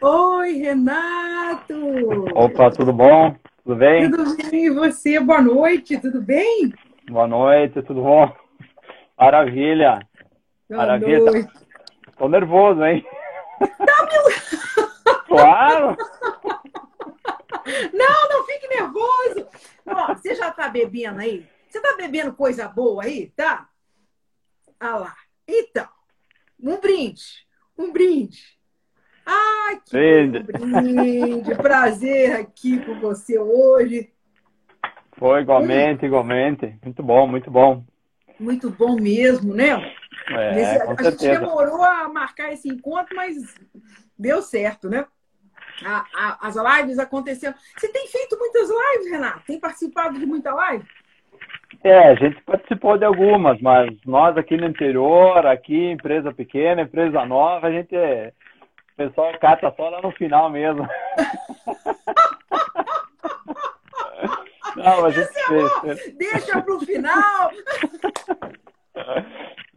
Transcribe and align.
Oi, 0.00 0.52
Renato! 0.58 1.74
Opa, 2.34 2.70
tudo 2.70 2.92
bom? 2.92 3.34
Tudo 3.64 3.76
bem? 3.76 4.10
Tudo 4.10 4.36
bem, 4.36 4.66
e 4.66 4.70
você? 4.70 5.18
Boa 5.18 5.40
noite, 5.42 5.98
tudo 5.98 6.22
bem? 6.22 6.72
Boa 7.10 7.26
noite, 7.26 7.82
tudo 7.82 8.02
bom? 8.02 8.32
Maravilha! 9.18 10.06
Boa 10.68 10.78
Maravilha. 10.78 11.18
noite. 11.18 11.52
Tô 12.16 12.28
nervoso, 12.28 12.84
hein? 12.84 13.04
Tá, 13.58 14.08
meu... 14.10 15.24
Claro! 15.26 15.96
Não, 17.92 18.28
não 18.28 18.44
fique 18.44 18.68
nervoso! 18.68 19.48
Ó, 19.86 20.14
você 20.14 20.34
já 20.36 20.52
tá 20.52 20.68
bebendo 20.68 21.18
aí? 21.20 21.44
Você 21.68 21.80
tá 21.80 21.96
bebendo 21.96 22.34
coisa 22.34 22.68
boa 22.68 23.02
aí, 23.02 23.30
tá? 23.34 23.68
Ah 24.78 24.96
lá. 24.96 25.16
Então, 25.48 25.88
um 26.62 26.78
brinde. 26.78 27.44
Um 27.76 27.90
brinde. 27.92 28.53
Ai, 29.26 29.80
que 29.84 29.92
Brinde. 29.92 31.54
Prazer 31.56 32.32
aqui 32.36 32.78
com 32.84 32.94
você 33.00 33.38
hoje. 33.38 34.10
Foi 35.16 35.40
igualmente, 35.40 36.04
igualmente. 36.04 36.74
Muito 36.82 37.02
bom, 37.02 37.26
muito 37.26 37.50
bom. 37.50 37.84
Muito 38.38 38.70
bom 38.70 38.96
mesmo, 38.96 39.54
né? 39.54 39.70
É, 40.28 40.82
a 40.82 40.86
gente 40.86 41.02
certeza. 41.02 41.38
demorou 41.40 41.82
a 41.82 42.08
marcar 42.08 42.52
esse 42.52 42.68
encontro, 42.68 43.14
mas 43.14 43.54
deu 44.18 44.42
certo, 44.42 44.88
né? 44.88 45.06
A- 45.84 46.04
a- 46.14 46.38
as 46.48 46.56
lives 46.56 46.98
aconteceram. 46.98 47.54
Você 47.76 47.88
tem 47.88 48.06
feito 48.08 48.38
muitas 48.38 48.68
lives, 48.68 49.10
Renato? 49.10 49.42
Tem 49.46 49.58
participado 49.58 50.18
de 50.18 50.26
muita 50.26 50.52
live? 50.54 50.84
É, 51.82 52.08
a 52.08 52.14
gente 52.14 52.40
participou 52.42 52.96
de 52.96 53.04
algumas, 53.04 53.60
mas 53.60 53.90
nós 54.06 54.36
aqui 54.36 54.56
no 54.56 54.66
interior, 54.66 55.46
aqui, 55.46 55.90
empresa 55.90 56.32
pequena, 56.32 56.82
empresa 56.82 57.24
nova, 57.26 57.66
a 57.66 57.72
gente 57.72 57.94
é. 57.94 58.32
O 58.94 58.96
pessoal 58.96 59.38
cata 59.40 59.72
só 59.76 59.88
lá 59.88 60.00
no 60.00 60.12
final 60.12 60.48
mesmo. 60.50 60.86
Não, 64.76 65.04
a 65.04 65.10
gente 65.10 65.28
Isso 65.30 65.38
é 65.38 65.68
fez. 65.80 66.16
Deixa 66.16 66.62
para 66.62 66.74
o 66.74 66.80
final. 66.80 67.50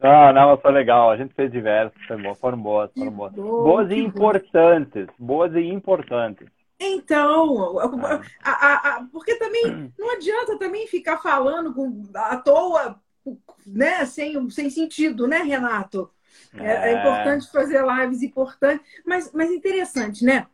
Não, 0.02 0.34
não, 0.34 0.58
foi 0.58 0.72
legal. 0.72 1.10
A 1.10 1.18
gente 1.18 1.34
fez 1.34 1.52
diversas, 1.52 2.00
foi 2.08 2.18
bom, 2.22 2.36
foram 2.36 2.58
boas, 2.58 2.92
foram 2.96 3.12
boas. 3.12 3.34
bom, 3.34 3.64
Boas 3.64 3.90
e 3.92 3.96
bom. 3.96 4.08
importantes, 4.08 5.08
boas 5.18 5.54
e 5.56 5.62
importantes. 5.62 6.48
Então, 6.80 7.80
a- 7.80 8.22
a- 8.44 8.98
a- 8.98 9.08
porque 9.12 9.36
também 9.36 9.92
não 9.98 10.12
adianta 10.12 10.60
também 10.60 10.86
ficar 10.88 11.18
falando 11.18 11.74
com, 11.74 12.04
à 12.14 12.38
toa, 12.38 13.00
né? 13.66 14.06
Sem, 14.06 14.50
sem 14.52 14.70
sentido, 14.70 15.28
né, 15.28 15.40
Renato? 15.40 16.12
É, 16.56 16.92
é 16.92 17.00
importante 17.00 17.52
fazer 17.52 17.84
lives 17.84 18.22
importantes, 18.22 18.86
mas, 19.06 19.32
mas 19.34 19.52
interessante, 19.52 20.24
né? 20.24 20.48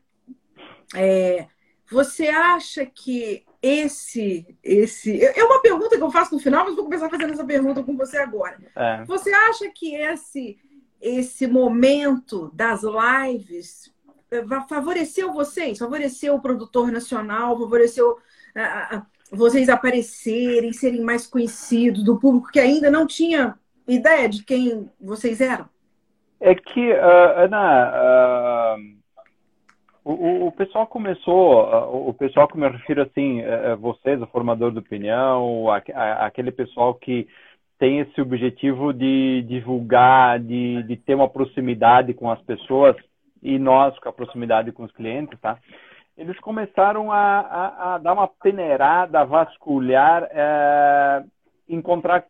É, 0.95 1.47
você 1.89 2.27
acha 2.27 2.85
que 2.85 3.45
esse, 3.61 4.45
esse. 4.63 5.23
É 5.23 5.43
uma 5.43 5.61
pergunta 5.61 5.95
que 5.95 6.03
eu 6.03 6.11
faço 6.11 6.33
no 6.33 6.41
final, 6.41 6.65
mas 6.65 6.75
vou 6.75 6.83
começar 6.83 7.09
fazendo 7.09 7.33
essa 7.33 7.45
pergunta 7.45 7.83
com 7.83 7.95
você 7.95 8.17
agora. 8.17 8.57
É. 8.75 9.05
Você 9.05 9.31
acha 9.33 9.69
que 9.73 9.95
esse, 9.95 10.57
esse 10.99 11.47
momento 11.47 12.51
das 12.53 12.81
lives 12.83 13.93
va- 14.45 14.67
favoreceu 14.67 15.31
vocês? 15.31 15.77
Favoreceu 15.77 16.35
o 16.35 16.41
produtor 16.41 16.91
nacional? 16.91 17.57
Favoreceu 17.57 18.17
vocês 19.31 19.69
aparecerem, 19.69 20.73
serem 20.73 21.01
mais 21.01 21.25
conhecidos 21.25 22.03
do 22.03 22.19
público 22.19 22.51
que 22.51 22.59
ainda 22.59 22.91
não 22.91 23.07
tinha 23.07 23.57
ideia 23.87 24.29
de 24.29 24.43
quem 24.43 24.89
vocês 24.99 25.41
eram? 25.41 25.67
É 26.45 26.53
que, 26.55 26.91
ah, 26.91 27.43
Ana, 27.45 27.91
ah, 27.93 28.75
o, 30.03 30.47
o- 30.47 30.51
pessoal 30.51 30.85
começou, 30.85 31.61
ah, 31.61 31.87
o 31.87 32.13
pessoal 32.13 32.49
que 32.49 32.57
me 32.57 32.67
refiro 32.67 33.01
assim, 33.03 33.39
eh, 33.39 33.71
eh, 33.71 33.75
vocês, 33.77 34.21
o 34.21 34.27
formador 34.27 34.73
de 34.73 34.79
opinião, 34.79 35.71
aque- 35.71 35.93
a- 35.93 36.25
aquele 36.25 36.51
pessoal 36.51 36.95
que 36.95 37.25
tem 37.79 37.99
esse 37.99 38.19
objetivo 38.19 38.91
de 38.93 39.41
divulgar, 39.47 40.37
de, 40.37 40.83
de 40.83 40.97
ter 40.97 41.15
uma 41.15 41.29
proximidade 41.29 42.13
com 42.13 42.29
as 42.29 42.41
pessoas 42.41 42.97
e 43.41 43.57
nós 43.57 43.97
com 43.99 44.09
a 44.09 44.13
proximidade 44.13 44.69
com 44.73 44.83
os 44.83 44.91
clientes, 44.91 45.39
tá? 45.39 45.57
Eles 46.17 46.37
começaram 46.41 47.09
a, 47.09 47.39
a- 47.39 47.93
a 47.95 47.97
dar 47.99 48.11
uma 48.13 48.27
peneirada, 48.27 49.21
a 49.21 49.23
vasculhar, 49.23 50.27
eh, 50.29 51.23
encontrar 51.69 52.25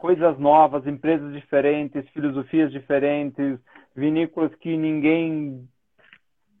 coisas 0.00 0.38
novas, 0.38 0.86
empresas 0.86 1.32
diferentes, 1.32 2.08
filosofias 2.10 2.72
diferentes, 2.72 3.58
vinícolas 3.94 4.52
que 4.54 4.74
ninguém 4.76 5.68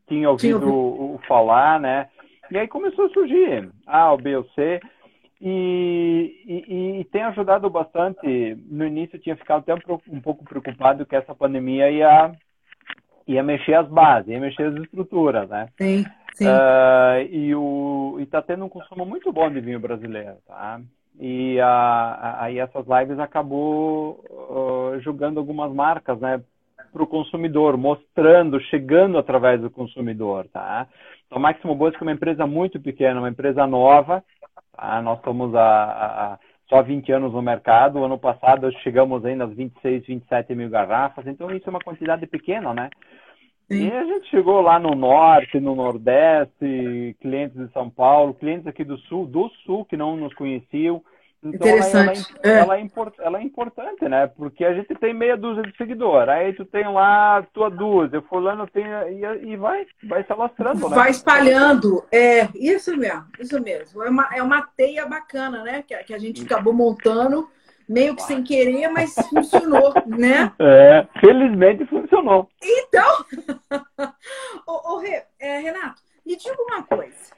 tinha 0.06 0.30
ouvido 0.30 0.68
o 0.68 1.18
falar, 1.26 1.80
né? 1.80 2.08
E 2.50 2.58
aí 2.58 2.68
começou 2.68 3.06
a 3.06 3.10
surgir 3.10 3.70
A, 3.86 4.12
o 4.12 4.18
B, 4.18 4.36
o 4.36 4.44
C, 4.50 4.80
e, 5.40 6.42
e, 6.46 7.00
e 7.00 7.04
tem 7.04 7.22
ajudado 7.22 7.70
bastante. 7.70 8.56
No 8.68 8.86
início 8.86 9.18
tinha 9.18 9.36
ficado 9.36 9.60
até 9.60 9.74
um, 9.74 10.20
pouco 10.20 10.44
preocupado 10.44 11.06
que 11.06 11.16
essa 11.16 11.34
pandemia 11.34 11.90
ia, 11.90 12.32
ia 13.26 13.42
mexer 13.42 13.74
as 13.74 13.88
bases, 13.88 14.28
ia 14.28 14.40
mexer 14.40 14.64
as 14.64 14.74
estruturas, 14.82 15.48
né? 15.48 15.68
Sim, 15.80 16.04
sim. 16.34 16.46
Ah, 16.46 17.22
e 17.30 17.54
o 17.54 18.18
e 18.20 18.26
tá 18.26 18.42
tendo 18.42 18.66
um 18.66 18.68
consumo 18.68 19.06
muito 19.06 19.32
bom 19.32 19.50
de 19.50 19.60
vinho 19.60 19.80
brasileiro, 19.80 20.36
tá? 20.46 20.80
E 21.20 21.60
a, 21.60 21.68
a- 21.68 22.44
aí 22.44 22.58
essas 22.58 22.86
lives 22.86 23.18
acabou 23.18 24.24
ah, 24.94 24.98
jogando 25.00 25.38
algumas 25.38 25.72
marcas, 25.72 26.18
né, 26.20 26.42
para 26.92 27.02
o 27.02 27.06
consumidor, 27.06 27.76
mostrando, 27.76 28.60
chegando 28.62 29.18
através 29.18 29.60
do 29.60 29.70
consumidor, 29.70 30.48
tá? 30.48 30.88
Então, 31.26 31.38
a 31.38 31.40
Máximo 31.40 31.74
Bosque 31.74 31.98
é 31.98 32.02
uma 32.02 32.12
empresa 32.12 32.46
muito 32.46 32.80
pequena, 32.80 33.20
uma 33.20 33.28
empresa 33.28 33.66
nova, 33.66 34.24
tá? 34.72 35.00
Nós 35.02 35.18
estamos 35.18 35.54
há, 35.54 35.60
há 36.34 36.38
só 36.68 36.82
20 36.82 37.12
anos 37.12 37.32
no 37.32 37.42
mercado. 37.42 38.02
Ano 38.04 38.18
passado 38.18 38.70
chegamos 38.82 39.24
ainda 39.24 39.44
às 39.44 39.52
26, 39.54 40.06
27 40.06 40.54
mil 40.54 40.70
garrafas, 40.70 41.26
então 41.26 41.50
isso 41.50 41.68
é 41.68 41.70
uma 41.70 41.80
quantidade 41.80 42.26
pequena, 42.26 42.74
né? 42.74 42.90
Sim. 43.70 43.86
E 43.88 43.92
a 43.92 44.04
gente 44.04 44.28
chegou 44.28 44.60
lá 44.60 44.78
no 44.78 44.94
norte, 44.94 45.60
no 45.60 45.74
nordeste, 45.76 47.16
clientes 47.20 47.56
de 47.56 47.72
São 47.72 47.88
Paulo, 47.88 48.34
clientes 48.34 48.66
aqui 48.66 48.82
do 48.84 48.98
sul, 48.98 49.26
do 49.26 49.48
sul 49.64 49.84
que 49.84 49.96
não 49.96 50.16
nos 50.16 50.34
conheciam. 50.34 51.02
Então 51.42 51.68
Interessante. 51.68 52.26
Ela, 52.42 52.52
ela, 52.52 52.58
É. 52.58 52.60
ela 52.60 52.76
é 52.76 52.80
import- 52.80 53.18
ela 53.18 53.38
é 53.38 53.42
importante, 53.42 54.06
né? 54.06 54.26
Porque 54.26 54.62
a 54.62 54.74
gente 54.74 54.94
tem 54.96 55.14
meia 55.14 55.38
dúzia 55.38 55.62
de 55.62 55.74
seguidor, 55.74 56.28
aí 56.28 56.52
tu 56.52 56.66
tem 56.66 56.84
lá 56.86 57.38
a 57.38 57.42
tua 57.42 57.70
dúzia, 57.70 58.20
fulano 58.22 58.66
tem 58.66 58.84
e, 58.84 59.52
e 59.52 59.56
vai, 59.56 59.86
vai 60.04 60.22
se 60.22 60.30
alastrando, 60.30 60.86
né? 60.88 60.94
Vai 60.94 61.10
espalhando. 61.10 62.04
É, 62.12 62.46
isso 62.54 62.94
mesmo, 62.94 63.24
isso 63.38 63.62
mesmo. 63.62 64.02
É 64.02 64.10
uma, 64.10 64.28
é 64.34 64.42
uma 64.42 64.62
teia 64.76 65.06
bacana, 65.06 65.62
né? 65.62 65.82
Que, 65.86 65.96
que 66.04 66.12
a 66.12 66.18
gente 66.18 66.44
acabou 66.44 66.74
montando, 66.74 67.48
meio 67.90 68.14
que 68.14 68.22
sem 68.22 68.42
querer, 68.44 68.88
mas 68.88 69.14
funcionou, 69.28 69.92
né? 70.06 70.52
É, 70.60 71.06
felizmente 71.20 71.84
funcionou. 71.86 72.48
Então, 72.62 73.24
ô, 74.66 74.92
ô, 74.94 74.98
Re- 74.98 75.24
é, 75.38 75.58
Renato, 75.58 76.00
me 76.24 76.36
diga 76.36 76.56
uma 76.62 76.82
coisa. 76.84 77.34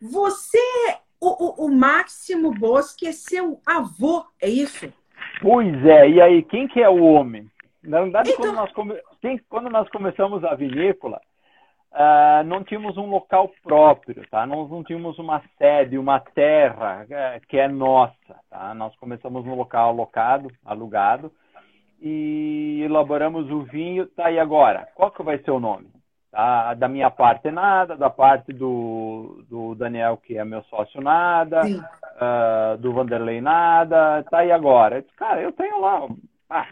Você, 0.00 0.58
o, 1.20 1.64
o, 1.64 1.66
o 1.66 1.70
Máximo 1.74 2.50
Bosque 2.52 3.06
é 3.06 3.12
seu 3.12 3.60
avô, 3.64 4.24
é 4.40 4.48
isso? 4.48 4.92
Pois 5.40 5.74
é, 5.86 6.08
e 6.08 6.20
aí, 6.20 6.42
quem 6.42 6.66
que 6.68 6.80
é 6.82 6.88
o 6.88 7.02
homem? 7.02 7.50
Na 7.82 8.02
verdade, 8.02 8.30
Então- 8.30 8.44
quando, 8.46 8.56
nós 8.56 8.72
come... 8.72 8.94
quem- 9.20 9.40
quando 9.48 9.70
nós 9.70 9.88
começamos 9.90 10.44
a 10.44 10.54
vinícola, 10.54 11.20
ah, 11.94 12.42
não 12.44 12.64
tínhamos 12.64 12.96
um 12.96 13.06
local 13.06 13.50
próprio, 13.62 14.26
tá? 14.30 14.46
Nós 14.46 14.70
não 14.70 14.82
tínhamos 14.82 15.18
uma 15.18 15.42
sede, 15.58 15.98
uma 15.98 16.20
terra 16.20 17.06
eh, 17.10 17.40
que 17.48 17.58
é 17.58 17.68
nossa, 17.68 18.36
tá? 18.50 18.74
Nós 18.74 18.94
começamos 18.96 19.44
num 19.44 19.54
local 19.54 19.90
alocado, 19.90 20.50
alugado, 20.64 21.32
e 22.00 22.82
elaboramos 22.84 23.50
o 23.50 23.62
vinho. 23.62 24.06
Tá, 24.06 24.30
e 24.30 24.38
agora? 24.38 24.88
Qual 24.94 25.10
que 25.10 25.22
vai 25.22 25.38
ser 25.38 25.50
o 25.50 25.60
nome? 25.60 25.90
Tá? 26.30 26.74
Da 26.74 26.88
minha 26.88 27.10
parte 27.10 27.50
nada, 27.50 27.96
da 27.96 28.08
parte 28.08 28.52
do, 28.52 29.44
do 29.50 29.74
Daniel, 29.74 30.16
que 30.16 30.38
é 30.38 30.44
meu 30.44 30.62
sócio, 30.64 31.00
nada 31.00 31.60
ah, 32.22 32.76
do 32.78 32.92
Vanderlei 32.92 33.40
nada, 33.40 34.24
tá 34.30 34.38
aí 34.38 34.52
agora. 34.52 34.96
Eu 34.96 35.02
disse, 35.02 35.14
cara, 35.16 35.40
eu 35.40 35.52
tenho 35.52 35.80
lá, 35.80 36.08
ah, 36.50 36.68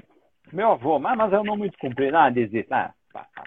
meu 0.53 0.73
avô, 0.73 0.99
mas, 0.99 1.17
mas 1.17 1.33
um 1.33 1.45
nome 1.45 1.59
muito 1.59 1.79
comprido, 1.79 2.17
ah, 2.17 2.31
desiste, 2.31 2.73
ah, 2.73 2.93
pá, 3.13 3.27
pá. 3.35 3.45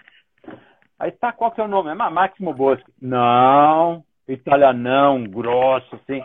Aí 1.03 1.11
tá, 1.11 1.33
qual 1.33 1.51
que 1.51 1.59
é 1.59 1.63
o 1.65 1.67
nome? 1.67 1.89
Ah, 1.91 2.09
Máximo 2.09 2.53
Bosco. 2.53 2.89
Não, 3.01 4.05
italianão, 4.25 5.25
grosso, 5.25 5.95
assim, 5.97 6.23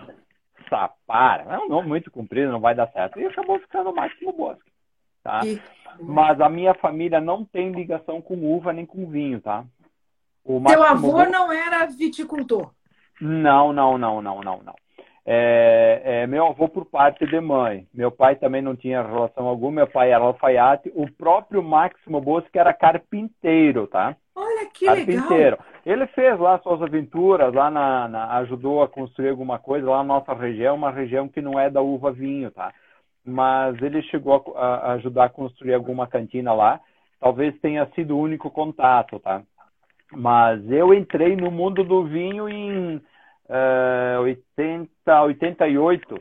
sapara, 0.70 1.42
é 1.52 1.58
um 1.58 1.68
nome 1.68 1.88
muito 1.88 2.12
comprido, 2.12 2.52
não 2.52 2.60
vai 2.60 2.76
dar 2.76 2.86
certo. 2.92 3.18
E 3.18 3.26
acabou 3.26 3.58
ficando 3.58 3.92
Máximo 3.92 4.32
Bosco, 4.32 4.62
tá? 5.24 5.40
Mas 5.98 6.40
a 6.40 6.48
minha 6.48 6.74
família 6.74 7.20
não 7.20 7.44
tem 7.44 7.72
ligação 7.72 8.22
com 8.22 8.36
uva 8.36 8.72
nem 8.72 8.86
com 8.86 9.04
vinho, 9.10 9.40
tá? 9.40 9.64
O 10.44 10.52
Seu 10.52 10.60
Máximo 10.60 10.84
avô 10.84 11.10
Bosco- 11.10 11.32
não 11.32 11.50
era 11.52 11.84
viticultor. 11.86 12.70
não, 13.20 13.72
não, 13.72 13.98
não, 13.98 14.22
não, 14.22 14.40
não, 14.42 14.62
não. 14.62 14.74
É, 15.30 16.00
é, 16.04 16.26
meu 16.26 16.46
avô 16.46 16.68
por 16.68 16.86
parte 16.86 17.26
de 17.26 17.38
mãe. 17.38 17.86
Meu 17.92 18.10
pai 18.10 18.36
também 18.36 18.62
não 18.62 18.74
tinha 18.74 19.02
relação 19.02 19.46
alguma. 19.46 19.72
Meu 19.72 19.86
pai 19.86 20.10
era 20.10 20.24
alfaiate. 20.24 20.90
O 20.94 21.10
próprio 21.10 21.62
Máximo 21.62 22.18
Bosco 22.18 22.48
era 22.54 22.72
carpinteiro, 22.72 23.86
tá? 23.86 24.16
Olha 24.34 24.58
Olha 24.58 24.66
que 24.66 24.86
carpinteiro. 24.86 25.26
legal. 25.28 25.66
Ele 25.84 26.06
fez 26.08 26.38
lá 26.38 26.58
suas 26.60 26.82
aventuras, 26.82 27.52
lá 27.54 27.70
na, 27.70 28.08
na, 28.08 28.36
ajudou 28.38 28.82
a 28.82 28.88
construir 28.88 29.30
alguma 29.30 29.58
coisa 29.58 29.88
lá 29.88 29.98
na 29.98 30.14
nossa 30.14 30.34
região, 30.34 30.74
uma 30.74 30.90
região 30.90 31.28
que 31.28 31.40
não 31.40 31.58
é 31.58 31.70
da 31.70 31.80
uva 31.80 32.10
vinho, 32.10 32.50
tá? 32.50 32.72
Mas 33.24 33.80
ele 33.82 34.02
chegou 34.02 34.54
a, 34.56 34.60
a 34.60 34.92
ajudar 34.94 35.24
a 35.24 35.30
construir 35.30 35.74
alguma 35.74 36.06
cantina 36.06 36.52
lá. 36.52 36.80
Talvez 37.20 37.54
tenha 37.60 37.86
sido 37.94 38.16
o 38.16 38.20
único 38.20 38.50
contato, 38.50 39.18
tá? 39.20 39.42
Mas 40.10 40.68
eu 40.70 40.94
entrei 40.94 41.36
no 41.36 41.50
mundo 41.50 41.84
do 41.84 42.04
vinho 42.04 42.48
em 42.48 43.00
uh, 43.48 44.20
80, 44.22 45.22
88, 45.22 46.18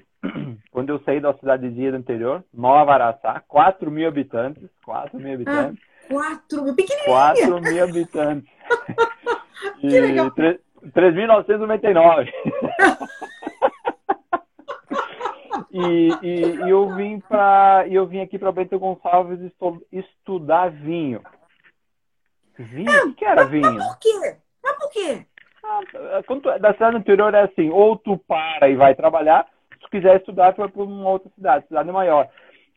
quando 0.71 0.89
eu 0.89 0.99
saí 1.03 1.19
da 1.19 1.33
cidadezinha 1.33 1.91
do 1.91 1.97
interior, 1.97 2.43
Nova 2.53 2.93
Araçá, 2.93 3.43
4 3.47 3.89
mil 3.91 4.07
habitantes, 4.07 4.69
4 4.83 5.19
mil 5.19 5.33
habitantes. 5.33 5.83
Ah, 6.09 6.09
4 6.09 6.63
mil, 6.63 6.75
pequenininha. 6.75 7.05
4 7.05 7.61
mil 7.61 7.83
habitantes. 7.83 8.49
que 9.81 9.87
legal. 9.87 10.31
3.999. 10.31 12.31
e, 15.71 16.09
e, 16.21 16.55
e, 16.65 16.69
eu 16.69 16.95
vim 16.95 17.19
para 17.19 17.85
eu 17.89 18.05
vim 18.07 18.21
aqui 18.21 18.39
para 18.39 18.51
Bento 18.51 18.77
Gonçalves 18.79 19.39
estudar 19.91 20.69
vinho. 20.69 21.21
Vinho? 22.57 22.91
Ah, 22.91 23.05
o 23.05 23.13
que 23.13 23.25
era 23.25 23.45
vinho? 23.45 23.73
Mas 23.73 23.87
por 23.87 23.99
quê? 23.99 24.37
Mas 24.63 24.77
por 24.77 24.89
quê? 24.89 25.25
Ah, 25.69 26.23
quando, 26.25 26.43
da 26.59 26.73
cidade 26.73 26.95
anterior 26.95 27.33
é 27.33 27.41
assim, 27.41 27.69
ou 27.69 27.97
tu 27.97 28.17
para 28.17 28.69
e 28.69 28.75
vai 28.75 28.95
trabalhar, 28.95 29.45
se 29.73 29.79
tu 29.79 29.89
quiser 29.89 30.17
estudar, 30.17 30.53
tu 30.53 30.59
vai 30.59 30.69
para 30.69 30.81
uma 30.81 31.09
outra 31.09 31.29
cidade, 31.31 31.67
cidade 31.67 31.91
maior. 31.91 32.29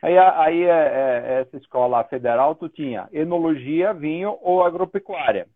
Aí, 0.03 0.19
aí 0.19 0.65
é, 0.65 0.69
é, 0.69 1.41
essa 1.43 1.57
escola 1.57 2.03
federal, 2.05 2.55
tu 2.55 2.69
tinha 2.69 3.09
enologia, 3.13 3.93
vinho 3.93 4.37
ou 4.43 4.65
agropecuária. 4.65 5.47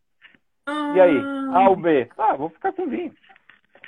Ah. 0.67 0.93
E 0.95 1.01
aí? 1.01 1.23
A 1.53 1.69
ou 1.69 1.77
B? 1.77 2.09
Ah, 2.17 2.37
vou 2.37 2.51
ficar 2.51 2.73
com 2.73 2.87
vinho. 2.87 3.13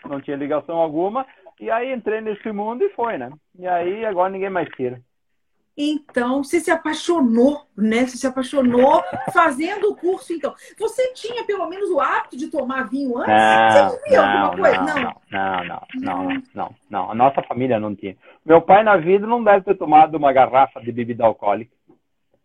Não 0.08 0.20
tinha 0.20 0.36
ligação 0.36 0.76
alguma. 0.76 1.26
E 1.60 1.70
aí 1.70 1.92
entrei 1.92 2.20
nesse 2.20 2.50
mundo 2.52 2.82
e 2.84 2.90
foi, 2.90 3.16
né? 3.16 3.30
E 3.58 3.66
aí 3.66 4.04
agora 4.04 4.30
ninguém 4.30 4.50
mais 4.50 4.68
tira. 4.70 5.00
Então, 5.76 6.42
você 6.42 6.58
se 6.58 6.70
apaixonou, 6.70 7.66
né? 7.76 8.06
Você 8.06 8.16
se 8.16 8.26
apaixonou 8.26 9.02
fazendo 9.32 9.90
o 9.90 9.96
curso, 9.96 10.32
então. 10.32 10.54
Você 10.78 11.12
tinha 11.12 11.44
pelo 11.44 11.68
menos 11.68 11.90
o 11.90 12.00
hábito 12.00 12.36
de 12.36 12.48
tomar 12.48 12.88
vinho 12.88 13.18
antes? 13.18 13.34
Não, 13.34 13.90
você 13.90 14.16
alguma 14.16 14.56
coisa? 14.56 14.82
Não 14.82 14.94
não. 14.94 15.14
não, 15.30 15.64
não, 15.64 15.86
não, 15.94 16.42
não, 16.54 16.74
não. 16.88 17.10
A 17.10 17.14
nossa 17.14 17.42
família 17.42 17.78
não 17.78 17.94
tinha. 17.94 18.16
Meu 18.44 18.62
pai 18.62 18.82
na 18.82 18.96
vida 18.96 19.26
não 19.26 19.44
deve 19.44 19.64
ter 19.64 19.76
tomado 19.76 20.14
uma 20.14 20.32
garrafa 20.32 20.80
de 20.80 20.90
bebida 20.90 21.24
alcoólica. 21.26 21.76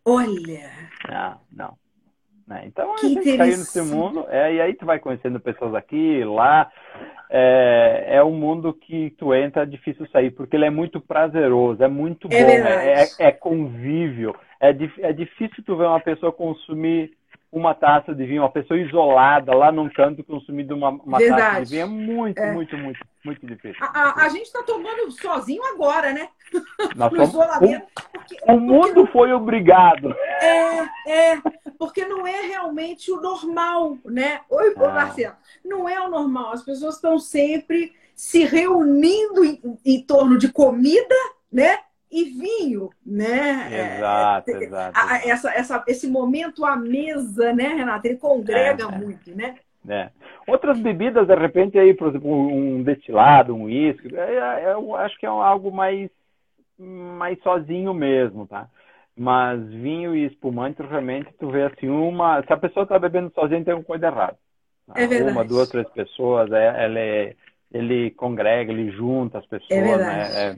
Olha! 0.04 0.72
Não, 1.08 1.40
não. 1.52 1.81
Né? 2.48 2.64
Então 2.66 2.96
que 2.96 3.06
a 3.06 3.10
gente 3.10 3.38
caiu 3.38 3.58
nesse 3.58 3.82
mundo, 3.82 4.26
é, 4.30 4.56
e 4.56 4.62
aí 4.62 4.74
tu 4.74 4.86
vai 4.86 5.00
conhecendo 5.00 5.40
pessoas 5.40 5.74
aqui, 5.74 6.24
lá. 6.24 6.72
É, 7.30 8.18
é 8.18 8.24
um 8.24 8.34
mundo 8.34 8.74
que 8.74 9.12
tu 9.18 9.34
entra, 9.34 9.64
é 9.64 9.66
difícil 9.66 10.06
sair, 10.10 10.32
porque 10.32 10.56
ele 10.56 10.66
é 10.66 10.70
muito 10.70 11.00
prazeroso, 11.00 11.82
é 11.82 11.88
muito 11.88 12.28
é 12.30 12.44
bom, 12.44 12.50
é, 12.50 13.04
é, 13.04 13.08
é, 13.20 13.32
convívio. 13.32 14.36
É, 14.60 14.70
é 14.70 15.14
difícil 15.14 15.64
tu 15.66 15.78
ver 15.78 15.86
uma 15.86 16.02
pessoa 16.02 16.34
consumir 16.34 17.14
uma 17.52 17.76
taça 17.76 18.16
de 18.16 18.26
vinho, 18.26 18.44
uma 18.44 18.52
pessoa 18.52 18.80
isolada 18.80 19.54
lá 19.54 19.72
num 19.72 19.90
canto 19.90 20.24
consumindo 20.24 20.74
uma, 20.74 20.90
uma 20.90 21.20
taça 21.20 21.66
de 21.66 21.72
vinho. 21.72 21.82
É 21.82 21.86
muito, 21.86 22.38
é. 22.40 22.52
muito, 22.54 22.78
muito, 22.78 23.00
muito 23.26 23.46
difícil. 23.46 23.84
A, 23.84 23.88
a, 23.88 24.26
a 24.26 24.30
gente 24.30 24.46
está 24.46 24.64
tomando 24.64 25.12
sozinho 25.12 25.62
agora, 25.66 26.14
né? 26.14 26.30
Nós 26.96 27.12
no 27.14 27.24
isolamento. 27.24 27.86
O, 27.86 28.12
porque, 28.14 28.38
o 28.48 28.60
mundo 28.60 28.94
porque... 28.94 29.12
foi 29.12 29.34
obrigado. 29.34 30.16
É, 30.42 30.80
é, 31.08 31.42
porque 31.78 32.06
não 32.06 32.26
é 32.26 32.42
realmente 32.42 33.12
o 33.12 33.20
normal, 33.20 33.98
né? 34.06 34.40
Oi, 34.50 34.74
ah. 34.78 34.90
Marcelo. 34.90 35.36
Não 35.66 35.90
é 35.90 36.00
o 36.00 36.10
normal. 36.10 36.54
As 36.54 36.64
pessoas 36.64 36.96
estão 36.96 37.20
sempre 37.20 37.94
se 38.16 38.46
reunindo 38.46 39.44
em, 39.44 39.60
em 39.86 40.02
torno 40.02 40.38
de 40.38 40.52
comida, 40.54 41.16
né? 41.52 41.80
E 42.12 42.26
vinho, 42.26 42.90
né? 43.06 43.96
Exato, 43.98 44.52
é, 44.52 44.64
exato. 44.64 45.00
A, 45.00 45.18
essa, 45.26 45.52
essa, 45.52 45.84
esse 45.88 46.08
momento 46.08 46.66
à 46.66 46.76
mesa, 46.76 47.54
né, 47.54 47.70
Renata? 47.70 48.08
Ele 48.08 48.18
congrega 48.18 48.84
é, 48.84 48.98
muito, 48.98 49.36
né? 49.36 49.56
É. 49.88 50.10
Outras 50.46 50.78
bebidas, 50.80 51.26
de 51.28 51.36
repente, 51.36 51.80
aí, 51.80 51.94
por 51.94 52.10
exemplo, 52.10 52.30
um 52.30 52.84
destilado, 52.84 53.56
um 53.56 53.64
uísque, 53.64 54.14
é, 54.16 54.66
é, 54.66 54.74
eu 54.74 54.96
acho 54.96 55.18
que 55.18 55.26
é 55.26 55.30
algo 55.30 55.72
mais, 55.72 56.10
mais 56.78 57.42
sozinho 57.42 57.94
mesmo, 57.94 58.46
tá? 58.46 58.68
Mas 59.16 59.66
vinho 59.70 60.16
e 60.16 60.26
espumante, 60.26 60.82
realmente, 60.82 61.30
tu 61.40 61.50
vê 61.50 61.64
assim, 61.64 61.88
uma. 61.90 62.42
Se 62.44 62.52
a 62.52 62.58
pessoa 62.58 62.84
está 62.84 62.98
bebendo 62.98 63.32
sozinha, 63.34 63.64
tem 63.64 63.74
uma 63.74 63.84
coisa 63.84 64.08
errada. 64.08 64.38
Tá? 64.88 64.94
É 64.96 65.08
verdade. 65.08 65.32
Uma, 65.32 65.46
duas, 65.46 65.70
três 65.70 65.88
pessoas, 65.90 66.52
é, 66.52 66.84
ela 66.86 67.00
é, 67.00 67.36
ele 67.72 68.12
congrega, 68.12 68.72
ele 68.72 68.92
junta 68.92 69.40
as 69.40 69.46
pessoas, 69.46 69.72
é 69.72 69.82
verdade. 69.82 70.34
né? 70.34 70.48
É, 70.52 70.58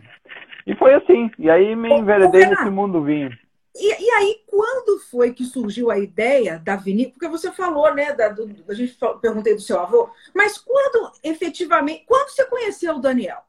e 0.65 0.75
foi 0.75 0.93
assim. 0.93 1.29
E 1.37 1.49
aí 1.49 1.75
me 1.75 1.93
enveredei 1.93 2.45
nesse 2.45 2.69
mundo 2.69 3.03
vinho. 3.03 3.31
E, 3.75 4.03
e, 4.03 4.09
aí, 4.11 4.41
quando 4.47 4.99
foi 5.09 5.33
que 5.33 5.43
surgiu 5.43 5.89
a 5.89 5.97
ideia 5.97 6.59
da 6.59 6.75
vinícola? 6.75 7.13
Porque 7.13 7.27
você 7.27 7.51
falou, 7.51 7.93
né? 7.93 8.13
Da, 8.13 8.29
do, 8.29 8.47
a 8.69 8.73
gente 8.73 8.95
perguntei 9.19 9.55
do 9.55 9.61
seu 9.61 9.79
avô, 9.79 10.09
mas 10.33 10.59
quando 10.59 11.11
efetivamente. 11.23 12.05
Quando 12.05 12.29
você 12.29 12.45
conheceu 12.45 12.95
o 12.95 13.01
Daniel? 13.01 13.39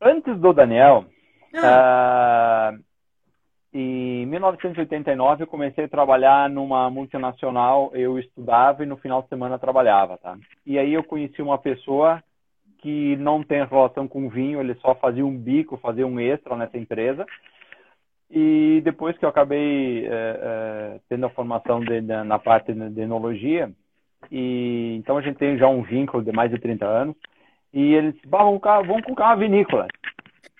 Antes 0.00 0.38
do 0.38 0.52
Daniel, 0.52 1.06
ah. 1.54 2.72
uh, 2.72 2.84
em 3.72 4.26
1989 4.26 5.42
eu 5.42 5.46
comecei 5.46 5.84
a 5.84 5.88
trabalhar 5.88 6.48
numa 6.48 6.88
multinacional. 6.88 7.90
Eu 7.94 8.16
estudava 8.16 8.84
e 8.84 8.86
no 8.86 8.96
final 8.96 9.22
de 9.22 9.28
semana 9.28 9.58
trabalhava, 9.58 10.18
tá? 10.18 10.38
E 10.64 10.78
aí 10.78 10.92
eu 10.92 11.02
conheci 11.02 11.42
uma 11.42 11.58
pessoa 11.58 12.22
que 12.78 13.16
não 13.16 13.42
tem 13.42 13.64
relação 13.64 14.06
com 14.06 14.28
vinho, 14.28 14.60
ele 14.60 14.74
só 14.76 14.94
fazia 14.94 15.26
um 15.26 15.36
bico, 15.36 15.76
fazia 15.76 16.06
um 16.06 16.20
extra 16.20 16.56
nessa 16.56 16.78
empresa. 16.78 17.26
E 18.30 18.80
depois 18.84 19.16
que 19.16 19.24
eu 19.24 19.28
acabei 19.28 20.06
é, 20.06 20.10
é, 20.10 21.00
tendo 21.08 21.26
a 21.26 21.30
formação 21.30 21.80
de, 21.80 22.00
de, 22.00 22.22
na 22.24 22.38
parte 22.38 22.72
de 22.72 23.00
enologia, 23.00 23.70
e 24.30 24.96
então 24.98 25.16
a 25.16 25.22
gente 25.22 25.36
tem 25.36 25.56
já 25.56 25.68
um 25.68 25.82
vínculo 25.82 26.24
de 26.24 26.32
mais 26.32 26.50
de 26.50 26.58
30 26.58 26.84
anos, 26.84 27.16
e 27.72 27.94
ele 27.94 28.12
disse, 28.12 28.26
vamos, 28.26 28.60
vamos 28.60 29.02
colocar 29.04 29.26
uma 29.26 29.36
vinícola. 29.36 29.86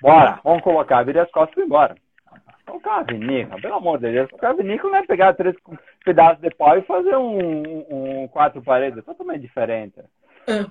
Bora, 0.01 0.39
vamos 0.45 0.63
colocar. 0.63 1.03
Virei 1.03 1.23
as 1.23 1.31
costas 1.31 1.53
e 1.53 1.55
fui 1.55 1.65
embora. 1.65 1.97
Colocar 2.67 2.97
uma 2.97 3.05
vinícola, 3.05 3.61
pelo 3.61 3.75
amor 3.75 3.99
de 3.99 4.13
Deus. 4.13 4.29
Colocar 4.29 4.51
uma 4.51 4.63
vinícola 4.63 4.93
não 4.93 4.99
é 4.99 5.07
pegar 5.07 5.33
três 5.33 5.57
pedaços 6.05 6.41
de 6.43 6.51
pau 6.51 6.77
e 6.77 6.83
fazer 6.83 7.17
um, 7.17 7.39
um, 7.39 8.23
um 8.23 8.29
quatro 8.29 8.61
paredes. 8.63 8.99
É 8.99 9.03
totalmente 9.03 9.41
diferente. 9.41 10.01
Hum. 10.49 10.71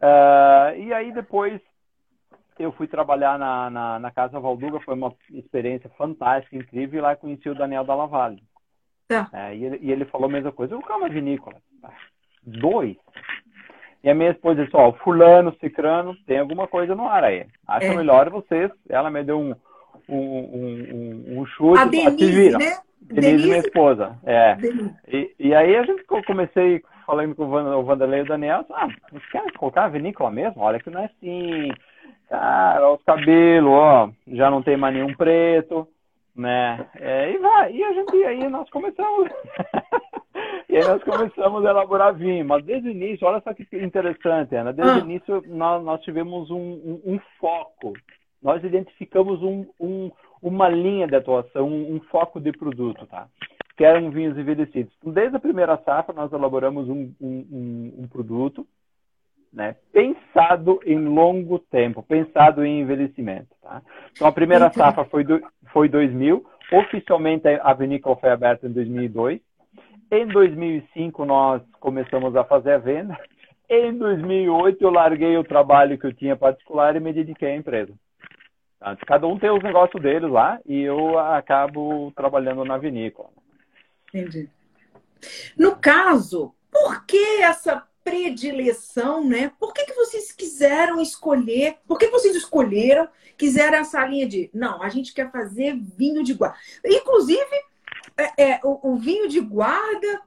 Uh, 0.00 0.78
e 0.78 0.92
aí 0.92 1.12
depois 1.12 1.60
eu 2.58 2.72
fui 2.72 2.86
trabalhar 2.86 3.38
na, 3.38 3.70
na, 3.70 3.98
na, 3.98 4.10
Casa 4.10 4.40
Valduga, 4.40 4.80
foi 4.80 4.94
uma 4.94 5.14
experiência 5.30 5.88
fantástica, 5.96 6.56
incrível, 6.56 6.98
e 6.98 7.02
lá 7.02 7.16
conheci 7.16 7.48
o 7.48 7.54
Daniel 7.54 7.84
da 7.84 7.94
Lavalle. 7.94 8.42
Tá. 9.06 9.28
É, 9.32 9.54
e, 9.54 9.64
ele, 9.64 9.78
e, 9.80 9.92
ele, 9.92 10.04
falou 10.06 10.28
a 10.28 10.32
mesma 10.32 10.52
coisa, 10.52 10.74
eu 10.74 10.80
uma 10.80 11.08
vinícola. 11.08 11.56
Dois? 12.42 12.96
E 14.02 14.10
a 14.10 14.14
minha 14.14 14.30
esposa 14.30 14.64
disse, 14.64 14.76
ó, 14.76 14.92
fulano, 14.92 15.56
cicrano, 15.60 16.16
tem 16.26 16.38
alguma 16.38 16.66
coisa 16.68 16.94
no 16.94 17.08
ar 17.08 17.24
aí. 17.24 17.46
Acho 17.66 17.86
é. 17.86 17.96
melhor 17.96 18.30
vocês. 18.30 18.70
Ela 18.88 19.10
me 19.10 19.24
deu 19.24 19.40
um, 19.40 19.54
um, 20.08 20.18
um, 20.18 21.40
um 21.40 21.46
chute. 21.46 21.80
A 21.80 21.84
Denise, 21.84 22.50
né? 22.50 22.78
Denise, 23.00 23.26
Denise, 23.30 23.46
minha 23.48 23.58
esposa. 23.58 24.18
É. 24.24 24.56
E, 25.08 25.34
e 25.38 25.54
aí 25.54 25.76
a 25.76 25.82
gente 25.82 26.04
comecei 26.04 26.82
falando 27.08 27.34
com 27.34 27.44
o 27.44 27.82
Vanderlei 27.84 28.20
e 28.20 28.22
o 28.24 28.26
Daniel, 28.26 28.66
ah, 28.70 28.86
você 29.10 29.26
quer 29.32 29.52
colocar 29.52 29.84
a 29.84 29.88
vinícola 29.88 30.30
mesmo? 30.30 30.60
Olha 30.60 30.78
que 30.78 30.90
não 30.90 31.00
é 31.00 31.06
assim. 31.06 31.72
Cara, 32.28 32.92
os 32.92 33.02
cabelos, 33.02 33.72
ó, 33.72 34.10
já 34.26 34.50
não 34.50 34.62
tem 34.62 34.76
mais 34.76 34.94
nenhum 34.94 35.14
preto, 35.14 35.88
né? 36.36 36.86
É, 36.96 37.32
e 37.32 37.38
vai, 37.38 37.72
e 37.72 37.82
a 37.82 37.92
gente, 37.94 38.24
aí 38.24 38.46
nós 38.50 38.68
começamos. 38.68 39.30
e 40.68 40.76
aí 40.76 40.86
nós 40.86 41.02
começamos 41.02 41.64
a 41.64 41.70
elaborar 41.70 42.14
vinho. 42.14 42.44
Mas 42.44 42.62
desde 42.66 42.88
o 42.88 42.92
início, 42.92 43.26
olha 43.26 43.40
só 43.40 43.54
que 43.54 43.66
interessante, 43.72 44.54
Ana. 44.54 44.74
Desde 44.74 44.98
ah. 44.98 45.02
o 45.02 45.06
início 45.06 45.42
nós, 45.46 45.82
nós 45.82 46.02
tivemos 46.02 46.50
um, 46.50 46.56
um, 46.58 47.02
um 47.06 47.20
foco. 47.40 47.94
Nós 48.42 48.62
identificamos 48.62 49.42
um, 49.42 49.64
um, 49.80 50.10
uma 50.42 50.68
linha 50.68 51.06
de 51.06 51.16
atuação, 51.16 51.66
um, 51.66 51.96
um 51.96 52.00
foco 52.10 52.38
de 52.38 52.52
produto, 52.52 53.06
tá? 53.06 53.26
Que 53.78 53.84
eram 53.84 54.10
vinhos 54.10 54.36
envelhecidos. 54.36 54.92
Então, 54.98 55.12
desde 55.12 55.36
a 55.36 55.40
primeira 55.40 55.76
safra, 55.84 56.12
nós 56.12 56.32
elaboramos 56.32 56.88
um, 56.88 57.14
um, 57.20 57.94
um 57.96 58.08
produto 58.08 58.66
né, 59.52 59.76
pensado 59.92 60.80
em 60.84 60.98
longo 60.98 61.60
tempo, 61.60 62.02
pensado 62.02 62.64
em 62.64 62.80
envelhecimento. 62.80 63.54
Tá? 63.62 63.80
Então, 64.10 64.26
a 64.26 64.32
primeira 64.32 64.68
safra 64.72 65.04
foi, 65.04 65.22
do, 65.22 65.40
foi 65.72 65.88
2000, 65.88 66.44
oficialmente 66.72 67.46
a 67.46 67.72
vinícola 67.72 68.16
foi 68.16 68.30
aberta 68.30 68.66
em 68.66 68.72
2002. 68.72 69.40
Em 70.10 70.26
2005, 70.26 71.24
nós 71.24 71.62
começamos 71.78 72.34
a 72.34 72.42
fazer 72.42 72.72
a 72.72 72.78
venda. 72.78 73.16
Em 73.70 73.96
2008, 73.96 74.82
eu 74.82 74.90
larguei 74.90 75.36
o 75.38 75.44
trabalho 75.44 75.96
que 75.96 76.06
eu 76.06 76.12
tinha 76.12 76.34
particular 76.34 76.96
e 76.96 77.00
me 77.00 77.12
dediquei 77.12 77.52
à 77.52 77.56
empresa. 77.56 77.92
Tá? 78.80 78.96
Cada 79.06 79.28
um 79.28 79.38
tem 79.38 79.50
os 79.50 79.62
negócios 79.62 80.02
deles 80.02 80.28
lá 80.28 80.58
e 80.66 80.80
eu 80.80 81.16
acabo 81.16 82.10
trabalhando 82.16 82.64
na 82.64 82.76
vinícola. 82.76 83.28
Entendi. 84.08 84.48
No 85.56 85.76
caso, 85.76 86.54
por 86.70 87.04
que 87.04 87.42
essa 87.42 87.86
predileção, 88.04 89.22
né? 89.24 89.52
Por 89.58 89.74
que, 89.74 89.84
que 89.84 89.94
vocês 89.94 90.32
quiseram 90.32 91.00
escolher? 91.00 91.76
Por 91.86 91.98
que 91.98 92.08
vocês 92.08 92.34
escolheram, 92.34 93.08
quiseram 93.36 93.78
essa 93.78 94.04
linha 94.06 94.26
de 94.26 94.50
não, 94.54 94.82
a 94.82 94.88
gente 94.88 95.12
quer 95.12 95.30
fazer 95.30 95.76
vinho 95.76 96.22
de 96.22 96.32
guarda. 96.34 96.56
Inclusive, 96.84 97.64
é, 98.16 98.52
é, 98.52 98.60
o, 98.64 98.92
o 98.92 98.96
vinho 98.96 99.28
de 99.28 99.40
guarda 99.40 100.22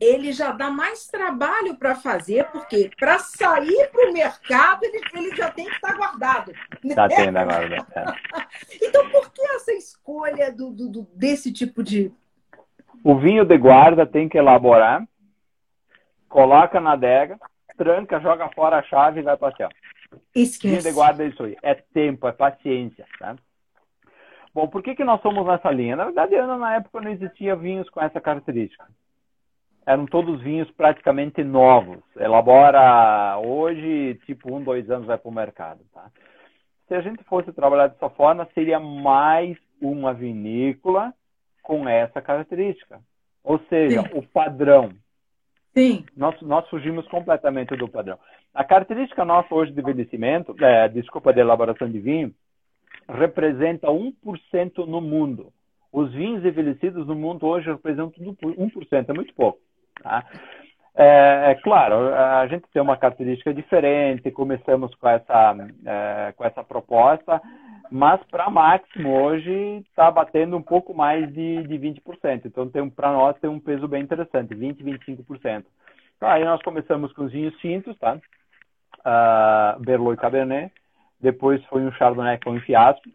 ele 0.00 0.32
já 0.32 0.52
dá 0.52 0.70
mais 0.70 1.06
trabalho 1.08 1.76
para 1.76 1.94
fazer, 1.94 2.44
porque 2.50 2.90
para 2.98 3.18
sair 3.18 3.90
para 3.90 4.08
o 4.08 4.12
mercado 4.12 4.84
ele, 4.84 5.00
ele, 5.12 5.36
já 5.36 5.50
tem 5.50 5.66
que 5.66 5.74
estar 5.74 5.88
tá 5.88 5.96
guardado. 5.96 6.52
Está 6.84 7.08
né? 7.08 7.16
tendo 7.16 7.36
agora. 7.36 7.68
Né? 7.68 7.84
então, 8.80 9.10
por 9.10 9.32
que 9.32 9.42
essa 9.54 9.72
escolha 9.72 10.52
do, 10.52 10.70
do, 10.70 11.02
desse 11.14 11.52
tipo 11.52 11.82
de. 11.82 12.12
O 13.04 13.16
vinho 13.16 13.44
de 13.44 13.56
guarda 13.56 14.06
tem 14.06 14.28
que 14.28 14.38
elaborar, 14.38 15.06
coloca 16.28 16.80
na 16.80 16.92
adega, 16.92 17.38
tranca, 17.76 18.20
joga 18.20 18.48
fora 18.54 18.78
a 18.78 18.82
chave 18.82 19.20
e 19.20 19.22
vai 19.22 19.36
para 19.36 19.56
céu. 19.56 19.68
Esquece. 20.34 20.68
Vinho 20.68 20.82
de 20.82 20.92
guarda 20.92 21.24
é 21.24 21.28
isso 21.28 21.42
aí. 21.42 21.56
É 21.62 21.74
tempo, 21.74 22.26
é 22.26 22.32
paciência. 22.32 23.06
Tá? 23.18 23.36
Bom, 24.54 24.66
por 24.66 24.82
que, 24.82 24.94
que 24.94 25.04
nós 25.04 25.20
somos 25.22 25.46
nessa 25.46 25.70
linha? 25.70 25.96
Na 25.96 26.04
verdade, 26.04 26.34
Ana, 26.34 26.56
na 26.56 26.76
época 26.76 27.00
não 27.00 27.10
existia 27.10 27.54
vinhos 27.54 27.88
com 27.90 28.00
essa 28.00 28.20
característica 28.20 28.86
eram 29.88 30.04
todos 30.04 30.42
vinhos 30.42 30.70
praticamente 30.72 31.42
novos. 31.42 32.00
Elabora 32.14 33.38
hoje, 33.38 34.20
tipo, 34.26 34.54
um, 34.54 34.62
dois 34.62 34.90
anos 34.90 35.06
vai 35.06 35.16
para 35.16 35.30
o 35.30 35.32
mercado. 35.32 35.80
Tá? 35.94 36.10
Se 36.86 36.94
a 36.94 37.00
gente 37.00 37.24
fosse 37.24 37.50
trabalhar 37.54 37.86
dessa 37.86 38.10
forma, 38.10 38.46
seria 38.52 38.78
mais 38.78 39.56
uma 39.80 40.12
vinícola 40.12 41.14
com 41.68 41.86
essa 41.86 42.22
característica. 42.22 42.98
Ou 43.44 43.60
seja, 43.68 44.02
Sim. 44.02 44.08
o 44.14 44.22
padrão. 44.22 44.90
Sim. 45.74 46.06
Nós, 46.16 46.40
nós 46.40 46.66
fugimos 46.70 47.06
completamente 47.08 47.76
do 47.76 47.86
padrão. 47.86 48.18
A 48.54 48.64
característica 48.64 49.22
nossa 49.22 49.54
hoje 49.54 49.70
de 49.70 49.78
envelhecimento, 49.78 50.56
é, 50.64 50.88
desculpa, 50.88 51.30
de 51.30 51.40
elaboração 51.40 51.90
de 51.90 52.00
vinho, 52.00 52.34
representa 53.06 53.88
1% 53.88 54.86
no 54.86 55.02
mundo. 55.02 55.52
Os 55.92 56.10
vinhos 56.10 56.42
envelhecidos 56.42 57.06
no 57.06 57.14
mundo 57.14 57.46
hoje 57.46 57.70
representam 57.70 58.10
1%, 58.10 59.10
é 59.10 59.12
muito 59.12 59.34
pouco. 59.34 59.60
Tá? 60.02 60.24
É, 61.00 61.52
é, 61.52 61.54
claro, 61.62 62.12
a 62.12 62.44
gente 62.48 62.64
tem 62.72 62.82
uma 62.82 62.96
característica 62.96 63.54
diferente, 63.54 64.32
começamos 64.32 64.92
com 64.96 65.08
essa, 65.08 65.54
é, 65.86 66.32
com 66.36 66.44
essa 66.44 66.64
proposta, 66.64 67.40
mas 67.88 68.20
para 68.24 68.50
máximo 68.50 69.16
hoje 69.16 69.84
está 69.88 70.10
batendo 70.10 70.56
um 70.56 70.62
pouco 70.62 70.92
mais 70.92 71.32
de, 71.32 71.62
de 71.62 71.78
20%. 71.78 72.46
Então, 72.46 72.90
para 72.90 73.12
nós 73.12 73.38
tem 73.38 73.48
um 73.48 73.60
peso 73.60 73.86
bem 73.86 74.02
interessante, 74.02 74.56
20%, 74.56 74.82
25%. 74.82 75.64
Então, 76.16 76.28
aí 76.28 76.44
nós 76.44 76.60
começamos 76.62 77.12
com 77.12 77.26
os 77.26 77.32
vinhos 77.32 77.56
tintos, 77.58 77.96
tá? 77.98 78.18
Uh, 78.98 79.80
Berlot 79.80 80.14
e 80.14 80.20
Cabernet. 80.20 80.72
Depois 81.20 81.64
foi 81.66 81.82
um 81.82 81.92
Chardonnay 81.92 82.40
com 82.42 82.50
um 82.50 82.60
fiasco. 82.60 83.08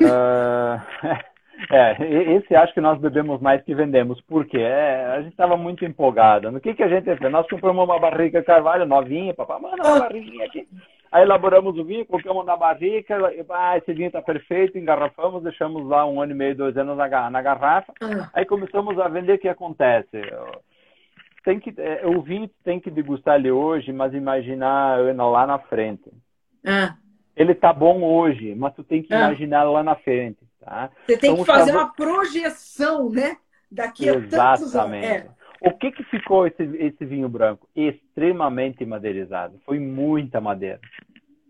Uh, 0.00 0.78
É, 1.70 1.96
esse 2.34 2.54
acho 2.54 2.72
que 2.72 2.80
nós 2.80 3.00
bebemos 3.00 3.40
mais 3.40 3.62
que 3.62 3.74
vendemos. 3.74 4.20
Por 4.22 4.46
quê? 4.46 4.58
É, 4.58 5.06
a 5.06 5.22
gente 5.22 5.32
estava 5.32 5.56
muito 5.56 5.84
empolgado. 5.84 6.52
No 6.52 6.60
que, 6.60 6.74
que 6.74 6.82
a 6.82 6.88
gente 6.88 7.04
fez? 7.04 7.32
Nós 7.32 7.48
compramos 7.48 7.84
uma 7.84 7.98
barrica 7.98 8.42
Carvalho 8.42 8.86
novinha, 8.86 9.34
papai, 9.34 9.60
manda 9.60 9.82
uma 9.82 9.98
barriguinha 10.00 10.46
aqui. 10.46 10.68
Aí 11.10 11.22
elaboramos 11.22 11.76
o 11.78 11.84
vinho, 11.84 12.04
colocamos 12.04 12.44
na 12.44 12.56
barrica, 12.56 13.16
ah, 13.50 13.78
esse 13.78 13.92
vinho 13.94 14.08
está 14.08 14.20
perfeito, 14.20 14.76
engarrafamos, 14.76 15.42
deixamos 15.42 15.86
lá 15.86 16.06
um 16.06 16.20
ano 16.20 16.32
e 16.32 16.34
meio, 16.34 16.54
dois 16.54 16.76
anos 16.76 16.96
na, 16.96 17.30
na 17.30 17.42
garrafa. 17.42 17.92
Ah. 18.00 18.30
Aí 18.34 18.44
começamos 18.44 18.98
a 18.98 19.08
vender, 19.08 19.34
o 19.34 19.38
que 19.38 19.48
acontece? 19.48 20.20
Tem 21.44 21.58
que, 21.58 21.72
é, 21.78 22.06
o 22.06 22.20
vinho 22.20 22.48
tem 22.62 22.78
que 22.78 22.90
degustar 22.90 23.36
ele 23.36 23.50
hoje, 23.50 23.90
mas 23.90 24.12
imaginar 24.12 24.98
lá 25.16 25.46
na 25.46 25.58
frente. 25.58 26.10
Ah. 26.66 26.94
Ele 27.34 27.54
tá 27.54 27.72
bom 27.72 28.02
hoje, 28.02 28.54
mas 28.54 28.74
tu 28.74 28.84
tem 28.84 29.02
que 29.02 29.14
ah. 29.14 29.28
imaginar 29.28 29.64
lá 29.64 29.82
na 29.82 29.94
frente. 29.94 30.47
Tá? 30.60 30.90
Você 31.06 31.16
tem 31.16 31.32
então, 31.32 31.44
que 31.44 31.50
fazer 31.50 31.72
uma 31.72 31.92
projeção, 31.92 33.10
né? 33.10 33.36
Daqui 33.70 34.08
a 34.08 34.14
Exatamente. 34.14 34.30
tantos 34.60 34.76
anos. 34.76 35.04
É. 35.04 35.28
O 35.60 35.72
que, 35.72 35.90
que 35.90 36.04
ficou 36.04 36.46
esse, 36.46 36.62
esse 36.62 37.04
vinho 37.04 37.28
branco? 37.28 37.68
Extremamente 37.74 38.84
madeirizado. 38.84 39.58
Foi 39.64 39.78
muita 39.78 40.40
madeira. 40.40 40.80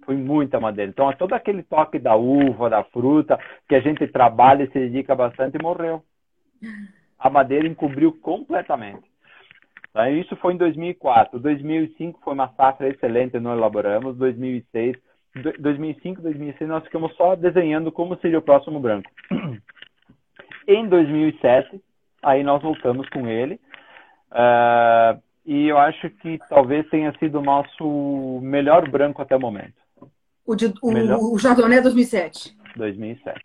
Foi 0.05 0.17
muita 0.17 0.59
madeira. 0.59 0.91
Então, 0.91 1.13
todo 1.13 1.35
aquele 1.35 1.63
toque 1.63 1.99
da 1.99 2.17
uva, 2.17 2.71
da 2.71 2.83
fruta, 2.85 3.39
que 3.69 3.75
a 3.75 3.81
gente 3.81 4.07
trabalha 4.09 4.65
e 4.65 4.69
se 4.69 4.79
dedica 4.79 5.15
bastante, 5.15 5.63
morreu. 5.63 6.03
A 7.19 7.29
madeira 7.29 7.69
encobriu 7.69 8.13
completamente. 8.13 9.03
Tá? 9.93 10.11
Isso 10.11 10.35
foi 10.37 10.55
em 10.55 10.57
2004. 10.57 11.39
2005 11.39 12.21
foi 12.23 12.33
uma 12.33 12.49
safra 12.55 12.89
excelente, 12.89 13.39
nós 13.39 13.59
elaboramos. 13.59 14.17
2006 14.17 14.97
2005, 15.59 16.23
2006, 16.23 16.69
nós 16.69 16.85
ficamos 16.85 17.15
só 17.17 17.35
desenhando 17.35 17.91
como 17.93 18.17
seria 18.19 18.39
o 18.39 18.43
próximo 18.43 18.81
branco. 18.81 19.11
Em 20.67 20.87
2007, 20.87 21.81
aí 22.23 22.43
nós 22.43 22.63
voltamos 22.63 23.09
com 23.09 23.27
ele. 23.27 23.59
Uh, 24.31 25.21
e 25.47 25.67
eu 25.67 25.79
acho 25.79 26.11
que 26.11 26.39
talvez 26.49 26.87
tenha 26.91 27.11
sido 27.19 27.39
o 27.39 27.43
nosso 27.43 28.41
melhor 28.43 28.89
branco 28.91 29.23
até 29.23 29.35
o 29.35 29.41
momento. 29.41 29.73
O, 30.45 30.55
de, 30.55 30.73
o, 30.83 30.93
melhor... 30.93 31.19
o 31.19 31.39
Chardonnay 31.39 31.81
2007. 31.81 32.55
2007. 32.77 33.41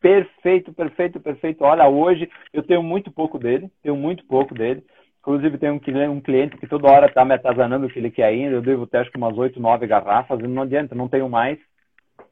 Perfeito, 0.00 0.72
perfeito, 0.72 1.20
perfeito. 1.20 1.64
Olha, 1.64 1.88
hoje 1.88 2.30
eu 2.52 2.62
tenho 2.62 2.82
muito 2.82 3.10
pouco 3.10 3.38
dele, 3.38 3.70
tenho 3.82 3.96
muito 3.96 4.24
pouco 4.26 4.54
dele. 4.54 4.84
Inclusive, 5.20 5.58
tem 5.58 5.70
um, 5.70 6.20
cliente 6.20 6.56
que 6.56 6.66
toda 6.66 6.88
hora 6.88 7.06
está 7.06 7.24
me 7.24 7.34
atazanando 7.34 7.86
o 7.86 7.90
que 7.90 7.98
ele 7.98 8.10
quer 8.10 8.24
ainda. 8.24 8.54
Eu 8.54 8.62
devo 8.62 8.86
ter 8.86 8.98
acho 8.98 9.10
que 9.10 9.18
umas 9.18 9.36
8, 9.36 9.60
9 9.60 9.86
garrafas. 9.86 10.38
Não 10.40 10.62
adianta, 10.62 10.94
não 10.94 11.08
tenho 11.08 11.28
mais. 11.28 11.58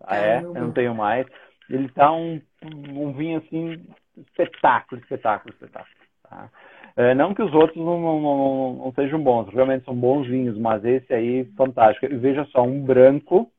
Ah, 0.01 0.17
é, 0.17 0.39
eu 0.39 0.55
não 0.55 0.73
tenho 0.73 0.95
mais. 0.95 1.27
Ele 1.69 1.85
está 1.85 2.11
um, 2.11 2.41
um 2.65 3.13
vinho 3.13 3.39
assim, 3.39 3.85
espetáculo, 4.17 5.01
espetáculo, 5.03 5.53
espetáculo. 5.53 5.95
Tá? 6.23 6.49
É, 6.97 7.15
não 7.15 7.35
que 7.35 7.43
os 7.43 7.53
outros 7.53 7.77
não, 7.77 8.01
não, 8.01 8.21
não, 8.21 8.75
não, 8.85 8.93
sejam 8.95 9.23
bons, 9.23 9.53
realmente 9.53 9.85
são 9.85 9.95
bons 9.95 10.27
vinhos, 10.27 10.59
mas 10.59 10.85
esse 10.85 11.13
aí, 11.13 11.45
fantástico. 11.57 12.07
E 12.07 12.17
veja 12.17 12.45
só, 12.47 12.63
um 12.63 12.83
branco 12.83 13.53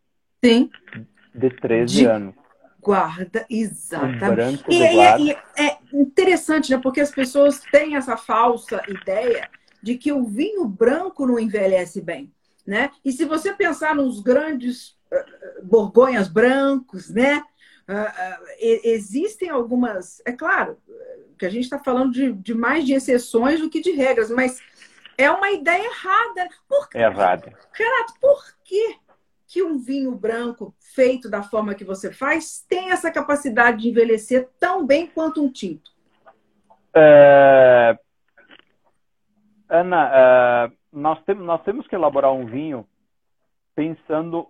Sim. 0.43 0.69
de 1.35 1.49
13 1.51 1.95
de... 1.95 2.05
anos 2.05 2.35
guarda, 2.81 3.45
exatamente. 3.49 4.63
E, 4.69 4.93
guarda. 4.93 5.23
E, 5.23 5.29
e, 5.29 5.37
é 5.61 5.77
interessante, 5.93 6.71
né? 6.71 6.77
Porque 6.77 7.01
as 7.01 7.11
pessoas 7.11 7.61
têm 7.71 7.95
essa 7.95 8.17
falsa 8.17 8.81
ideia 8.87 9.49
de 9.81 9.97
que 9.97 10.11
o 10.11 10.25
vinho 10.25 10.65
branco 10.65 11.25
não 11.25 11.39
envelhece 11.39 12.01
bem, 12.01 12.31
né? 12.65 12.91
E 13.03 13.11
se 13.11 13.25
você 13.25 13.53
pensar 13.53 13.95
nos 13.95 14.21
grandes 14.21 14.89
uh, 15.11 15.65
borgonhas 15.65 16.27
brancos, 16.27 17.09
né? 17.09 17.43
Uh, 17.87 17.93
uh, 17.93 18.45
existem 18.59 19.49
algumas, 19.49 20.21
é 20.25 20.31
claro, 20.31 20.77
que 21.37 21.45
a 21.45 21.49
gente 21.49 21.63
está 21.63 21.79
falando 21.79 22.11
de, 22.11 22.33
de, 22.33 22.53
mais 22.53 22.85
de 22.85 22.93
exceções 22.93 23.61
do 23.61 23.69
que 23.69 23.81
de 23.81 23.91
regras, 23.91 24.29
mas 24.29 24.59
é 25.17 25.31
uma 25.31 25.51
ideia 25.51 25.85
errada. 25.85 26.47
Por, 26.67 26.87
é 26.93 27.03
errada. 27.03 27.53
Renato, 27.73 28.13
por 28.19 28.43
quê? 28.63 28.95
Que 29.49 29.63
um 29.63 29.79
vinho 29.79 30.15
branco 30.15 30.75
feito 30.79 31.27
da 31.27 31.41
forma 31.41 31.73
que 31.73 31.83
você 31.83 32.13
faz 32.13 32.63
tem 32.69 32.91
essa 32.91 33.11
capacidade 33.11 33.81
de 33.81 33.89
envelhecer 33.89 34.47
tão 34.59 34.85
bem 34.85 35.07
quanto 35.07 35.43
um 35.43 35.51
tinto? 35.51 35.91
É... 36.93 37.97
Ana, 39.67 40.11
é... 40.13 40.71
nós, 40.93 41.19
temos, 41.23 41.43
nós 41.43 41.63
temos 41.63 41.87
que 41.87 41.95
elaborar 41.95 42.31
um 42.31 42.45
vinho 42.45 42.87
pensando 43.73 44.47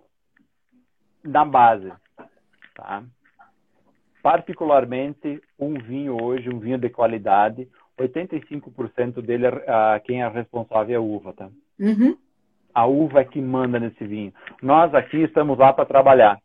na 1.24 1.46
base, 1.46 1.90
tá? 2.74 3.02
Particularmente 4.22 5.42
um 5.58 5.78
vinho 5.78 6.22
hoje, 6.22 6.50
um 6.50 6.58
vinho 6.58 6.76
de 6.76 6.90
qualidade, 6.90 7.66
85% 7.98 9.22
dele, 9.22 9.46
é, 9.46 10.00
quem 10.00 10.22
é 10.22 10.28
responsável 10.28 10.94
é 10.94 10.98
a 10.98 11.00
uva, 11.00 11.32
tá? 11.32 11.50
Uhum 11.78 12.18
a 12.74 12.86
uva 12.86 13.20
é 13.20 13.24
que 13.24 13.40
manda 13.40 13.78
nesse 13.78 14.04
vinho. 14.04 14.32
Nós 14.62 14.94
aqui 14.94 15.22
estamos 15.22 15.58
lá 15.58 15.72
para 15.72 15.86
trabalhar, 15.86 16.38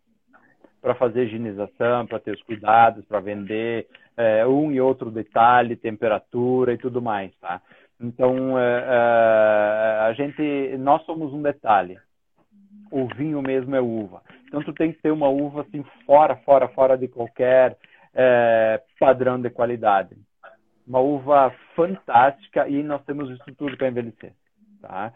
para 0.81 0.95
fazer 0.95 1.25
higienização, 1.25 2.05
para 2.05 2.19
ter 2.19 2.31
os 2.31 2.43
cuidados, 2.43 3.05
para 3.05 3.19
vender 3.19 3.87
é, 4.17 4.45
um 4.45 4.71
e 4.71 4.79
outro 4.79 5.11
detalhe, 5.11 5.75
temperatura 5.75 6.73
e 6.73 6.77
tudo 6.77 7.01
mais, 7.01 7.33
tá? 7.39 7.61
Então, 7.99 8.59
é, 8.59 8.83
é, 8.87 9.99
a 10.01 10.13
gente, 10.13 10.77
nós 10.77 11.03
somos 11.05 11.33
um 11.33 11.41
detalhe. 11.41 11.97
O 12.91 13.07
vinho 13.07 13.41
mesmo 13.41 13.75
é 13.75 13.81
uva. 13.81 14.21
Então, 14.47 14.61
tu 14.61 14.73
tem 14.73 14.91
que 14.91 15.01
ter 15.01 15.11
uma 15.11 15.27
uva 15.27 15.61
assim 15.61 15.83
fora, 16.05 16.35
fora, 16.37 16.67
fora 16.69 16.97
de 16.97 17.07
qualquer 17.07 17.77
é, 18.13 18.81
padrão 18.99 19.39
de 19.39 19.49
qualidade. 19.49 20.15
Uma 20.87 20.99
uva 20.99 21.53
fantástica 21.75 22.67
e 22.67 22.83
nós 22.83 23.03
temos 23.05 23.29
isso 23.29 23.55
tudo 23.57 23.75
para 23.75 23.87
envelhecer, 23.87 24.33
tá? 24.81 25.11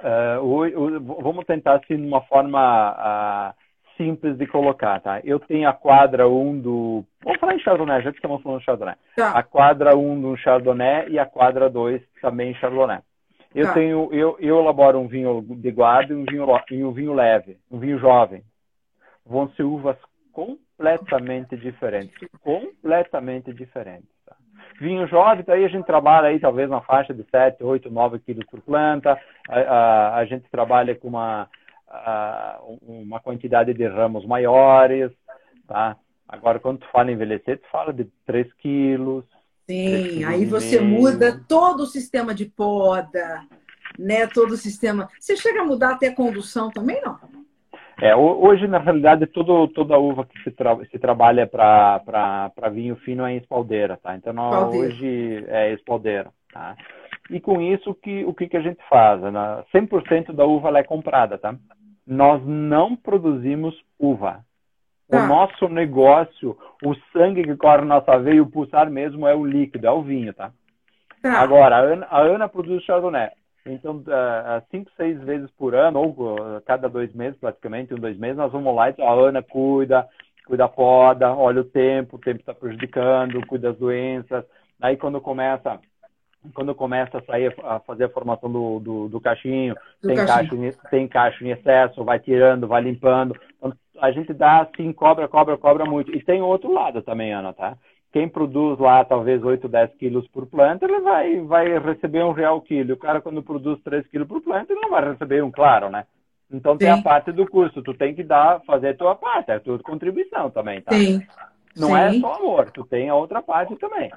Uh, 0.00 0.42
o, 0.42 0.64
o, 0.64 1.22
vamos 1.22 1.44
tentar 1.44 1.76
assim 1.76 1.96
de 1.96 2.06
uma 2.06 2.20
forma 2.22 2.92
uh, 2.92 3.54
simples 3.96 4.36
de 4.36 4.46
colocar, 4.46 5.00
tá? 5.00 5.20
Eu 5.24 5.38
tenho 5.40 5.68
a 5.68 5.72
quadra 5.72 6.28
1 6.28 6.60
do. 6.60 7.04
Vamos 7.22 7.40
falar 7.40 7.54
em 7.54 7.60
Chardonnay, 7.60 8.02
já 8.02 8.10
que 8.10 8.18
estamos 8.18 8.42
falando 8.42 8.58
de 8.58 8.64
Chardonnay. 8.64 8.96
Tá. 9.16 9.30
A 9.30 9.42
quadra 9.42 9.96
1 9.96 10.20
do 10.20 10.36
Chardonnay 10.36 11.08
e 11.10 11.18
a 11.18 11.26
quadra 11.26 11.70
2 11.70 12.02
também 12.20 12.54
Chardonnay. 12.54 13.00
Eu 13.54 13.66
tá. 13.66 13.74
tenho, 13.74 14.08
eu, 14.12 14.36
eu 14.40 14.58
elaboro 14.58 14.98
um 14.98 15.06
vinho 15.06 15.40
de 15.42 15.70
guarda 15.70 16.12
e 16.12 16.16
um 16.16 16.24
vinho, 16.24 16.46
e 16.70 16.84
um 16.84 16.92
vinho 16.92 17.14
leve, 17.14 17.56
um 17.70 17.78
vinho 17.78 17.98
jovem. 17.98 18.42
Vão 19.24 19.48
ser 19.50 19.62
uvas 19.62 19.96
completamente 20.32 21.56
diferentes, 21.56 22.28
completamente 22.40 23.52
diferentes. 23.54 24.13
Vinho 24.80 25.06
jovem, 25.06 25.44
daí 25.46 25.64
a 25.64 25.68
gente 25.68 25.84
trabalha 25.84 26.28
aí 26.28 26.40
talvez 26.40 26.68
uma 26.68 26.82
faixa 26.82 27.14
de 27.14 27.24
7, 27.30 27.62
8, 27.62 27.90
9 27.90 28.18
quilos 28.18 28.44
por 28.46 28.60
planta. 28.60 29.18
A, 29.48 29.60
a, 29.60 30.16
a 30.16 30.24
gente 30.24 30.50
trabalha 30.50 30.94
com 30.94 31.08
uma, 31.08 31.48
a, 31.88 32.60
uma 32.82 33.20
quantidade 33.20 33.72
de 33.72 33.86
ramos 33.86 34.26
maiores, 34.26 35.12
tá? 35.66 35.96
Agora, 36.28 36.58
quando 36.58 36.78
tu 36.78 36.86
fala 36.90 37.12
envelhecer, 37.12 37.58
tu 37.58 37.68
fala 37.70 37.92
de 37.92 38.06
3 38.26 38.52
quilos, 38.54 39.24
Sim, 39.66 40.24
aí 40.24 40.44
você 40.44 40.78
muda 40.78 41.42
todo 41.48 41.84
o 41.84 41.86
sistema 41.86 42.34
de 42.34 42.44
poda, 42.44 43.42
né? 43.98 44.26
Todo 44.26 44.52
o 44.52 44.56
sistema. 44.58 45.08
Você 45.18 45.36
chega 45.36 45.62
a 45.62 45.64
mudar 45.64 45.92
até 45.92 46.08
a 46.08 46.14
condução 46.14 46.70
também, 46.70 47.00
não? 47.00 47.18
É, 48.00 48.14
hoje, 48.14 48.66
na 48.66 48.78
realidade, 48.78 49.26
todo, 49.26 49.68
toda 49.68 49.98
uva 49.98 50.24
que 50.24 50.42
se, 50.42 50.50
tra 50.50 50.76
se 50.90 50.98
trabalha 50.98 51.46
para 51.46 52.68
vinho 52.72 52.96
fino 52.96 53.24
é 53.24 53.32
em 53.32 53.36
espaldeira, 53.36 53.96
tá? 53.96 54.16
Então, 54.16 54.34
hoje 54.70 55.44
é 55.48 55.72
espaldeira, 55.72 56.30
tá? 56.52 56.76
E 57.30 57.40
com 57.40 57.60
isso, 57.60 57.90
o 57.90 57.94
que, 57.94 58.24
o 58.24 58.34
que, 58.34 58.48
que 58.48 58.56
a 58.56 58.60
gente 58.60 58.80
faz? 58.88 59.20
Né? 59.20 59.64
100% 59.72 60.32
da 60.32 60.44
uva 60.44 60.76
é 60.78 60.82
comprada, 60.82 61.38
tá? 61.38 61.54
Nós 62.06 62.44
não 62.44 62.96
produzimos 62.96 63.74
uva. 63.98 64.44
Tá. 65.08 65.24
O 65.24 65.28
nosso 65.28 65.68
negócio, 65.68 66.56
o 66.84 66.94
sangue 67.12 67.44
que 67.44 67.56
corre 67.56 67.82
na 67.82 68.00
nossa 68.00 68.18
veia, 68.18 68.42
o 68.42 68.50
pulsar 68.50 68.90
mesmo 68.90 69.26
é 69.26 69.34
o 69.34 69.44
líquido, 69.44 69.86
é 69.86 69.90
o 69.90 70.02
vinho, 70.02 70.34
tá? 70.34 70.50
tá. 71.22 71.40
Agora, 71.40 71.76
a 71.76 71.80
Ana, 71.80 72.06
a 72.10 72.20
Ana 72.20 72.48
produz 72.48 72.82
Chardonnay. 72.82 73.30
Então, 73.66 73.96
uh, 73.96 74.62
cinco, 74.70 74.90
seis 74.96 75.18
vezes 75.22 75.50
por 75.52 75.74
ano, 75.74 76.00
ou 76.00 76.10
uh, 76.10 76.60
cada 76.66 76.88
dois 76.88 77.12
meses, 77.14 77.38
praticamente, 77.38 77.94
um, 77.94 77.98
dois 77.98 78.18
meses, 78.18 78.36
nós 78.36 78.52
vamos 78.52 78.74
lá 78.74 78.90
e 78.90 78.94
a 79.00 79.12
Ana 79.12 79.42
cuida, 79.42 80.06
cuida 80.46 80.66
a 80.66 80.68
poda, 80.68 81.32
olha 81.32 81.62
o 81.62 81.64
tempo, 81.64 82.16
o 82.16 82.20
tempo 82.20 82.40
está 82.40 82.52
prejudicando, 82.52 83.46
cuida 83.46 83.70
das 83.70 83.78
doenças. 83.78 84.44
Aí, 84.80 84.96
quando 84.96 85.20
começa 85.20 85.80
quando 86.52 86.74
começa 86.74 87.18
a 87.18 87.22
sair 87.22 87.54
a 87.62 87.80
fazer 87.80 88.04
a 88.04 88.08
formação 88.10 88.52
do, 88.52 88.78
do, 88.78 89.08
do 89.08 89.20
cachinho, 89.20 89.74
do 90.02 90.08
tem, 90.08 90.16
cachinho. 90.16 90.72
Cacho, 90.72 90.90
tem 90.90 91.08
cacho 91.08 91.44
em 91.44 91.50
excesso, 91.50 92.04
vai 92.04 92.18
tirando, 92.18 92.66
vai 92.66 92.82
limpando. 92.82 93.34
Então, 93.56 93.72
a 93.98 94.10
gente 94.10 94.32
dá 94.34 94.60
assim, 94.60 94.92
cobra, 94.92 95.26
cobra, 95.26 95.56
cobra 95.56 95.86
muito. 95.86 96.14
E 96.14 96.22
tem 96.22 96.42
outro 96.42 96.70
lado 96.72 97.00
também, 97.02 97.32
Ana, 97.32 97.52
tá? 97.52 97.78
Quem 98.14 98.28
produz 98.28 98.78
lá 98.78 99.04
talvez 99.04 99.42
8, 99.42 99.66
10 99.66 99.96
quilos 99.96 100.28
por 100.28 100.46
planta, 100.46 100.84
ele 100.84 101.00
vai, 101.00 101.40
vai 101.40 101.78
receber 101.80 102.22
um 102.22 102.30
real 102.30 102.60
quilo. 102.60 102.94
O 102.94 102.96
cara, 102.96 103.20
quando 103.20 103.42
produz 103.42 103.82
3 103.82 104.06
quilos 104.06 104.28
por 104.28 104.40
planta, 104.40 104.72
ele 104.72 104.82
não 104.82 104.90
vai 104.90 105.10
receber 105.10 105.42
um, 105.42 105.50
claro, 105.50 105.90
né? 105.90 106.06
Então 106.48 106.78
tem 106.78 106.94
Sim. 106.94 107.00
a 107.00 107.02
parte 107.02 107.32
do 107.32 107.44
custo. 107.44 107.82
Tu 107.82 107.92
tem 107.94 108.14
que 108.14 108.22
dar, 108.22 108.60
fazer 108.60 108.90
a 108.90 108.96
tua 108.96 109.16
parte, 109.16 109.50
é 109.50 109.56
a 109.56 109.60
tua 109.60 109.80
contribuição 109.80 110.48
também, 110.48 110.80
tá? 110.80 110.92
Sim. 110.92 111.26
Não 111.76 111.96
é 111.96 112.12
Sim. 112.12 112.18
é 112.18 112.20
só 112.20 112.34
amor, 112.34 112.70
tu 112.70 112.84
tem 112.84 113.08
a 113.08 113.16
outra 113.16 113.42
parte 113.42 113.74
também. 113.74 114.12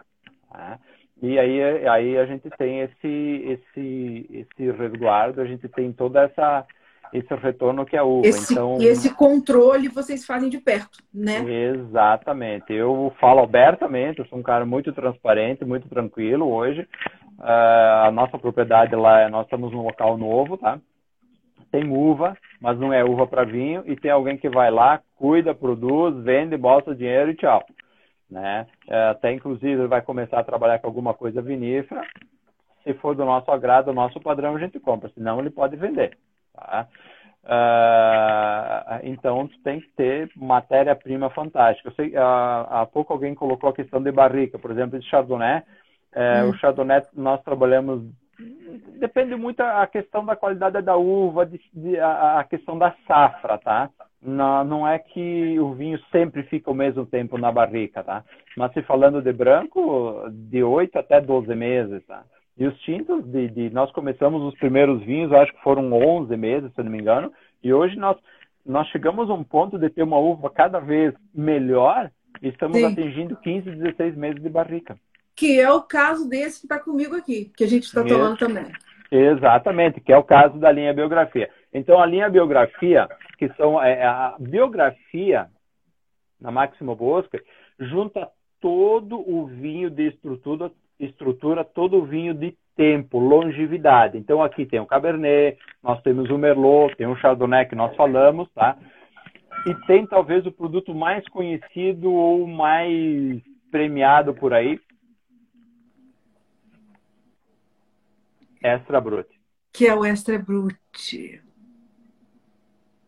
Tá? 0.51 0.77
E 1.19 1.39
aí, 1.39 1.87
aí 1.87 2.17
a 2.19 2.25
gente 2.27 2.47
tem 2.51 2.81
esse, 2.81 3.07
esse, 3.07 4.27
esse 4.31 4.71
resguardo, 4.73 5.41
a 5.41 5.45
gente 5.45 5.67
tem 5.69 5.91
toda 5.91 6.21
essa 6.21 6.63
esse 7.13 7.33
retorno 7.35 7.85
que 7.85 7.95
é 7.95 7.99
a 7.99 8.03
uva. 8.03 8.27
Esse, 8.27 8.53
então, 8.53 8.77
esse 8.79 9.13
controle 9.13 9.87
vocês 9.87 10.25
fazem 10.25 10.49
de 10.49 10.59
perto, 10.59 10.99
né? 11.13 11.43
Exatamente. 11.43 12.73
Eu 12.73 13.13
falo 13.19 13.41
abertamente, 13.41 14.19
eu 14.19 14.25
sou 14.27 14.39
um 14.39 14.43
cara 14.43 14.65
muito 14.65 14.91
transparente, 14.93 15.65
muito 15.65 15.87
tranquilo 15.87 16.51
hoje. 16.51 16.81
Uh, 17.39 18.05
a 18.05 18.11
nossa 18.11 18.37
propriedade 18.37 18.95
lá, 18.95 19.29
nós 19.29 19.45
estamos 19.45 19.71
num 19.71 19.83
local 19.83 20.17
novo, 20.17 20.57
tá? 20.57 20.79
Tem 21.71 21.87
uva, 21.89 22.35
mas 22.61 22.79
não 22.79 22.93
é 22.93 23.03
uva 23.03 23.27
para 23.27 23.43
vinho, 23.43 23.83
e 23.85 23.95
tem 23.95 24.09
alguém 24.09 24.37
que 24.37 24.49
vai 24.49 24.71
lá, 24.71 25.01
cuida, 25.15 25.53
produz, 25.53 26.23
vende, 26.23 26.55
bota 26.57 26.95
dinheiro 26.95 27.31
e 27.31 27.35
tchau 27.35 27.63
né? 28.29 28.67
É, 28.87 29.09
até 29.09 29.33
inclusive 29.33 29.87
vai 29.87 30.01
começar 30.01 30.39
a 30.39 30.43
trabalhar 30.43 30.79
com 30.79 30.87
alguma 30.87 31.13
coisa 31.13 31.41
vinífera. 31.41 32.01
Se 32.83 32.93
for 32.95 33.15
do 33.15 33.25
nosso 33.25 33.49
agrado, 33.51 33.85
do 33.85 33.93
nosso 33.93 34.19
padrão, 34.19 34.55
a 34.55 34.59
gente 34.59 34.79
compra. 34.79 35.09
Senão, 35.13 35.39
ele 35.39 35.49
pode 35.49 35.75
vender. 35.75 36.17
Tá? 36.57 36.87
Uh, 37.43 38.99
então, 39.03 39.49
tem 39.63 39.79
que 39.79 39.89
ter 39.95 40.29
matéria-prima 40.35 41.29
fantástica. 41.29 41.89
Eu 41.89 41.93
sei, 41.93 42.09
uh, 42.09 42.67
há 42.69 42.89
pouco 42.91 43.13
alguém 43.13 43.33
colocou 43.33 43.69
a 43.69 43.73
questão 43.73 44.01
de 44.01 44.11
barrica, 44.11 44.59
por 44.59 44.71
exemplo, 44.71 44.99
de 44.99 45.07
Chardonnay. 45.07 45.59
Uh, 45.59 46.45
hum. 46.45 46.49
O 46.49 46.53
Chardonnay 46.57 47.03
nós 47.13 47.41
trabalhamos 47.43 48.03
depende 48.99 49.35
muito 49.35 49.61
a 49.61 49.87
questão 49.87 50.25
da 50.25 50.35
qualidade 50.35 50.81
da 50.81 50.95
uva, 50.95 51.45
de, 51.45 51.59
de, 51.73 51.99
a, 51.99 52.39
a, 52.39 52.43
questão 52.43 52.77
da 52.77 52.93
safra, 53.07 53.57
tá? 53.57 53.89
Não, 54.21 54.63
não 54.63 54.87
é 54.87 54.99
que 54.99 55.59
o 55.59 55.73
vinho 55.73 55.99
sempre 56.11 56.43
fica 56.43 56.69
o 56.69 56.75
mesmo 56.75 57.05
tempo 57.05 57.37
na 57.37 57.51
barrica, 57.51 58.03
tá? 58.03 58.23
Mas 58.55 58.73
se 58.73 58.81
falando 58.83 59.21
de 59.21 59.31
branco, 59.31 60.23
de 60.31 60.63
8 60.63 60.97
até 60.99 61.21
12 61.21 61.55
meses, 61.55 62.05
tá? 62.05 62.23
E 62.57 62.65
os 62.65 62.77
tintos, 62.79 63.23
de, 63.25 63.47
de, 63.49 63.69
nós 63.69 63.91
começamos 63.91 64.41
os 64.41 64.57
primeiros 64.57 65.03
vinhos, 65.03 65.31
acho 65.31 65.53
que 65.53 65.61
foram 65.61 65.91
11 65.93 66.35
meses, 66.35 66.73
se 66.73 66.81
não 66.81 66.91
me 66.91 66.99
engano, 66.99 67.31
e 67.63 67.71
hoje 67.71 67.95
nós, 67.97 68.17
nós 68.65 68.87
chegamos 68.87 69.29
a 69.29 69.33
um 69.33 69.43
ponto 69.43 69.77
de 69.77 69.89
ter 69.89 70.01
uma 70.01 70.17
uva 70.17 70.49
cada 70.49 70.79
vez 70.79 71.13
melhor 71.33 72.09
e 72.41 72.47
estamos 72.49 72.77
Sim. 72.77 72.85
atingindo 72.85 73.35
15, 73.35 73.71
16 73.71 74.15
meses 74.15 74.41
de 74.41 74.49
barrica. 74.49 74.97
Que 75.35 75.59
é 75.59 75.71
o 75.71 75.83
caso 75.83 76.27
desse 76.27 76.61
que 76.61 76.65
está 76.65 76.79
comigo 76.79 77.15
aqui, 77.15 77.51
que 77.55 77.63
a 77.63 77.67
gente 77.67 77.83
está 77.83 78.03
tomando 78.03 78.37
também. 78.37 78.65
Exatamente, 79.11 80.01
que 80.01 80.11
é 80.11 80.17
o 80.17 80.23
caso 80.23 80.57
da 80.57 80.71
linha 80.71 80.93
biografia. 80.93 81.49
Então, 81.71 82.01
a 82.01 82.05
linha 82.05 82.29
biografia, 82.29 83.07
que 83.37 83.47
são 83.53 83.81
é, 83.81 84.03
a 84.03 84.35
biografia 84.39 85.47
na 86.41 86.51
Máximo 86.51 86.95
Bosca, 86.95 87.41
junta 87.79 88.27
todo 88.59 89.17
o 89.17 89.45
vinho 89.45 89.89
de 89.89 90.07
estrutura, 90.07 90.71
estrutura, 90.99 91.63
todo 91.63 91.97
o 91.97 92.05
vinho 92.05 92.33
de 92.33 92.55
tempo, 92.75 93.19
longevidade. 93.19 94.17
Então, 94.17 94.41
aqui 94.41 94.65
tem 94.65 94.79
o 94.79 94.85
Cabernet, 94.85 95.57
nós 95.81 96.01
temos 96.01 96.29
o 96.29 96.37
Merlot, 96.37 96.95
tem 96.95 97.07
o 97.07 97.15
Chardonnay 97.17 97.65
que 97.65 97.75
nós 97.75 97.95
falamos, 97.95 98.49
tá? 98.53 98.77
E 99.65 99.73
tem 99.87 100.05
talvez 100.05 100.45
o 100.45 100.51
produto 100.51 100.93
mais 100.93 101.27
conhecido 101.29 102.11
ou 102.11 102.47
mais 102.47 103.41
premiado 103.71 104.33
por 104.33 104.53
aí, 104.53 104.79
Extra 108.61 108.99
Brut. 108.99 109.27
Que 109.71 109.87
é 109.87 109.95
o 109.95 110.05
Extra 110.05 110.37
Brut. 110.37 111.41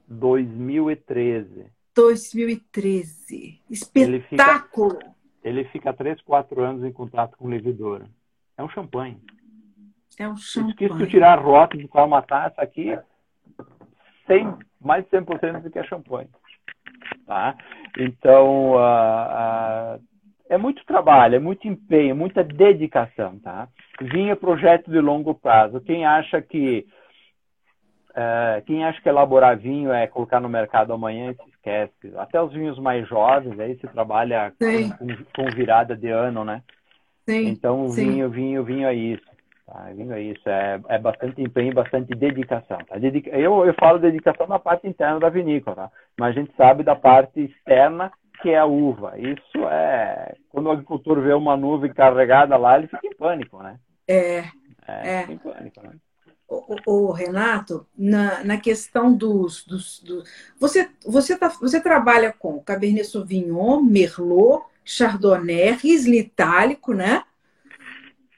2013. 0.07 1.65
2013. 1.95 3.61
Espetáculo! 3.69 4.99
Ele 5.43 5.63
fica, 5.65 5.89
ele 5.89 5.91
fica 5.91 5.93
3, 5.93 6.21
4 6.21 6.61
anos 6.61 6.83
em 6.83 6.91
contato 6.91 7.37
com 7.37 7.47
levedura. 7.47 8.05
É 8.57 8.63
um 8.63 8.69
champanhe. 8.69 9.19
É 10.17 10.27
um 10.27 10.35
champanhe. 10.35 10.75
Se 10.77 10.87
tu 10.89 11.07
tirar 11.07 11.37
a 11.37 11.41
rota 11.41 11.77
de 11.77 11.87
qual 11.87 12.07
uma 12.07 12.21
taça 12.21 12.61
aqui, 12.61 12.97
100, 14.27 14.57
mais 14.79 15.03
de 15.05 15.11
100% 15.11 15.61
do 15.61 15.71
que 15.71 15.79
é 15.79 15.83
champanhe. 15.83 16.29
Tá? 17.25 17.55
Então, 17.97 18.73
uh, 18.73 19.97
uh, 19.97 20.03
é 20.49 20.57
muito 20.57 20.83
trabalho, 20.85 21.35
é 21.35 21.39
muito 21.39 21.67
empenho, 21.67 22.15
muita 22.15 22.43
dedicação, 22.43 23.37
tá? 23.39 23.67
Vinha 24.01 24.35
projeto 24.35 24.89
de 24.89 24.99
longo 24.99 25.33
prazo. 25.35 25.79
Quem 25.81 26.05
acha 26.05 26.41
que 26.41 26.87
uh, 28.11 28.63
quem 28.65 28.83
acha 28.83 28.99
que 29.01 29.07
elaborar 29.07 29.57
vinho 29.57 29.93
é 29.93 30.07
colocar 30.07 30.39
no 30.39 30.49
mercado 30.49 30.91
amanhã 30.91 31.35
esquece. 31.59 32.17
Até 32.17 32.41
os 32.41 32.53
vinhos 32.53 32.79
mais 32.79 33.07
jovens 33.07 33.59
aí 33.59 33.77
se 33.77 33.87
trabalha 33.87 34.53
com, 34.57 35.43
com, 35.43 35.55
virada 35.55 35.95
de 35.95 36.09
ano, 36.09 36.43
né? 36.43 36.63
Sim, 37.27 37.47
então 37.47 37.89
vinho, 37.89 38.27
sim. 38.29 38.33
vinho, 38.33 38.63
vinho 38.63 38.87
é 38.87 38.93
isso. 38.93 39.29
Tá? 39.65 39.91
Vinho 39.95 40.13
é 40.13 40.21
isso, 40.21 40.49
é, 40.49 40.81
é 40.87 40.97
bastante 40.97 41.41
empenho, 41.41 41.73
bastante 41.73 42.15
dedicação. 42.15 42.79
Tá? 42.87 42.97
Dedica... 42.97 43.29
Eu, 43.31 43.65
eu 43.65 43.73
falo 43.75 43.99
dedicação 43.99 44.47
na 44.47 44.57
parte 44.57 44.87
interna 44.87 45.19
da 45.19 45.29
vinícola, 45.29 45.75
tá? 45.75 45.91
mas 46.17 46.29
a 46.29 46.39
gente 46.39 46.51
sabe 46.55 46.83
da 46.83 46.95
parte 46.95 47.41
externa 47.41 48.11
que 48.41 48.49
é 48.49 48.57
a 48.57 48.65
uva. 48.65 49.19
Isso 49.19 49.67
é. 49.69 50.35
Quando 50.49 50.67
o 50.67 50.71
agricultor 50.71 51.21
vê 51.21 51.33
uma 51.33 51.57
nuvem 51.57 51.93
carregada 51.93 52.55
lá, 52.57 52.77
ele 52.77 52.87
fica 52.87 53.05
em 53.05 53.15
pânico, 53.15 53.61
né? 53.61 53.77
É. 54.07 54.39
É, 54.87 55.07
é. 55.07 55.21
em 55.23 55.37
pânico, 55.37 55.81
né? 55.83 55.91
O, 56.85 57.11
Renato, 57.11 57.85
na, 57.95 58.43
na 58.43 58.57
questão 58.57 59.15
dos. 59.15 59.63
dos, 59.65 60.01
dos 60.01 60.27
você, 60.59 60.89
você, 61.05 61.37
tá, 61.37 61.49
você 61.49 61.79
trabalha 61.81 62.33
com 62.33 62.59
Cabernet 62.63 63.05
Sauvignon, 63.05 63.81
Merlot, 63.81 64.65
Chardonnay, 64.83 65.73
Riesling 65.73 66.17
Itálico, 66.17 66.93
né? 66.93 67.23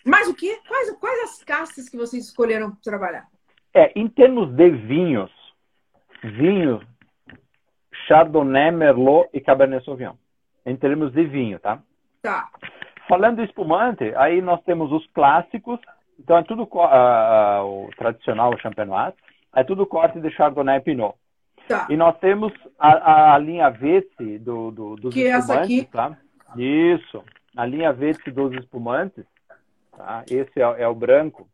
Mas 0.04 0.28
o 0.28 0.34
que? 0.34 0.58
Quais, 0.68 0.92
quais 1.00 1.24
as 1.24 1.44
castas 1.44 1.88
que 1.88 1.96
vocês 1.96 2.26
escolheram 2.26 2.76
trabalhar? 2.84 3.28
É, 3.74 3.98
em 3.98 4.10
termos 4.10 4.52
de 4.54 4.70
vinhos, 4.72 5.32
vinho 6.22 6.82
Chardonnay, 8.08 8.72
Merlot 8.72 9.30
e 9.34 9.40
Cabernet 9.40 9.86
Sauvignon. 9.86 10.16
Em 10.66 10.76
termos 10.76 11.14
de 11.14 11.24
vinho, 11.24 11.60
tá? 11.60 11.82
Tá. 12.22 12.50
Falando 13.08 13.38
de 13.38 13.46
espumante, 13.46 14.14
aí 14.16 14.42
nós 14.42 14.62
temos 14.64 14.92
os 14.92 15.06
clássicos. 15.14 15.80
Então 16.24 16.38
é 16.38 16.44
tudo 16.44 16.64
uh, 16.64 17.64
o 17.64 17.90
tradicional, 17.98 18.54
o 18.54 18.60
champenoise. 18.60 19.16
É 19.56 19.64
tudo 19.64 19.88
corte 19.88 20.20
de 20.20 20.30
Chardonnay 20.30 20.80
Pinot. 20.80 21.16
Tá. 21.68 21.88
E 21.90 21.98
nós 21.98 22.18
temos 22.20 22.54
a, 22.78 23.34
a 23.34 23.38
linha 23.38 23.70
Vete 23.70 24.38
do, 24.40 24.72
do, 24.72 24.96
dos 24.96 25.14
que 25.14 25.22
espumantes, 25.22 25.50
é 25.50 25.54
essa 25.54 25.62
aqui? 25.62 25.86
tá? 25.86 26.18
Isso. 26.56 27.24
A 27.56 27.66
linha 27.66 27.92
Vete 27.92 28.32
dos 28.32 28.54
espumantes, 28.54 29.26
tá? 29.98 30.24
Esse 30.30 30.62
é, 30.62 30.84
é 30.84 30.88
o 30.88 30.96
branco. 30.96 31.48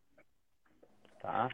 Tá? 1.22 1.50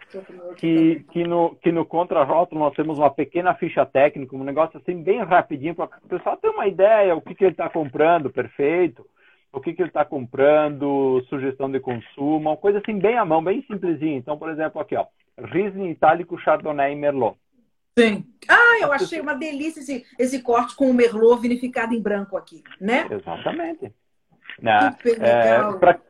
Que, 0.57 1.05
que, 1.11 1.23
no, 1.23 1.55
que 1.55 1.71
no 1.71 1.85
contrarótulo 1.85 2.61
nós 2.61 2.75
temos 2.75 2.99
uma 2.99 3.09
pequena 3.09 3.55
ficha 3.55 3.85
técnica, 3.85 4.35
um 4.35 4.43
negócio 4.43 4.79
assim 4.79 5.01
bem 5.01 5.23
rapidinho 5.23 5.73
para 5.73 5.85
o 5.85 6.07
pessoal 6.07 6.37
ter 6.37 6.49
uma 6.49 6.67
ideia 6.67 7.15
o 7.15 7.21
que, 7.21 7.33
que 7.33 7.43
ele 7.43 7.53
está 7.53 7.69
comprando, 7.69 8.29
perfeito, 8.29 9.05
o 9.53 9.61
que, 9.61 9.73
que 9.73 9.83
ele 9.83 9.89
está 9.89 10.03
comprando, 10.03 11.23
sugestão 11.29 11.71
de 11.71 11.79
consumo, 11.79 12.49
uma 12.49 12.57
coisa 12.57 12.79
assim 12.79 12.97
bem 12.97 13.17
à 13.17 13.23
mão, 13.23 13.43
bem 13.43 13.63
simplesinha. 13.67 14.17
Então, 14.17 14.37
por 14.37 14.49
exemplo, 14.49 14.81
aqui, 14.81 14.95
ó, 14.95 15.05
Riesling 15.37 15.91
Itálico, 15.91 16.39
Chardonnay 16.39 16.93
e 16.93 16.95
Merlot. 16.95 17.37
Sim. 17.97 18.25
Ah, 18.49 18.79
eu 18.81 18.91
achei 18.91 19.21
uma 19.21 19.35
delícia 19.35 19.79
esse, 19.79 20.03
esse 20.17 20.41
corte 20.41 20.75
com 20.75 20.89
o 20.89 20.93
Merlot 20.93 21.39
vinificado 21.39 21.93
em 21.93 22.01
branco 22.01 22.35
aqui, 22.35 22.63
né? 22.81 23.07
Exatamente. 23.11 23.93
Né? 24.59 24.95
É, 25.19 25.59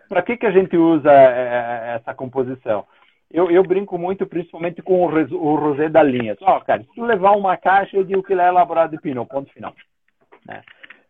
Para 0.08 0.22
que, 0.22 0.38
que 0.38 0.46
a 0.46 0.52
gente 0.52 0.78
usa 0.78 1.12
é, 1.12 1.92
é, 1.92 1.96
essa 1.96 2.14
composição? 2.14 2.86
Eu, 3.30 3.52
eu 3.52 3.64
brinco 3.64 3.98
muito, 3.98 4.26
principalmente 4.26 4.82
com 4.82 5.02
o, 5.02 5.08
o 5.08 5.56
rosé 5.56 5.90
da 5.90 6.02
linha. 6.02 6.38
Ó, 6.40 6.58
oh, 6.58 6.62
cara, 6.62 6.84
se 6.84 6.90
tu 6.96 7.04
levar 7.04 7.32
uma 7.32 7.58
caixa, 7.58 7.98
eu 7.98 8.04
digo 8.04 8.24
que 8.24 8.32
ele 8.32 8.42
é 8.42 8.48
elaborado 8.48 8.92
de 8.92 9.02
pinot, 9.02 9.28
ponto 9.28 9.52
final. 9.52 9.74
Né? 10.46 10.62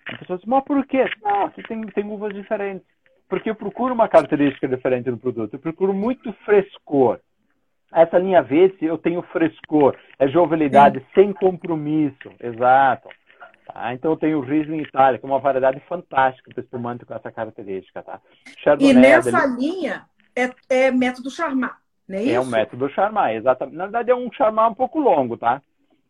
As 0.07 0.19
pessoas 0.19 0.39
dizem, 0.39 0.53
mas 0.53 0.63
por 0.63 0.85
quê? 0.85 1.05
Não, 1.21 1.49
você 1.49 1.63
tem, 1.63 1.81
tem 1.87 2.05
uvas 2.05 2.33
diferentes. 2.33 2.85
Porque 3.29 3.49
eu 3.49 3.55
procuro 3.55 3.93
uma 3.93 4.07
característica 4.07 4.67
diferente 4.67 5.09
no 5.09 5.17
produto. 5.17 5.53
Eu 5.53 5.59
procuro 5.59 5.93
muito 5.93 6.31
frescor. 6.45 7.19
Essa 7.91 8.17
linha 8.17 8.41
verde, 8.41 8.85
eu 8.85 8.97
tenho 8.97 9.21
frescor, 9.21 9.95
é 10.17 10.27
jovialidade 10.27 10.99
Sim. 10.99 11.05
sem 11.13 11.33
compromisso. 11.33 12.31
Exato. 12.39 13.09
Tá? 13.65 13.93
Então 13.93 14.11
eu 14.11 14.17
tenho 14.17 14.39
o 14.39 14.41
Riesling 14.41 14.81
Itália, 14.81 15.19
que 15.19 15.25
é 15.25 15.29
uma 15.29 15.39
variedade 15.39 15.79
fantástica 15.87 16.51
para 16.53 16.63
espumante 16.63 17.05
com 17.05 17.13
essa 17.13 17.31
característica. 17.31 18.01
Tá? 18.01 18.19
Chardonnay, 18.57 18.91
e 18.91 18.95
nessa 18.95 19.45
linha 19.45 20.05
é, 20.35 20.51
é 20.69 20.91
método 20.91 21.29
Charmat, 21.29 21.75
não 22.07 22.17
é 22.17 22.23
isso? 22.23 22.35
É 22.35 22.39
um 22.39 22.45
método 22.45 22.89
Charmat, 22.89 23.35
exatamente. 23.35 23.77
Na 23.77 23.85
verdade 23.85 24.11
é 24.11 24.15
um 24.15 24.31
Charmat 24.31 24.71
um 24.71 24.75
pouco 24.75 24.99
longo, 24.99 25.37
tá? 25.37 25.61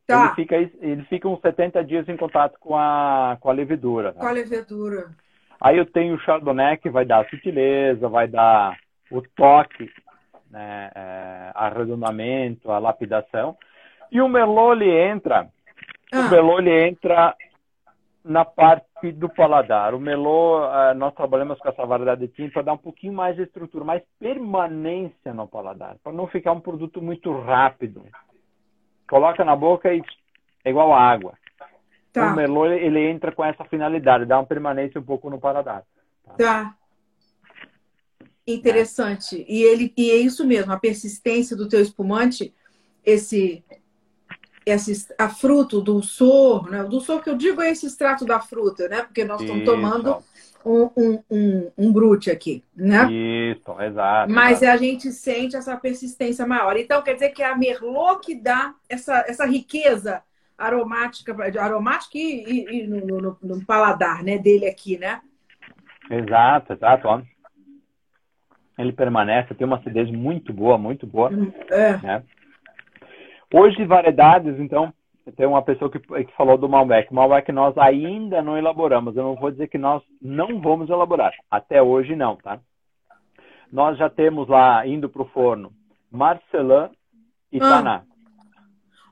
Tá. 0.06 0.26
Ele 0.26 0.36
fica, 0.36 0.56
ele 0.56 1.04
fica 1.06 1.28
uns 1.28 1.40
70 1.40 1.84
dias 1.84 2.10
em 2.10 2.18
contato 2.18 2.58
com 2.60 2.76
a, 2.76 3.38
com 3.40 3.50
a 3.50 3.54
levedura. 3.54 4.14
Tá? 4.14 4.20
Com 4.20 4.28
a 4.28 4.32
levedura. 4.32 5.12
Aí 5.62 5.78
eu 5.78 5.86
tenho 5.86 6.16
o 6.16 6.20
Chardonnay, 6.20 6.78
que 6.78 6.90
vai 6.90 7.06
dar 7.06 7.22
a 7.22 7.30
sutileza, 7.30 8.10
vai 8.10 8.28
dar 8.28 8.78
o 9.10 9.22
toque 9.22 9.90
né, 10.52 10.92
é, 10.94 11.52
arredondamento, 11.56 12.70
a 12.70 12.80
lapidação. 12.80 13.58
E 14.12 14.22
o 14.22 14.28
Merlot 14.28 14.74
ele 14.74 14.92
entra, 14.92 15.48
ah. 16.12 16.20
o 16.20 16.30
Merlot 16.30 16.62
ele 16.62 16.88
entra 16.88 17.36
na 18.24 18.46
parte 18.46 19.12
do 19.12 19.28
paladar. 19.28 19.94
O 19.94 20.00
Merlot, 20.00 20.66
uh, 20.66 20.94
nós 20.96 21.14
trabalhamos 21.14 21.60
com 21.60 21.68
essa 21.68 21.86
variedade 21.86 22.28
de 22.28 22.34
tinta 22.34 22.54
para 22.54 22.62
dar 22.62 22.74
um 22.74 22.78
pouquinho 22.78 23.14
mais 23.14 23.36
de 23.36 23.44
estrutura, 23.44 23.84
mais 23.84 24.04
permanência 24.20 25.34
no 25.34 25.48
paladar, 25.48 25.98
para 26.04 26.14
não 26.14 26.28
ficar 26.28 26.52
um 26.54 26.60
produto 26.60 27.02
muito 27.02 27.32
rápido. 27.40 28.06
Coloca 29.14 29.46
na 29.46 29.56
boca 29.56 29.94
e 29.94 30.02
é 30.66 30.72
igual 30.72 30.92
água. 30.92 31.38
Tá. 32.12 32.32
O 32.32 32.36
Merlot 32.36 32.74
ele 32.74 33.00
entra 33.00 33.32
com 33.32 33.46
essa 33.46 33.64
finalidade, 33.64 34.26
dá 34.26 34.40
uma 34.40 34.46
permanência 34.46 35.00
um 35.00 35.04
pouco 35.04 35.30
no 35.30 35.40
paladar. 35.40 35.84
Tá. 36.26 36.34
tá. 36.34 36.76
Interessante. 38.48 39.46
E 39.48 39.62
ele 39.62 39.94
e 39.96 40.10
é 40.10 40.16
isso 40.16 40.44
mesmo, 40.48 40.74
a 40.74 40.80
persistência 40.80 41.56
do 41.56 41.70
teu 41.70 41.80
espumante, 41.80 42.52
esse 43.06 43.64
esse 44.66 45.14
a 45.16 45.30
fruto 45.30 45.80
do 45.80 46.02
sor, 46.02 46.72
né? 46.72 46.84
Do 46.84 47.00
sor 47.00 47.22
que 47.22 47.30
eu 47.30 47.38
digo 47.38 47.62
é 47.62 47.70
esse 47.70 47.86
extrato 47.86 48.26
da 48.26 48.40
fruta, 48.40 48.88
né? 48.88 49.04
Porque 49.04 49.24
nós 49.24 49.42
estamos 49.42 49.64
tomando 49.64 50.24
um, 50.66 50.90
um, 50.98 51.24
um, 51.30 51.72
um 51.78 51.94
brute 51.94 52.32
aqui, 52.32 52.64
né? 52.76 53.08
Isso, 53.12 53.82
exato. 53.82 54.32
Mas 54.32 54.62
exato. 54.62 54.74
a 54.74 54.78
gente 54.78 55.12
sente 55.12 55.56
essa 55.56 55.76
persistência 55.78 56.46
maior. 56.46 56.78
Então, 56.78 57.02
quer 57.02 57.14
dizer 57.14 57.30
que 57.30 57.44
é 57.44 57.50
a 57.50 57.58
Merlot 57.58 58.22
que 58.22 58.36
dá 58.36 58.74
essa, 58.90 59.26
essa 59.28 59.46
riqueza 59.46 60.22
aromática, 60.58 61.36
aromática 61.60 62.18
e, 62.18 62.44
e, 62.46 62.84
e 62.84 62.88
no, 62.88 63.18
no, 63.18 63.38
no, 63.42 63.66
paladar 63.66 64.24
né, 64.24 64.38
dele 64.38 64.68
aqui, 64.68 64.98
né? 64.98 65.22
Exato, 66.10 66.74
exato 66.74 67.08
ele 68.78 68.92
permanece, 68.92 69.54
tem 69.54 69.68
uma 69.68 69.78
acidez 69.78 70.10
muito 70.10 70.52
boa, 70.52 70.78
muito 70.78 71.06
boa. 71.06 71.30
É. 71.70 71.98
Né? 71.98 72.24
Hoje, 73.54 73.86
variedades, 73.86 74.60
então, 74.60 74.92
tem 75.32 75.46
uma 75.46 75.62
pessoa 75.62 75.90
que, 75.90 76.00
que 76.00 76.36
falou 76.36 76.58
do 76.58 76.68
Malbec. 76.68 77.14
Malbec 77.14 77.52
nós 77.52 77.78
ainda 77.78 78.42
não 78.42 78.58
elaboramos. 78.58 79.16
Eu 79.16 79.24
não 79.24 79.36
vou 79.36 79.52
dizer 79.52 79.68
que 79.68 79.78
nós 79.78 80.04
não 80.22 80.60
vamos 80.60 80.90
elaborar. 80.90 81.34
Até 81.50 81.82
hoje, 81.82 82.16
não, 82.16 82.36
tá? 82.36 82.60
Nós 83.72 83.98
já 83.98 84.10
temos 84.10 84.48
lá, 84.48 84.86
indo 84.86 85.10
para 85.10 85.22
o 85.22 85.30
forno, 85.30 85.72
Marcelin 86.12 86.90
e 87.52 87.58
ah. 87.58 87.60
Taná. 87.60 88.04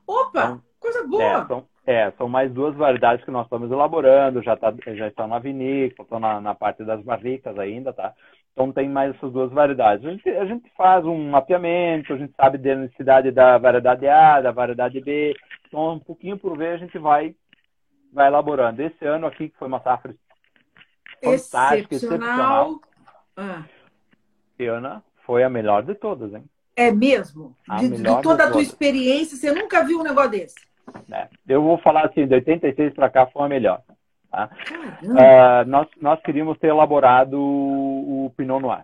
Opa, 0.06 0.30
então, 0.40 0.62
coisa 0.80 1.08
boa! 1.08 1.24
É, 1.24 1.46
são, 1.46 1.66
é, 1.86 2.12
são 2.12 2.30
mais 2.30 2.52
duas 2.52 2.76
variedades 2.76 3.24
que 3.24 3.32
nós 3.32 3.46
estamos 3.46 3.72
elaborando. 3.72 4.44
Já, 4.44 4.56
tá, 4.58 4.74
já 4.94 5.08
estão 5.08 5.28
na 5.28 5.40
vinícola, 5.40 6.04
estão 6.06 6.20
na, 6.20 6.42
na 6.42 6.54
parte 6.54 6.84
das 6.84 7.02
barricas 7.02 7.58
ainda, 7.58 7.94
tá? 7.94 8.14
Então 8.52 8.72
tem 8.72 8.90
mais 8.90 9.16
essas 9.16 9.32
duas 9.32 9.52
variedades. 9.52 10.06
A 10.06 10.12
gente, 10.12 10.30
a 10.30 10.46
gente 10.46 10.70
faz 10.76 11.06
um 11.06 11.30
mapeamento, 11.30 12.14
a 12.14 12.18
gente 12.18 12.34
sabe 12.36 12.58
da 12.58 12.76
necessidade 12.76 13.32
da 13.32 13.58
variedade 13.58 14.08
A, 14.08 14.42
da 14.42 14.52
variedade 14.52 15.00
B. 15.00 15.34
Então, 15.72 15.94
um 15.94 16.00
pouquinho 16.00 16.38
por 16.38 16.58
vez 16.58 16.74
a 16.74 16.78
gente 16.78 16.98
vai, 16.98 17.34
vai 18.12 18.28
elaborando. 18.28 18.82
Esse 18.82 19.06
ano 19.06 19.26
aqui, 19.26 19.48
que 19.48 19.58
foi 19.58 19.70
uma 19.70 19.80
safra 19.80 20.14
fantástica, 21.24 21.96
excepcional. 21.96 22.72
excepcional. 22.72 22.82
Ah. 23.38 23.64
Ana 24.60 25.04
foi 25.26 25.44
a 25.44 25.50
melhor 25.50 25.82
de 25.82 25.96
todas, 25.96 26.32
hein? 26.34 26.44
É 26.76 26.92
mesmo? 26.92 27.56
De, 27.80 27.90
de, 27.90 28.22
toda 28.22 28.44
a 28.44 28.52
tua 28.52 28.62
experiência, 28.62 29.36
você 29.36 29.52
nunca 29.52 29.84
viu 29.84 30.00
um 30.00 30.04
negócio 30.04 30.32
desse? 30.32 30.56
É. 31.12 31.28
Eu 31.48 31.64
vou 31.64 31.78
falar 31.80 32.06
assim, 32.06 32.28
de 32.28 32.36
86 32.36 32.94
para 32.94 33.10
cá 33.10 33.26
foi 33.28 33.46
a 33.46 33.50
melhor. 33.50 33.82
Tá? 34.30 34.50
Uh, 35.04 35.68
nós, 35.68 35.88
nós 36.00 36.22
queríamos 36.22 36.60
ter 36.60 36.68
elaborado 36.68 37.40
o, 37.40 38.26
o 38.26 38.30
Pinot 38.38 38.62
Noir. 38.62 38.84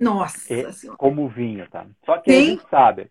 Nossa 0.00 0.52
e, 0.52 0.64
Como 0.96 1.28
vinho, 1.28 1.68
tá? 1.70 1.86
Só 2.04 2.18
que 2.18 2.32
Sim. 2.32 2.38
a 2.38 2.50
gente 2.50 2.68
sabe. 2.68 3.10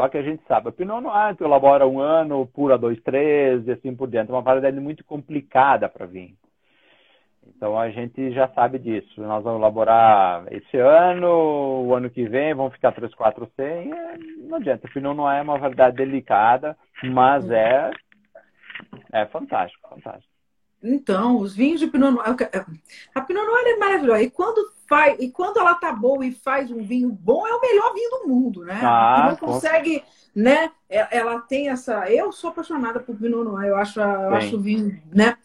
Só 0.00 0.08
que 0.08 0.16
a 0.16 0.22
gente 0.22 0.42
sabe. 0.48 0.70
O 0.70 0.72
Pinot 0.72 1.02
Noir 1.02 1.36
tu 1.36 1.44
elabora 1.44 1.86
um 1.86 2.00
ano, 2.00 2.46
pura 2.46 2.78
dois, 2.78 2.98
três 3.02 3.66
e 3.68 3.72
assim 3.72 3.94
por 3.94 4.08
diante. 4.08 4.30
É 4.30 4.34
uma 4.34 4.40
variedade 4.40 4.80
muito 4.80 5.04
complicada 5.04 5.90
para 5.90 6.06
vinho. 6.06 6.34
Então 7.46 7.78
a 7.78 7.90
gente 7.90 8.32
já 8.32 8.48
sabe 8.48 8.78
disso. 8.78 9.20
Nós 9.20 9.44
vamos 9.44 9.60
elaborar 9.60 10.50
esse 10.50 10.78
ano, 10.78 11.84
o 11.86 11.94
ano 11.94 12.08
que 12.08 12.26
vem, 12.26 12.54
vão 12.54 12.70
ficar 12.70 12.92
três, 12.92 13.14
quatro, 13.14 13.46
cem. 13.54 13.90
Não 14.48 14.56
adianta. 14.56 14.86
O 14.86 14.90
Pinot 14.90 15.14
Noir 15.14 15.40
é 15.40 15.42
uma 15.42 15.58
variedade 15.58 15.98
delicada, 15.98 16.74
mas 17.04 17.50
é, 17.50 17.90
é 19.12 19.26
fantástico, 19.26 19.86
fantástico. 19.86 20.29
Então, 20.82 21.38
os 21.38 21.54
vinhos 21.54 21.80
de 21.80 21.86
Pinot 21.86 22.12
Noir. 22.12 22.26
A 23.14 23.20
Pinot 23.20 23.44
Noir 23.44 23.66
é 23.66 23.76
maravilhosa. 23.76 24.22
E 24.22 24.30
quando, 24.30 24.72
faz, 24.88 25.16
e 25.20 25.30
quando 25.30 25.58
ela 25.58 25.74
tá 25.74 25.92
boa 25.92 26.24
e 26.24 26.32
faz 26.32 26.70
um 26.70 26.82
vinho 26.82 27.10
bom, 27.10 27.46
é 27.46 27.54
o 27.54 27.60
melhor 27.60 27.92
vinho 27.92 28.10
do 28.10 28.28
mundo, 28.28 28.64
né? 28.64 28.80
Ah, 28.82 29.28
não 29.30 29.36
consegue, 29.36 30.02
né? 30.34 30.70
É, 30.88 31.18
ela 31.18 31.40
tem 31.40 31.68
essa. 31.68 32.10
Eu 32.10 32.32
sou 32.32 32.50
apaixonada 32.50 32.98
por 32.98 33.16
Pinot 33.16 33.44
Noir, 33.44 33.68
eu 33.68 33.76
acho, 33.76 34.00
eu 34.00 34.34
acho 34.34 34.56
o 34.56 34.60
vinho, 34.60 35.00
né? 35.12 35.36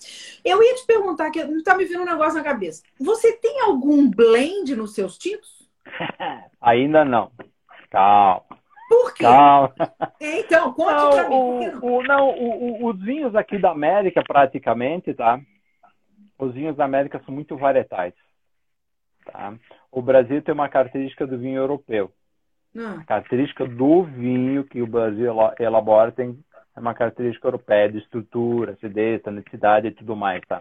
Eu 0.43 0.63
ia 0.63 0.76
te 0.76 0.86
perguntar, 0.86 1.30
que 1.32 1.63
tá 1.63 1.76
me 1.76 1.86
vindo 1.86 2.02
um 2.02 2.06
negócio 2.06 2.36
na 2.36 2.43
cabeça. 2.43 2.84
Você 3.00 3.34
tem 3.34 3.62
algum 3.62 4.10
blend 4.10 4.76
nos 4.76 4.93
seus 4.93 5.17
tintos? 5.17 5.69
Ainda 6.62 7.04
não. 7.04 7.32
Calma. 7.91 8.64
Por 8.95 9.13
quê? 9.13 9.23
Calma. 9.23 9.73
Então, 10.21 10.73
conte 10.73 10.93
não, 10.93 11.10
pra 11.12 11.29
mim. 11.29 11.36
O, 11.36 11.97
o, 11.97 12.03
não, 12.03 12.29
o, 12.29 12.86
os 12.88 12.99
vinhos 13.01 13.36
aqui 13.36 13.58
da 13.58 13.71
América, 13.71 14.23
praticamente, 14.25 15.13
tá? 15.13 15.39
Os 16.39 16.53
vinhos 16.53 16.77
da 16.77 16.86
América 16.86 17.21
são 17.25 17.34
muito 17.34 17.58
varietais. 17.58 18.13
Tá? 19.25 19.53
O 19.91 20.01
Brasil 20.01 20.41
tem 20.41 20.53
uma 20.53 20.69
característica 20.69 21.27
do 21.27 21.38
vinho 21.38 21.58
europeu. 21.58 22.10
Não. 22.73 22.97
Ah. 22.97 23.01
A 23.01 23.05
característica 23.05 23.65
do 23.65 24.03
vinho 24.03 24.63
que 24.63 24.81
o 24.81 24.88
Brasil 24.88 25.34
elabora 25.60 26.12
tem 26.13 26.39
uma 26.77 26.93
característica 26.93 27.47
europeia 27.47 27.91
de 27.91 27.97
estrutura, 27.97 28.73
acidez, 28.73 29.21
tonicidade 29.21 29.88
e 29.88 29.91
tudo 29.91 30.15
mais, 30.15 30.41
tá? 30.47 30.60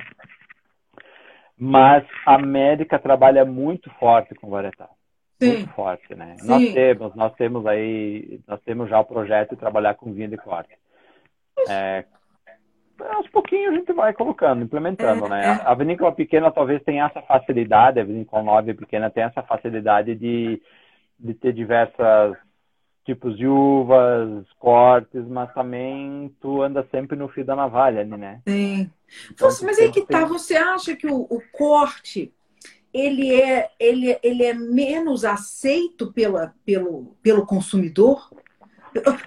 Mas 1.57 2.05
a 2.27 2.35
América 2.35 2.99
trabalha 2.99 3.45
muito 3.45 3.89
forte 3.99 4.35
com 4.35 4.51
varietal. 4.51 4.97
Sim. 5.41 5.49
muito 5.49 5.71
forte, 5.71 6.15
né? 6.15 6.37
Sim. 6.39 6.47
Nós 6.47 6.73
temos, 6.73 7.15
nós 7.15 7.35
temos 7.35 7.67
aí, 7.67 8.41
nós 8.47 8.61
temos 8.63 8.89
já 8.89 9.01
o 9.01 9.05
projeto 9.05 9.51
de 9.51 9.57
trabalhar 9.57 9.95
com 9.95 10.13
vinho 10.13 10.29
de 10.29 10.37
corte. 10.37 10.77
É, 11.69 12.05
aos 13.01 13.29
pouquinhos 13.29 13.75
a 13.75 13.77
gente 13.77 13.93
vai 13.93 14.13
colocando, 14.13 14.63
implementando, 14.63 15.27
é, 15.27 15.29
né? 15.29 15.47
É. 15.47 15.69
A 15.69 15.75
vinícola 15.75 16.13
pequena 16.13 16.51
talvez 16.51 16.83
tenha 16.83 17.07
essa 17.07 17.23
facilidade, 17.23 18.01
a 18.01 18.05
vinícola 18.05 18.43
nova 18.43 18.71
e 18.71 18.75
pequena 18.75 19.11
tem 19.11 19.25
essa 19.25 19.43
facilidade 19.43 20.15
de, 20.15 20.61
de 21.19 21.35
ter 21.35 21.53
diversas 21.53 22.37
tipos 23.05 23.37
de 23.37 23.47
uvas, 23.47 24.51
cortes, 24.59 25.27
mas 25.29 25.53
também 25.53 26.35
tu 26.41 26.63
anda 26.63 26.87
sempre 26.91 27.17
no 27.17 27.29
fio 27.29 27.45
da 27.45 27.55
navalha 27.55 28.01
ali, 28.01 28.17
né? 28.17 28.41
Sim. 28.49 28.91
Então, 29.31 29.49
mas 29.63 29.79
aí 29.79 29.93
que 29.93 30.07
tá, 30.07 30.25
você 30.25 30.57
acha 30.57 30.97
que 30.97 31.07
o, 31.07 31.27
o, 31.29 31.41
corte 31.53 32.33
ele 32.95 33.35
é, 33.35 33.73
ele, 33.81 34.17
ele 34.23 34.45
é 34.45 34.55
menos 34.55 35.25
aceito 35.25 36.13
pela, 36.13 36.55
pelo, 36.65 37.17
pelo 37.21 37.45
consumidor? 37.45 38.31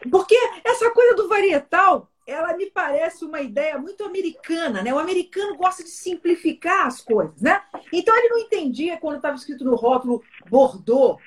Porque 0.10 0.38
essa 0.64 0.90
coisa 0.92 1.14
do 1.16 1.28
varietal, 1.28 2.10
ela 2.26 2.56
me 2.56 2.68
parece 2.72 3.26
uma 3.26 3.42
ideia 3.42 3.78
muito 3.78 4.06
americana, 4.06 4.82
né? 4.82 4.94
O 4.94 5.00
americano 5.00 5.58
gosta 5.58 5.84
de 5.84 5.90
simplificar 5.90 6.88
as 6.88 7.02
coisas, 7.02 7.42
né? 7.42 7.62
Então 7.92 8.16
ele 8.18 8.30
não 8.30 8.40
entendia 8.40 8.98
quando 8.98 9.18
estava 9.18 9.36
escrito 9.36 9.66
no 9.66 9.76
rótulo 9.76 10.24
Bordeaux, 10.50 11.22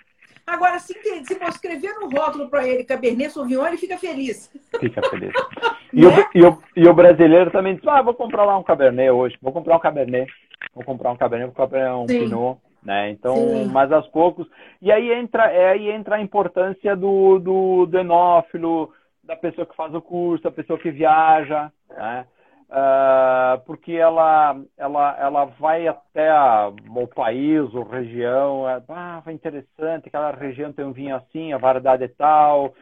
Agora, 0.50 0.80
se, 0.80 0.94
se 1.24 1.44
escrever 1.44 1.94
no 1.94 2.10
rótulo 2.10 2.50
para 2.50 2.66
ele 2.66 2.82
Cabernet 2.82 3.30
Sauvignon, 3.30 3.66
ele 3.68 3.76
fica 3.76 3.96
feliz. 3.96 4.50
Fica 4.78 5.00
feliz. 5.08 5.32
E, 5.92 6.02
né? 6.02 6.08
o, 6.08 6.38
e, 6.38 6.44
o, 6.44 6.62
e 6.76 6.88
o 6.88 6.94
brasileiro 6.94 7.50
também 7.50 7.74
diz, 7.74 7.84
ah, 7.88 8.00
vou 8.00 8.14
comprar 8.14 8.44
lá 8.44 8.56
um 8.56 8.62
Cabernet 8.62 9.10
hoje, 9.10 9.36
vou 9.42 9.52
comprar 9.52 9.76
um 9.76 9.80
Cabernet, 9.80 10.32
vou 10.72 10.84
comprar 10.84 11.10
um 11.10 11.16
Cabernet, 11.16 11.52
vou 11.52 11.66
comprar 11.66 11.96
um 11.96 12.06
Sim. 12.06 12.20
Pinot, 12.20 12.60
né? 12.80 13.10
Então, 13.10 13.34
Sim. 13.34 13.64
mas 13.72 13.90
aos 13.90 14.06
poucos. 14.06 14.46
E 14.80 14.92
aí 14.92 15.10
entra, 15.10 15.50
é, 15.50 15.70
aí 15.70 15.90
entra 15.90 16.14
a 16.14 16.20
importância 16.20 16.94
do, 16.94 17.40
do, 17.40 17.86
do 17.86 17.98
enófilo, 17.98 18.92
da 19.24 19.34
pessoa 19.34 19.66
que 19.66 19.74
faz 19.74 19.92
o 19.92 20.00
curso, 20.00 20.44
da 20.44 20.52
pessoa 20.52 20.78
que 20.78 20.92
viaja, 20.92 21.72
né? 21.88 22.24
Uh, 22.70 23.60
porque 23.66 23.92
ela, 23.92 24.60
ela, 24.76 25.16
ela 25.18 25.44
vai 25.44 25.86
até 25.88 26.30
a, 26.30 26.68
o 26.68 27.06
país 27.08 27.74
ou 27.74 27.82
região, 27.82 28.68
é, 28.68 28.82
ah, 28.88 29.20
vai 29.24 29.34
interessante, 29.34 30.08
aquela 30.08 30.30
região 30.32 30.72
tem 30.72 30.84
um 30.84 30.92
vinho 30.92 31.16
assim, 31.16 31.52
a 31.52 31.58
variedade 31.58 32.04
é 32.04 32.08
tal, 32.08 32.74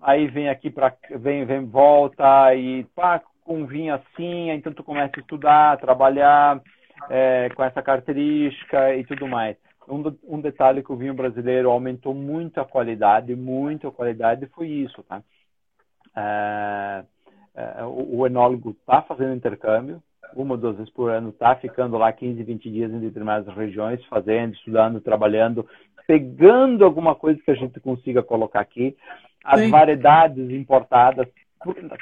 aí 0.00 0.26
vem 0.26 0.48
aqui 0.48 0.70
para 0.70 0.94
vem, 1.16 1.44
vem 1.44 1.64
volta 1.64 2.54
e 2.54 2.84
pá, 2.94 3.22
com 3.44 3.60
um 3.60 3.66
vinho 3.66 3.94
assim, 3.94 4.50
então 4.50 4.72
tu 4.72 4.82
começa 4.82 5.12
a 5.16 5.20
estudar, 5.20 5.78
trabalhar 5.78 6.60
é, 7.08 7.48
com 7.54 7.62
essa 7.62 7.82
característica 7.82 8.94
e 8.96 9.04
tudo 9.04 9.26
mais. 9.26 9.56
Um, 9.88 10.02
um 10.24 10.40
detalhe 10.40 10.82
que 10.82 10.92
o 10.92 10.96
vinho 10.96 11.14
brasileiro 11.14 11.70
aumentou 11.70 12.12
muito 12.14 12.60
a 12.60 12.64
qualidade, 12.64 13.34
muito 13.34 13.88
a 13.88 13.92
qualidade 13.92 14.46
foi 14.48 14.68
isso, 14.68 15.02
tá? 15.04 15.22
É, 16.14 17.04
o, 17.84 18.18
o 18.18 18.26
enólogo 18.26 18.70
está 18.70 19.02
fazendo 19.02 19.34
intercâmbio, 19.34 20.02
uma 20.34 20.54
ou 20.54 20.60
duas 20.60 20.76
vezes 20.76 20.92
por 20.92 21.10
ano, 21.10 21.30
está 21.30 21.54
ficando 21.56 21.96
lá 21.96 22.12
15, 22.12 22.42
20 22.42 22.70
dias 22.70 22.92
em 22.92 23.00
determinadas 23.00 23.54
regiões, 23.54 24.04
fazendo, 24.06 24.54
estudando, 24.54 25.00
trabalhando, 25.00 25.66
pegando 26.06 26.84
alguma 26.84 27.14
coisa 27.14 27.40
que 27.42 27.50
a 27.50 27.54
gente 27.54 27.78
consiga 27.80 28.22
colocar 28.22 28.60
aqui. 28.60 28.96
As 29.44 29.60
Sim. 29.60 29.70
variedades 29.70 30.50
importadas, 30.50 31.26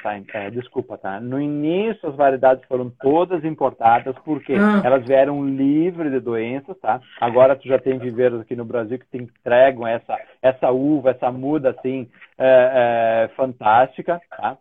tá, 0.03 0.19
é, 0.33 0.49
desculpa, 0.49 0.97
tá? 0.97 1.19
No 1.19 1.41
início 1.41 2.09
as 2.09 2.15
variedades 2.15 2.63
foram 2.67 2.89
todas 3.01 3.43
importadas 3.43 4.15
porque 4.23 4.53
ah. 4.53 4.81
elas 4.83 5.05
vieram 5.05 5.45
livres 5.45 6.11
de 6.11 6.19
doenças, 6.19 6.77
tá? 6.79 7.01
Agora 7.19 7.55
tu 7.55 7.67
já 7.67 7.79
tem 7.79 7.97
viveiros 7.97 8.41
aqui 8.41 8.55
no 8.55 8.65
Brasil 8.65 8.99
que 8.99 9.07
te 9.07 9.17
entregam 9.17 9.87
essa, 9.87 10.17
essa 10.41 10.71
uva, 10.71 11.11
essa 11.11 11.31
muda 11.31 11.71
assim 11.71 12.09
é, 12.37 13.25
é, 13.25 13.35
fantástica, 13.35 14.21
tá? 14.29 14.57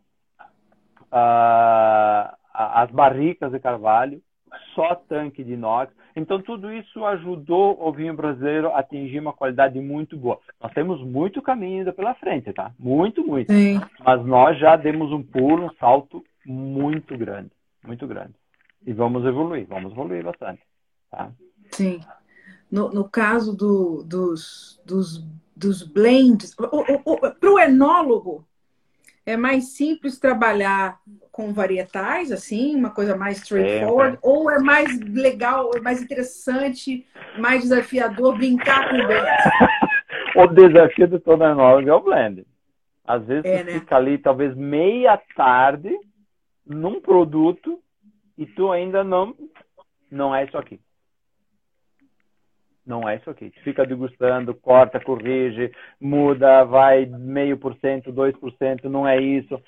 As 1.11 2.90
barricas 2.90 3.53
de 3.53 3.59
carvalho, 3.59 4.21
só 4.75 4.95
tanque 4.95 5.45
de 5.45 5.53
inox. 5.53 5.92
Então, 6.14 6.40
tudo 6.40 6.73
isso 6.73 7.05
ajudou 7.05 7.79
o 7.79 7.92
vinho 7.92 8.14
brasileiro 8.14 8.69
a 8.69 8.79
atingir 8.79 9.19
uma 9.19 9.33
qualidade 9.33 9.79
muito 9.79 10.16
boa. 10.16 10.40
Nós 10.62 10.73
temos 10.73 11.03
muito 11.03 11.42
caminho 11.42 11.81
ainda 11.81 11.92
pela 11.92 12.14
frente, 12.14 12.53
tá? 12.55 12.73
Muito, 12.79 13.27
muito. 13.27 13.53
Sim. 13.53 13.81
Mas 14.03 14.25
nós 14.25 14.59
já 14.59 14.77
demos 14.77 15.12
um 15.12 15.23
pulo, 15.23 15.66
um 15.66 15.75
salto 15.79 16.25
muito 16.47 17.16
grande. 17.19 17.51
Muito 17.87 18.07
grande. 18.07 18.33
E 18.87 18.92
vamos 18.95 19.27
evoluir, 19.27 19.66
vamos 19.69 19.92
evoluir 19.92 20.25
bastante. 20.25 20.62
Tá? 21.11 21.31
Sim. 21.73 22.01
No, 22.71 22.90
no 22.90 23.09
caso 23.09 23.55
do, 23.55 24.03
dos, 24.03 24.81
dos, 24.87 25.23
dos 25.55 25.83
blends, 25.83 26.55
para 26.55 26.71
o 26.75 27.61
enólogo, 27.61 28.47
é 29.27 29.37
mais 29.37 29.77
simples 29.77 30.19
trabalhar 30.21 31.01
com 31.33 31.53
varietais, 31.53 32.31
assim, 32.31 32.77
uma 32.77 32.91
coisa 32.91 33.17
mais 33.17 33.39
straightforward, 33.39 34.15
é, 34.15 34.17
é. 34.17 34.19
ou 34.23 34.51
é 34.51 34.59
mais 34.61 34.99
legal, 35.01 35.73
é 35.75 35.81
mais 35.81 36.01
interessante, 36.01 37.05
mais 37.37 37.62
desafiador 37.62 38.37
brincar 38.37 38.89
com 38.89 38.97
o 38.97 39.07
blend? 39.07 39.27
o 40.37 40.47
desafio 40.47 41.09
de 41.09 41.19
toda 41.19 41.55
nova 41.55 41.83
é 41.83 41.93
o 41.93 42.01
blend. 42.01 42.47
Às 43.05 43.27
vezes 43.27 43.45
é, 43.45 43.65
né? 43.65 43.73
fica 43.73 43.97
ali 43.97 44.17
talvez 44.17 44.55
meia 44.57 45.21
tarde 45.37 45.91
num 46.65 47.01
produto 47.01 47.81
e 48.39 48.47
tu 48.47 48.71
ainda 48.71 49.05
não 49.05 49.35
não 50.11 50.35
é 50.35 50.45
isso 50.45 50.57
aqui. 50.57 50.81
Não 52.87 53.09
é 53.09 53.16
isso 53.16 53.29
aqui. 53.29 53.53
Fica 53.64 53.85
degustando, 53.85 54.55
corta, 54.55 55.01
corrige, 55.01 55.72
muda, 56.01 56.62
vai 56.62 57.05
meio 57.05 57.59
por 57.59 57.75
cento, 57.81 58.12
dois 58.12 58.37
por 58.37 58.53
cento, 58.53 58.88
não 58.88 59.07
é 59.07 59.20
isso. 59.20 59.61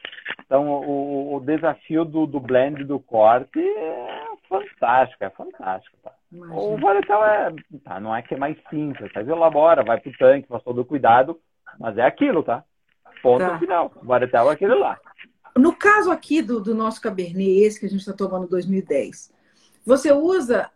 Então, 0.47 0.69
o, 0.69 1.35
o 1.35 1.41
desafio 1.41 2.05
do, 2.05 2.27
do 2.27 2.39
blend, 2.39 2.85
do 2.85 3.01
corte, 3.01 3.59
é 3.59 4.29
fantástico, 4.49 5.25
é 5.25 5.31
fantástico. 5.31 5.97
Tá? 6.03 6.13
O 6.33 6.77
varietal 6.77 7.27
é, 7.27 7.53
tá, 7.83 7.99
não 7.99 8.15
é 8.15 8.23
que 8.23 8.35
é 8.35 8.39
mais 8.39 8.57
simples, 8.71 9.11
mas 9.13 9.27
elabora, 9.27 9.83
vai 9.83 9.99
pro 9.99 10.17
tanque, 10.17 10.47
faz 10.47 10.63
todo 10.63 10.81
o 10.81 10.85
cuidado, 10.85 11.41
mas 11.79 11.99
é 11.99 12.03
aquilo, 12.03 12.45
tá? 12.45 12.63
Ponto 13.21 13.41
tá. 13.41 13.59
final. 13.59 13.93
O 14.01 14.07
varietal 14.07 14.49
é 14.49 14.55
aquele 14.55 14.75
lá. 14.75 14.97
No 15.57 15.75
caso 15.75 16.13
aqui 16.13 16.41
do, 16.41 16.61
do 16.61 16.73
nosso 16.73 17.01
Cabernet, 17.01 17.63
esse 17.65 17.81
que 17.81 17.87
a 17.87 17.89
gente 17.89 18.01
está 18.01 18.13
tomando 18.13 18.47
2010, 18.47 19.33
você 19.85 20.13
usa 20.13 20.71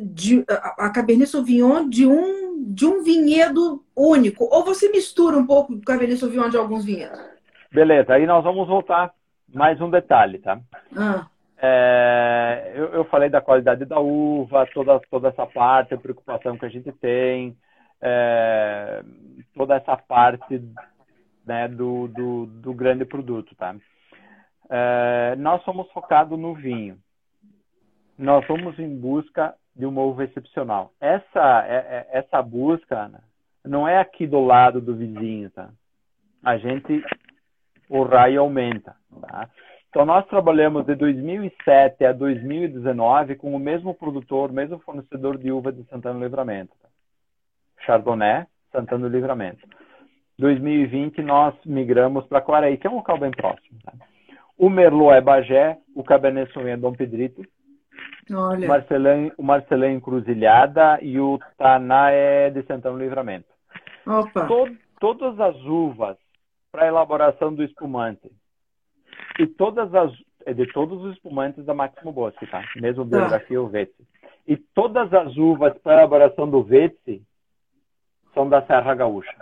de, 0.00 0.44
a, 0.48 0.86
a 0.86 0.90
Cabernet 0.90 1.30
Sauvignon 1.30 1.88
de 1.88 2.06
um, 2.06 2.64
de 2.72 2.86
um 2.86 3.02
vinhedo 3.02 3.84
único? 3.96 4.44
Ou 4.44 4.64
você 4.64 4.88
mistura 4.90 5.36
um 5.36 5.46
pouco 5.46 5.80
Cabernet 5.80 6.18
Sauvignon 6.18 6.48
de 6.48 6.56
alguns 6.56 6.84
vinhedos? 6.84 7.20
Beleza, 7.70 8.14
aí 8.14 8.26
nós 8.26 8.44
vamos 8.44 8.68
voltar 8.68 9.12
mais 9.52 9.80
um 9.80 9.90
detalhe, 9.90 10.38
tá? 10.38 10.60
Ah. 10.96 11.26
É, 11.64 12.72
eu, 12.74 12.86
eu, 12.86 13.04
falei 13.04 13.30
da 13.30 13.40
qualidade 13.40 13.84
da 13.84 14.00
uva, 14.00 14.66
toda, 14.74 15.00
toda 15.08 15.28
essa 15.28 15.46
parte, 15.46 15.94
a 15.94 15.98
preocupação 15.98 16.58
que 16.58 16.66
a 16.66 16.68
gente 16.68 16.90
tem, 16.90 17.56
é, 18.00 19.04
toda 19.54 19.76
essa 19.76 19.96
parte 19.96 20.60
né, 21.46 21.68
do, 21.68 22.08
do, 22.08 22.46
do, 22.46 22.74
grande 22.74 23.04
produto, 23.04 23.54
tá? 23.54 23.76
É, 24.68 25.36
nós 25.36 25.62
somos 25.62 25.88
focados 25.92 26.36
no 26.36 26.52
vinho. 26.52 26.98
Nós 28.18 28.44
vamos 28.48 28.76
em 28.78 28.98
busca 28.98 29.54
de 29.74 29.86
uma 29.86 30.02
uva 30.02 30.24
excepcional. 30.24 30.92
Essa, 31.00 31.64
é, 31.66 31.76
é, 31.76 32.18
essa 32.18 32.42
busca 32.42 33.10
não 33.64 33.86
é 33.86 33.98
aqui 33.98 34.26
do 34.26 34.40
lado 34.40 34.80
do 34.80 34.94
vizinho, 34.94 35.50
tá? 35.50 35.70
A 36.44 36.58
gente, 36.58 37.02
o 37.88 38.02
raio 38.02 38.40
aumenta, 38.40 38.96
tá? 39.20 39.48
Então, 39.92 40.06
nós 40.06 40.26
trabalhamos 40.26 40.86
de 40.86 40.94
2007 40.94 42.02
a 42.06 42.12
2019 42.12 43.36
com 43.36 43.54
o 43.54 43.58
mesmo 43.58 43.94
produtor, 43.94 44.50
mesmo 44.50 44.78
fornecedor 44.78 45.36
de 45.36 45.52
uva 45.52 45.70
de 45.70 45.84
Santana 45.84 46.18
do 46.18 46.24
Livramento. 46.24 46.72
Tá? 46.80 46.88
Chardonnay, 47.84 48.46
Santana 48.72 49.06
do 49.06 49.14
Livramento. 49.14 49.68
2020, 50.38 51.20
nós 51.20 51.54
migramos 51.66 52.24
para 52.26 52.40
Quaraí, 52.40 52.78
que 52.78 52.86
é 52.86 52.90
um 52.90 52.96
local 52.96 53.18
bem 53.18 53.30
próximo. 53.32 53.78
Tá? 53.84 53.92
O 54.56 54.70
Merlot 54.70 55.12
é 55.14 55.20
Bagé, 55.20 55.78
o 55.94 56.02
Cabernet 56.02 56.50
Sauvignon 56.54 56.74
é 56.74 56.80
Dom 56.80 56.94
Pedrito, 56.94 57.42
Olha. 58.30 58.68
Marcelão, 58.68 59.32
o 59.36 59.42
Marcelão 59.42 59.90
Encruzilhada 59.90 60.98
e 61.02 61.18
o 61.18 61.38
Tanaé 61.58 62.50
de 62.50 62.62
Santana 62.62 62.98
Livramento. 62.98 63.46
Opa. 64.06 64.46
Tod, 64.46 64.78
todas 65.00 65.38
as 65.40 65.56
uvas 65.64 66.16
para 66.70 66.86
elaboração 66.86 67.54
do 67.54 67.62
espumante 67.62 68.30
e 69.38 69.46
todas 69.46 69.92
as 69.94 70.12
é 70.44 70.52
de 70.52 70.66
todos 70.72 71.02
os 71.04 71.14
espumantes 71.14 71.64
da 71.64 71.74
Máximo 71.74 72.12
Bosque, 72.12 72.46
tá? 72.46 72.64
Mesmo 72.76 73.04
tá. 73.04 73.18
biografia 73.18 73.58
ah. 73.58 73.62
o 73.62 73.68
Vetsi. 73.68 74.06
E 74.46 74.56
todas 74.56 75.12
as 75.12 75.36
uvas 75.36 75.76
para 75.78 75.94
elaboração 75.94 76.50
do 76.50 76.62
Vetsi 76.62 77.22
são 78.34 78.48
da 78.48 78.62
Serra 78.62 78.94
Gaúcha. 78.94 79.36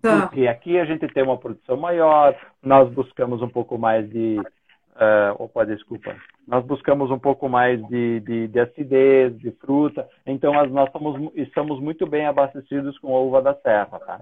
Tá. 0.00 0.22
Porque 0.22 0.46
aqui 0.46 0.78
a 0.78 0.84
gente 0.84 1.06
tem 1.08 1.22
uma 1.22 1.36
produção 1.36 1.76
maior, 1.76 2.34
nós 2.62 2.90
buscamos 2.92 3.42
um 3.42 3.48
pouco 3.48 3.78
mais 3.78 4.08
de 4.08 4.40
Uh, 4.94 5.42
opa, 5.42 5.64
desculpa. 5.64 6.14
Nós 6.46 6.64
buscamos 6.66 7.10
um 7.10 7.18
pouco 7.18 7.48
mais 7.48 7.80
de, 7.88 8.20
de, 8.20 8.48
de 8.48 8.60
acidez, 8.60 9.38
de 9.38 9.50
fruta. 9.52 10.06
Então, 10.26 10.52
nós 10.68 10.90
somos, 10.92 11.32
estamos 11.34 11.80
muito 11.80 12.06
bem 12.06 12.26
abastecidos 12.26 12.98
com 12.98 13.14
a 13.16 13.20
uva 13.20 13.40
da 13.40 13.54
serra, 13.54 13.98
tá? 14.00 14.20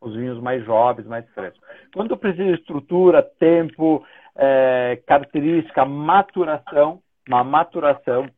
Os 0.00 0.14
vinhos 0.14 0.40
mais 0.40 0.64
jovens, 0.64 1.06
mais 1.06 1.28
frescos. 1.30 1.60
Quando 1.92 2.16
precisa 2.16 2.44
de 2.44 2.54
estrutura, 2.54 3.22
tempo, 3.22 4.04
é, 4.34 4.98
característica 5.06 5.84
maturação, 5.84 7.00
uma 7.28 7.44
maturação 7.44 8.28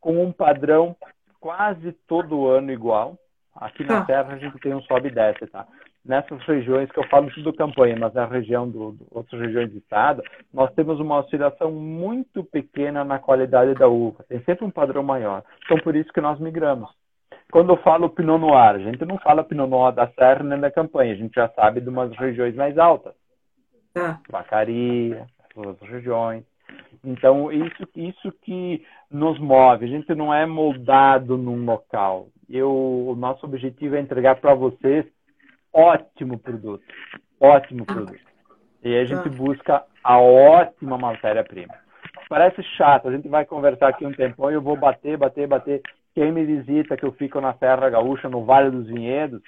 com 0.00 0.22
um 0.22 0.32
padrão 0.32 0.94
quase 1.40 1.92
todo 2.06 2.48
ano 2.48 2.70
igual. 2.70 3.16
Aqui 3.54 3.84
na 3.84 4.00
ah. 4.00 4.04
Serra 4.04 4.34
a 4.34 4.38
gente 4.38 4.58
tem 4.58 4.74
um 4.74 4.82
sobe 4.82 5.08
e 5.08 5.12
desce, 5.12 5.46
tá? 5.46 5.66
Nessas 6.04 6.42
regiões 6.42 6.90
que 6.90 6.98
eu 6.98 7.08
falo 7.08 7.30
tudo 7.32 7.52
campanha, 7.54 7.96
mas 7.98 8.12
na 8.12 8.26
região 8.26 8.68
do, 8.68 8.92
do 8.92 9.06
outras 9.10 9.40
regiões 9.40 9.70
do 9.70 9.78
estado, 9.78 10.22
nós 10.52 10.70
temos 10.74 11.00
uma 11.00 11.20
oscilação 11.20 11.72
muito 11.72 12.44
pequena 12.44 13.02
na 13.04 13.18
qualidade 13.18 13.74
da 13.74 13.88
uva. 13.88 14.22
Tem 14.28 14.42
sempre 14.42 14.66
um 14.66 14.70
padrão 14.70 15.02
maior. 15.02 15.42
Então 15.64 15.78
por 15.78 15.96
isso 15.96 16.12
que 16.12 16.20
nós 16.20 16.38
migramos. 16.38 16.90
Quando 17.50 17.72
eu 17.72 17.76
falo 17.78 18.10
Pinot 18.10 18.38
Noir, 18.38 18.74
a 18.74 18.78
gente 18.78 19.04
não 19.04 19.16
fala 19.18 19.44
Pinot 19.44 19.68
Noir 19.68 19.94
da 19.94 20.08
Serra 20.08 20.42
nem 20.42 20.60
da 20.60 20.70
campanha, 20.70 21.14
a 21.14 21.16
gente 21.16 21.34
já 21.34 21.48
sabe 21.50 21.80
de 21.80 21.88
umas 21.88 22.14
regiões 22.16 22.54
mais 22.54 22.76
altas. 22.76 23.14
Ah. 23.96 24.18
Vacaria, 24.28 25.24
outras 25.54 25.88
regiões. 25.88 26.44
Então, 27.04 27.52
isso, 27.52 27.88
isso 27.94 28.32
que 28.42 28.84
nos 29.10 29.38
move. 29.38 29.84
A 29.84 29.88
gente 29.88 30.14
não 30.14 30.32
é 30.32 30.46
moldado 30.46 31.36
num 31.36 31.64
local. 31.64 32.28
Eu, 32.48 32.70
o 32.70 33.14
nosso 33.14 33.46
objetivo 33.46 33.96
é 33.96 34.00
entregar 34.00 34.36
para 34.36 34.54
vocês 34.54 35.06
ótimo 35.74 36.38
produto. 36.38 36.84
Ótimo 37.40 37.84
produto. 37.84 38.20
E 38.82 38.96
a 38.96 39.04
gente 39.04 39.28
busca 39.30 39.82
a 40.02 40.18
ótima 40.18 40.96
matéria-prima. 40.96 41.74
Parece 42.28 42.62
chato, 42.76 43.08
a 43.08 43.12
gente 43.12 43.28
vai 43.28 43.44
conversar 43.44 43.88
aqui 43.88 44.06
um 44.06 44.12
tempão 44.12 44.50
e 44.50 44.54
eu 44.54 44.62
vou 44.62 44.76
bater, 44.76 45.16
bater, 45.16 45.46
bater. 45.46 45.82
Quem 46.14 46.30
me 46.30 46.44
visita, 46.44 46.96
que 46.96 47.04
eu 47.04 47.12
fico 47.12 47.40
na 47.40 47.54
Serra 47.54 47.90
Gaúcha, 47.90 48.28
no 48.28 48.44
Vale 48.44 48.70
dos 48.70 48.86
Vinhedos, 48.86 49.42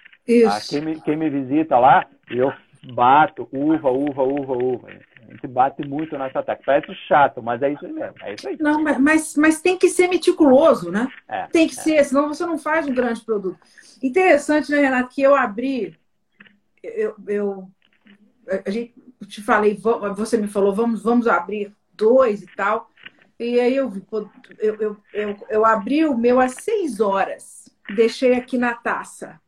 ah, 0.49 0.59
quem, 0.69 0.81
me, 0.81 1.01
quem 1.01 1.17
me 1.17 1.31
visita 1.31 1.79
lá, 1.79 2.05
eu 2.29 2.53
bato 2.93 3.49
uva, 3.53 3.91
uva, 3.91 4.23
uva, 4.23 4.53
uva. 4.53 4.89
A 4.89 5.33
gente 5.33 5.47
bate 5.47 5.87
muito 5.87 6.17
nessa 6.17 6.43
tecla. 6.43 6.65
Parece 6.65 6.95
chato, 7.07 7.43
mas 7.43 7.63
é 7.63 7.71
isso 7.71 7.87
mesmo. 7.89 8.15
É 8.23 8.35
isso 8.35 8.49
aí. 8.49 8.57
Não, 8.61 8.83
mas, 8.83 9.37
mas 9.37 9.61
tem 9.61 9.77
que 9.77 9.89
ser 9.89 10.09
meticuloso, 10.09 10.91
né? 10.91 11.09
É, 11.29 11.47
tem 11.47 11.67
que 11.67 11.79
é. 11.79 11.83
ser, 11.83 12.05
senão 12.05 12.29
você 12.29 12.47
não 12.47 12.59
faz 12.59 12.87
um 12.87 12.95
grande 12.95 13.25
produto. 13.25 13.59
Interessante, 14.03 14.71
né, 14.71 14.81
Renato, 14.81 15.15
que 15.15 15.23
eu 15.23 15.35
abri. 15.35 15.97
Eu, 16.95 17.15
eu 17.27 17.71
a 18.65 18.71
gente 18.71 18.95
te 19.27 19.43
falei, 19.43 19.77
você 20.15 20.37
me 20.37 20.47
falou, 20.47 20.75
vamos, 20.75 21.03
vamos 21.03 21.27
abrir 21.27 21.75
dois 21.93 22.43
e 22.43 22.47
tal. 22.55 22.91
E 23.39 23.61
aí 23.61 23.77
eu, 23.77 23.93
eu, 24.59 24.77
eu, 24.79 24.97
eu, 25.13 25.37
eu 25.49 25.67
abri 25.67 26.05
o 26.05 26.17
meu 26.17 26.41
às 26.41 26.53
seis 26.53 27.01
horas. 27.01 27.69
Deixei 27.95 28.35
aqui 28.35 28.57
na 28.57 28.75
taça. 28.75 29.41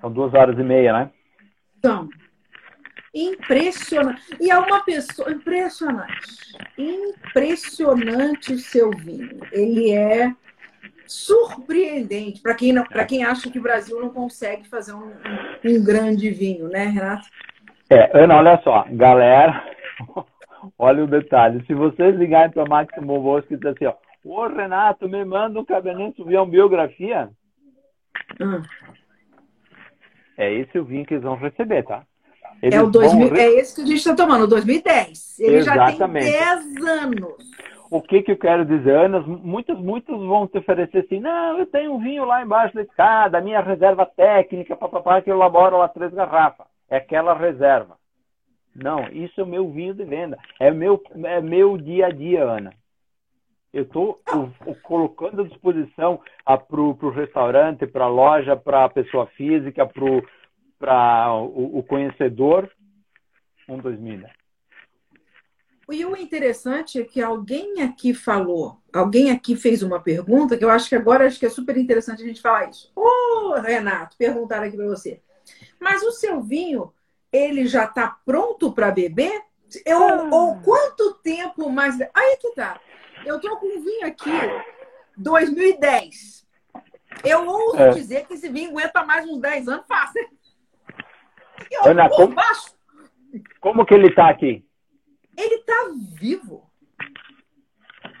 São 0.00 0.12
duas 0.12 0.32
horas 0.34 0.58
e 0.58 0.62
meia, 0.62 0.92
né? 0.92 1.10
Então, 1.78 2.08
Impressionante. 3.16 4.20
E 4.38 4.50
é 4.50 4.58
uma 4.58 4.80
pessoa. 4.80 5.32
Impressionante. 5.32 6.54
Impressionante 6.76 8.52
o 8.52 8.58
seu 8.58 8.90
vinho. 8.90 9.40
Ele 9.50 9.90
é 9.90 10.34
surpreendente 11.06 12.40
para 12.40 12.54
quem, 12.54 12.72
não, 12.72 12.84
quem 13.08 13.24
acha 13.24 13.50
que 13.50 13.58
o 13.58 13.62
Brasil 13.62 14.00
não 14.00 14.10
consegue 14.10 14.68
fazer 14.68 14.92
um, 14.92 15.12
um, 15.64 15.84
grande 15.84 16.30
vinho, 16.30 16.68
né, 16.68 16.86
Renato? 16.86 17.28
É, 17.90 18.22
Ana, 18.22 18.36
olha 18.36 18.60
só, 18.62 18.84
galera, 18.90 19.64
olha 20.78 21.04
o 21.04 21.06
detalhe. 21.06 21.64
Se 21.66 21.74
vocês 21.74 22.16
ligarem 22.16 22.50
para 22.50 22.68
Máximo 22.68 23.20
Bosco 23.20 23.52
e 23.52 23.56
dizer 23.56 23.70
assim, 23.70 23.86
ó, 23.86 23.94
ô 24.24 24.46
Renato, 24.48 25.08
me 25.08 25.24
manda 25.24 25.60
um 25.60 25.64
Cabernet 25.64 26.16
Sauvignon 26.16 26.46
biografia. 26.46 27.30
Hum. 28.40 28.62
É 30.36 30.52
esse 30.52 30.78
o 30.78 30.84
vinho 30.84 31.06
que 31.06 31.14
eles 31.14 31.24
vão 31.24 31.36
receber, 31.36 31.84
tá? 31.84 32.02
é, 32.62 32.82
o 32.82 32.90
2000, 32.90 33.28
vão... 33.28 33.38
é 33.38 33.46
esse 33.54 33.74
que 33.74 33.82
a 33.82 33.86
gente 33.86 33.96
está 33.96 34.14
tomando, 34.14 34.44
o 34.44 34.48
2010. 34.48 35.38
Ele 35.40 35.56
Exatamente. 35.56 36.30
já 36.30 36.58
tem 36.58 36.74
10 36.74 36.86
anos. 36.86 37.34
O 37.90 38.02
que, 38.02 38.22
que 38.22 38.32
eu 38.32 38.36
quero 38.36 38.64
dizer, 38.64 38.96
Ana? 38.96 39.20
Muitos, 39.20 39.78
muitos 39.78 40.18
vão 40.18 40.46
te 40.46 40.58
oferecer 40.58 40.98
assim, 40.98 41.20
não, 41.20 41.58
eu 41.58 41.66
tenho 41.66 41.94
um 41.94 42.00
vinho 42.00 42.24
lá 42.24 42.42
embaixo 42.42 42.74
da 42.74 42.82
escada, 42.82 43.40
minha 43.40 43.60
reserva 43.60 44.04
técnica, 44.04 44.76
papapá, 44.76 45.22
que 45.22 45.30
eu 45.30 45.36
elaboro 45.36 45.78
lá 45.78 45.88
três 45.88 46.12
garrafas. 46.12 46.66
É 46.90 46.96
aquela 46.96 47.34
reserva. 47.34 47.96
Não, 48.74 49.08
isso 49.08 49.40
é 49.40 49.44
o 49.44 49.46
meu 49.46 49.70
vinho 49.70 49.94
de 49.94 50.04
venda. 50.04 50.38
É 50.60 50.70
meu, 50.70 51.02
é 51.24 51.40
meu 51.40 51.78
dia 51.78 52.06
a 52.06 52.10
dia, 52.10 52.44
Ana. 52.44 52.72
Eu 53.72 53.82
estou 53.82 54.18
colocando 54.82 55.42
à 55.42 55.44
disposição 55.44 56.20
para 56.44 56.80
o 56.80 57.10
restaurante, 57.10 57.86
para 57.86 58.04
a 58.04 58.08
loja, 58.08 58.56
para 58.56 58.84
a 58.84 58.88
pessoa 58.88 59.26
física, 59.28 59.86
para 59.86 61.32
o, 61.34 61.78
o, 61.78 61.82
conhecedor, 61.82 62.70
um 63.68 63.78
2010. 63.78 64.45
E 65.90 66.04
o 66.04 66.16
interessante 66.16 67.00
é 67.00 67.04
que 67.04 67.22
alguém 67.22 67.80
aqui 67.80 68.12
falou, 68.12 68.80
alguém 68.92 69.30
aqui 69.30 69.54
fez 69.54 69.84
uma 69.84 70.00
pergunta 70.00 70.56
que 70.56 70.64
eu 70.64 70.70
acho 70.70 70.88
que 70.88 70.96
agora 70.96 71.26
acho 71.26 71.38
que 71.38 71.46
é 71.46 71.50
super 71.50 71.76
interessante 71.76 72.22
a 72.22 72.26
gente 72.26 72.42
falar 72.42 72.68
isso. 72.68 72.90
Ô, 72.96 73.02
oh, 73.02 73.60
Renato, 73.60 74.16
perguntaram 74.16 74.64
aqui 74.66 74.76
para 74.76 74.86
você. 74.86 75.22
Mas 75.78 76.02
o 76.02 76.10
seu 76.10 76.42
vinho, 76.42 76.92
ele 77.32 77.66
já 77.66 77.84
está 77.84 78.16
pronto 78.24 78.72
para 78.72 78.90
beber? 78.90 79.42
Eu, 79.84 80.02
ah. 80.02 80.28
Ou 80.32 80.60
quanto 80.60 81.14
tempo 81.22 81.70
mais. 81.70 81.96
Aí 82.12 82.36
que 82.40 82.52
tá. 82.52 82.80
Eu 83.24 83.40
tô 83.40 83.56
com 83.56 83.66
um 83.66 83.80
vinho 83.80 84.06
aqui, 84.06 84.30
2010. 85.16 86.46
Eu 87.24 87.46
ouso 87.46 87.78
é. 87.78 87.90
dizer 87.90 88.26
que 88.26 88.34
esse 88.34 88.48
vinho 88.48 88.70
aguenta 88.70 89.04
mais 89.04 89.24
uns 89.24 89.40
10 89.40 89.68
anos 89.68 89.86
fácil. 89.86 90.28
Ana, 91.84 92.08
como, 92.08 92.34
como 93.60 93.86
que 93.86 93.94
ele 93.94 94.08
está 94.08 94.28
aqui? 94.28 94.65
Ele 95.36 95.56
está 95.56 95.90
vivo. 96.18 96.70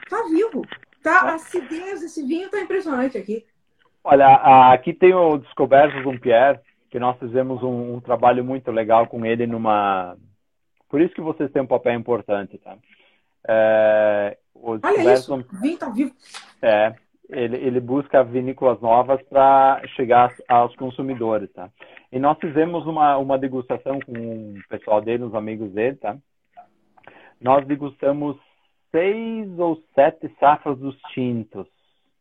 Está 0.04 0.22
vivo. 0.24 0.62
Tá, 1.02 1.20
a 1.20 1.34
acidez 1.34 2.00
desse 2.00 2.24
vinho 2.26 2.46
está 2.46 2.60
impressionante 2.60 3.16
aqui. 3.16 3.44
Olha, 4.02 4.72
aqui 4.72 4.92
tem 4.92 5.14
o 5.14 5.38
Descobertos 5.38 6.04
um 6.06 6.18
Pierre, 6.18 6.60
que 6.90 6.98
nós 6.98 7.18
fizemos 7.18 7.62
um, 7.62 7.94
um, 7.94 8.00
trabalho 8.00 8.44
muito 8.44 8.70
legal 8.70 9.06
com 9.06 9.24
ele 9.24 9.46
numa... 9.46 10.16
Por 10.88 11.00
isso 11.00 11.14
que 11.14 11.20
vocês 11.20 11.50
têm 11.50 11.62
um 11.62 11.66
papel 11.66 11.94
importante, 11.94 12.58
tá? 12.58 12.76
É, 13.48 14.38
Olha 14.54 15.14
isso, 15.14 15.34
o 15.34 15.42
vinho 15.60 15.74
está 15.74 15.90
vivo. 15.90 16.14
É, 16.62 16.94
ele, 17.28 17.56
ele 17.56 17.80
busca 17.80 18.22
vinícolas 18.22 18.80
novas 18.80 19.20
para 19.22 19.82
chegar 19.96 20.32
aos 20.48 20.74
consumidores, 20.76 21.52
tá? 21.52 21.68
E 22.12 22.18
nós 22.18 22.38
fizemos 22.38 22.86
uma, 22.86 23.16
uma 23.18 23.38
degustação 23.38 23.98
com 24.00 24.12
o 24.12 24.68
pessoal 24.68 25.00
dele, 25.00 25.24
os 25.24 25.34
amigos 25.34 25.72
dele, 25.72 25.96
tá? 25.96 26.16
Nós 27.40 27.66
degustamos 27.66 28.36
seis 28.90 29.58
ou 29.58 29.82
sete 29.94 30.30
safras 30.40 30.78
dos 30.78 30.96
tintos. 31.12 31.66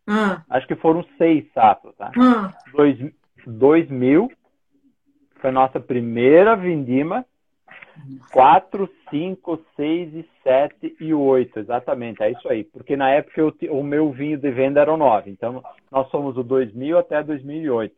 Ah. 0.08 0.44
Acho 0.50 0.68
que 0.68 0.76
foram 0.76 1.04
seis 1.18 1.52
safras, 1.54 1.96
tá? 1.96 2.12
Ah. 2.20 2.54
Dois, 2.74 2.98
2000 3.46 4.32
foi 5.40 5.50
a 5.50 5.54
nossa 5.54 5.80
primeira 5.80 6.56
vindima. 6.56 7.26
4, 8.32 8.90
5, 9.10 9.66
6 9.76 10.14
e 10.16 10.30
7 10.44 10.98
e 11.00 11.14
8, 11.14 11.60
exatamente, 11.60 12.22
é 12.22 12.32
isso 12.32 12.48
aí. 12.50 12.64
Porque 12.66 12.98
na 12.98 13.10
época 13.10 13.40
eu, 13.40 13.56
o 13.72 13.84
meu 13.84 14.12
vinho 14.12 14.38
de 14.38 14.52
venda 14.52 14.82
era 14.82 14.94
o 14.94 14.98
9. 14.98 15.32
Então, 15.32 15.64
nós 15.90 16.10
somos 16.10 16.36
do 16.36 16.44
2000 16.44 16.98
até 16.98 17.24
2008. 17.24 17.96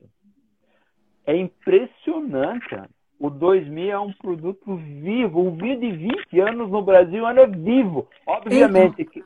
É 1.26 1.36
impressionante. 1.36 2.76
O 3.20 3.30
2000 3.30 3.92
é 3.92 4.00
um 4.00 4.14
produto 4.14 4.76
vivo. 4.76 5.42
Um 5.42 5.56
vinho 5.56 5.80
de 5.80 5.92
20 5.92 6.40
anos 6.40 6.70
no 6.70 6.82
Brasil 6.82 7.26
ainda 7.26 7.42
é 7.42 7.48
vivo. 7.48 8.08
Obviamente, 8.26 9.04
que 9.06 9.24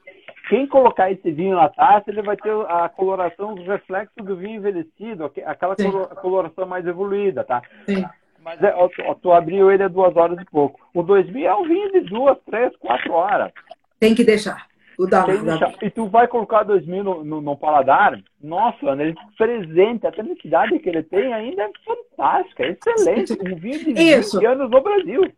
quem 0.49 0.67
colocar 0.67 1.12
esse 1.12 1.32
vinho 1.32 1.56
na 1.56 1.69
taça, 1.69 2.10
ele 2.10 2.21
vai 2.21 2.36
ter 2.36 2.51
a 2.67 2.89
coloração, 2.89 3.54
os 3.54 3.65
reflexos 3.65 4.25
do 4.25 4.36
vinho 4.36 4.58
envelhecido, 4.58 5.32
aquela 5.45 5.75
Sim. 5.77 5.91
coloração 6.21 6.65
mais 6.65 6.86
evoluída, 6.86 7.43
tá? 7.43 7.62
Sim. 7.86 8.06
Mas 8.43 8.62
é, 8.63 8.73
tu 9.21 9.32
abriu 9.32 9.71
ele 9.71 9.84
a 9.84 9.88
duas 9.88 10.15
horas 10.15 10.38
e 10.41 10.45
pouco. 10.45 10.80
O 10.93 11.04
2000 11.04 11.47
é 11.47 11.56
um 11.56 11.63
vinho 11.63 11.91
de 11.91 12.01
duas, 12.01 12.38
três, 12.49 12.75
quatro 12.77 13.13
horas. 13.13 13.51
Tem 13.99 14.15
que 14.15 14.23
deixar. 14.23 14.67
O 15.01 15.07
da, 15.07 15.23
Tem 15.23 15.43
deixar. 15.43 15.73
E 15.81 15.89
tu 15.89 16.07
vai 16.07 16.27
colocar 16.27 16.61
2000 16.61 17.03
no, 17.03 17.23
no, 17.23 17.41
no 17.41 17.57
paladar, 17.57 18.21
nossa, 18.39 18.85
ele 18.91 19.15
presente, 19.35 20.06
a 20.06 20.12
densidade 20.12 20.77
que 20.77 20.87
ele 20.87 21.02
tem 21.02 21.33
ainda 21.33 21.63
é 21.63 21.71
fantástica, 21.83 22.63
é 22.63 22.77
excelente. 22.77 23.33
Um 23.33 23.56
vinho 23.56 23.79
de 23.79 23.93
20 23.93 23.99
Isso. 23.99 24.47
anos 24.47 24.69
no 24.69 24.79
Brasil. 24.83 25.33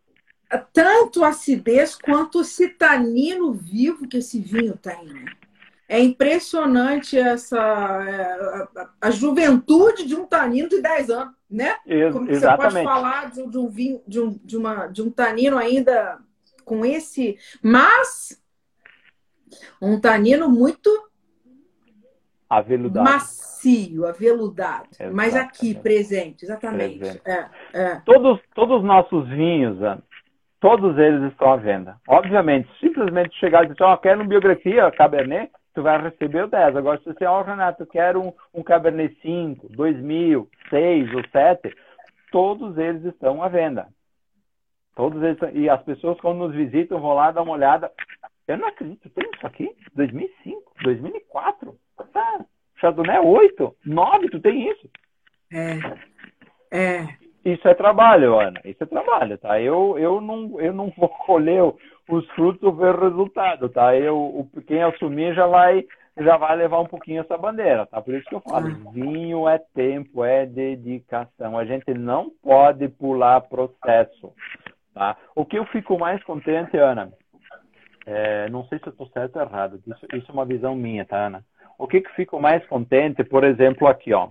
Tanto 0.70 1.24
acidez 1.24 1.96
quanto 1.96 2.40
o 2.40 2.44
citanino 2.44 3.54
vivo 3.54 4.06
que 4.06 4.18
esse 4.18 4.38
vinho 4.38 4.76
tem, 4.76 5.02
né? 5.06 5.24
É 5.88 5.98
impressionante 5.98 7.18
essa 7.18 7.56
é, 7.56 8.80
a, 8.80 8.88
a, 9.00 9.10
juventude 9.10 10.06
de 10.06 10.14
um 10.14 10.26
tanino 10.26 10.68
de 10.68 10.82
10 10.82 11.08
anos, 11.08 11.34
né? 11.48 11.76
Como 12.12 12.30
Exatamente. 12.30 12.72
você 12.72 12.82
pode 12.82 12.84
falar 12.84 13.30
de, 13.30 13.46
de 13.46 13.58
um 13.58 13.68
vinho, 13.68 14.02
de 14.06 14.20
um, 14.20 14.38
de, 14.44 14.56
uma, 14.58 14.86
de 14.88 15.00
um 15.00 15.10
tanino 15.10 15.56
ainda 15.56 16.18
com 16.66 16.84
esse, 16.84 17.38
mas 17.62 18.43
um 19.80 20.00
tanino 20.00 20.48
muito 20.48 20.90
aveludado. 22.48 23.04
macio, 23.04 24.06
aveludado, 24.06 24.88
Exatamente. 24.90 25.16
mas 25.16 25.34
aqui 25.34 25.74
presente, 25.74 26.44
exatamente. 26.44 26.98
Presente. 26.98 27.22
É, 27.24 27.48
é. 27.72 28.02
Todos 28.04 28.40
todos 28.54 28.78
os 28.78 28.84
nossos 28.84 29.28
vinhos, 29.28 29.78
todos 30.60 30.96
eles 30.98 31.30
estão 31.30 31.52
à 31.52 31.56
venda. 31.56 31.96
Obviamente, 32.08 32.68
simplesmente 32.80 33.38
chegar 33.38 33.64
e 33.64 33.68
dizer, 33.68 33.82
ó, 33.82 33.94
oh, 33.94 33.98
quero 33.98 34.20
uma 34.20 34.28
biografia, 34.28 34.90
Cabernet, 34.92 35.52
tu 35.74 35.82
vai 35.82 36.00
receber 36.00 36.44
o 36.44 36.48
10. 36.48 36.76
Agora, 36.76 36.98
se 36.98 37.04
você, 37.04 37.26
ó, 37.26 37.40
oh, 37.40 37.42
Renato, 37.42 37.82
eu 37.82 37.86
quero 37.86 38.22
um, 38.22 38.32
um 38.54 38.62
Cabernet 38.62 39.14
5, 39.20 39.68
2000, 39.70 40.48
6 40.70 41.14
ou 41.14 41.22
7, 41.30 41.74
todos 42.30 42.78
eles 42.78 43.04
estão 43.04 43.42
à 43.42 43.48
venda. 43.48 43.88
Todos 44.96 45.22
eles, 45.22 45.38
e 45.52 45.68
as 45.68 45.82
pessoas 45.82 46.18
quando 46.20 46.38
nos 46.38 46.54
visitam 46.54 47.00
vão 47.00 47.14
lá 47.14 47.30
dar 47.30 47.42
uma 47.42 47.52
olhada. 47.52 47.90
Eu 48.46 48.58
não 48.58 48.68
acredito, 48.68 49.08
tem 49.10 49.28
isso 49.34 49.46
aqui? 49.46 49.74
2005, 49.94 50.72
2004? 50.82 51.74
Tá. 52.12 52.44
Chardonnay 52.76 53.18
8, 53.18 53.76
9, 53.86 54.28
tu 54.28 54.40
tem 54.40 54.70
isso? 54.70 54.90
É. 55.52 55.78
É. 56.70 57.24
Isso 57.44 57.66
é 57.68 57.74
trabalho, 57.74 58.38
Ana. 58.38 58.60
Isso 58.64 58.82
é 58.82 58.86
trabalho, 58.86 59.38
tá? 59.38 59.60
Eu, 59.60 59.98
eu, 59.98 60.20
não, 60.20 60.60
eu 60.60 60.72
não 60.72 60.92
vou 60.96 61.08
colher 61.08 61.62
os 62.08 62.26
frutos 62.30 62.62
ou 62.62 62.72
ver 62.72 62.94
o 62.94 63.00
resultado, 63.00 63.68
tá? 63.68 63.96
Eu, 63.96 64.48
quem 64.66 64.82
assumir 64.82 65.34
já 65.34 65.46
vai, 65.46 65.84
já 66.18 66.36
vai 66.36 66.56
levar 66.56 66.80
um 66.80 66.86
pouquinho 66.86 67.20
essa 67.20 67.36
bandeira, 67.36 67.86
tá? 67.86 68.00
Por 68.00 68.14
isso 68.14 68.28
que 68.28 68.34
eu 68.34 68.40
falo, 68.40 68.68
ah. 68.68 68.90
vinho 68.92 69.48
é 69.48 69.58
tempo, 69.74 70.24
é 70.24 70.46
dedicação. 70.46 71.58
A 71.58 71.64
gente 71.64 71.92
não 71.94 72.30
pode 72.42 72.88
pular 72.88 73.42
processo, 73.42 74.32
tá? 74.94 75.16
O 75.34 75.44
que 75.44 75.58
eu 75.58 75.66
fico 75.66 75.98
mais 75.98 76.22
contente, 76.24 76.76
Ana, 76.76 77.12
é, 78.06 78.48
não 78.50 78.64
sei 78.66 78.78
se 78.78 78.88
estou 78.88 79.06
certo 79.08 79.36
ou 79.36 79.42
errado, 79.42 79.80
isso, 79.86 80.06
isso 80.14 80.30
é 80.30 80.32
uma 80.32 80.44
visão 80.44 80.74
minha, 80.74 81.04
tá, 81.04 81.26
Ana? 81.26 81.44
O 81.78 81.88
que 81.88 82.00
que 82.00 82.14
fico 82.14 82.40
mais 82.40 82.64
contente, 82.66 83.24
por 83.24 83.44
exemplo, 83.44 83.88
aqui, 83.88 84.12
ó. 84.12 84.28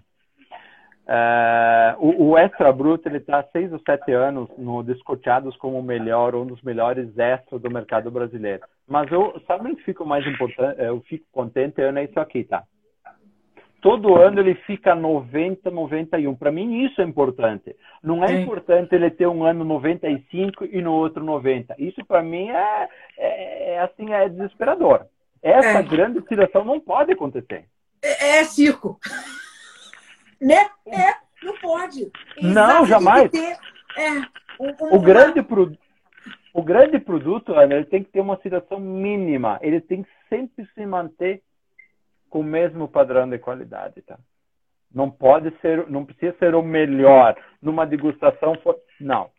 Uh, 1.06 2.00
o, 2.00 2.30
o, 2.30 2.38
Extra 2.38 2.72
Bruto 2.72 3.10
ele 3.10 3.18
está 3.18 3.40
há 3.40 3.44
seis 3.52 3.74
ou 3.74 3.80
sete 3.80 4.14
anos 4.14 4.50
no 4.58 4.82
como 5.58 5.78
o 5.78 5.84
melhor, 5.84 6.34
um 6.34 6.46
dos 6.46 6.62
melhores 6.62 7.18
extras 7.18 7.62
do 7.62 7.70
mercado 7.70 8.10
brasileiro. 8.10 8.64
Mas 8.88 9.12
eu, 9.12 9.38
sabe 9.46 9.70
o 9.70 9.76
que 9.76 9.84
fico 9.84 10.06
mais 10.06 10.26
importante, 10.26 10.82
eu 10.82 11.02
fico 11.02 11.26
contente, 11.30 11.82
Ana, 11.82 12.00
é 12.00 12.06
isso 12.06 12.18
aqui, 12.18 12.46
tá? 12.46 12.64
Todo 13.84 14.16
ano 14.16 14.40
ele 14.40 14.56
fica 14.66 14.96
90, 14.96 15.70
91. 15.70 16.34
Para 16.36 16.54
mim 16.54 16.86
isso 16.86 17.02
é 17.02 17.04
importante. 17.04 17.76
Não 18.02 18.24
é 18.24 18.30
Sim. 18.30 18.44
importante 18.44 18.96
ele 18.96 19.12
ter 19.12 19.28
um 19.28 19.44
ano 19.44 19.66
95 19.66 20.64
e 20.64 20.82
no 20.82 20.94
outro 20.94 21.22
90. 21.22 21.76
Isso 21.78 22.04
para 22.06 22.24
mim 22.24 22.48
é, 22.48 22.88
é, 23.18 23.74
é, 23.74 23.80
assim, 23.82 24.14
é 24.14 24.30
desesperador. 24.30 25.06
Essa 25.42 25.80
é. 25.80 25.84
grande 25.84 26.26
situação 26.30 26.64
não 26.64 26.80
pode 26.80 27.12
acontecer. 27.12 27.66
É, 28.02 28.40
é 28.40 28.44
circo. 28.46 28.98
Né? 30.42 30.60
É, 30.88 31.16
não 31.42 31.58
pode. 31.60 32.12
não, 32.42 32.86
jamais. 32.86 33.32
Ter, 33.32 33.56
é, 33.96 34.12
um, 34.60 34.68
um, 34.68 34.96
o, 34.98 35.00
grande 35.00 35.42
pro, 35.42 35.72
o 36.54 36.62
grande 36.62 37.00
produto, 37.00 37.54
Ana, 37.54 37.76
ele 37.76 37.86
tem 37.86 38.04
que 38.04 38.12
ter 38.12 38.20
uma 38.20 38.38
situação 38.42 38.78
mínima. 38.78 39.58
Ele 39.62 39.80
tem 39.80 40.04
que 40.04 40.10
sempre 40.28 40.68
se 40.76 40.86
manter 40.86 41.42
com 42.34 42.40
o 42.40 42.44
mesmo 42.44 42.88
padrão 42.88 43.30
de 43.30 43.38
qualidade, 43.38 44.02
tá? 44.02 44.18
Não 44.92 45.08
pode 45.08 45.56
ser, 45.62 45.88
não 45.88 46.04
precisa 46.04 46.36
ser 46.40 46.56
o 46.56 46.64
melhor 46.64 47.36
numa 47.62 47.86
degustação. 47.86 48.56
For... 48.64 48.76
Não, 49.00 49.30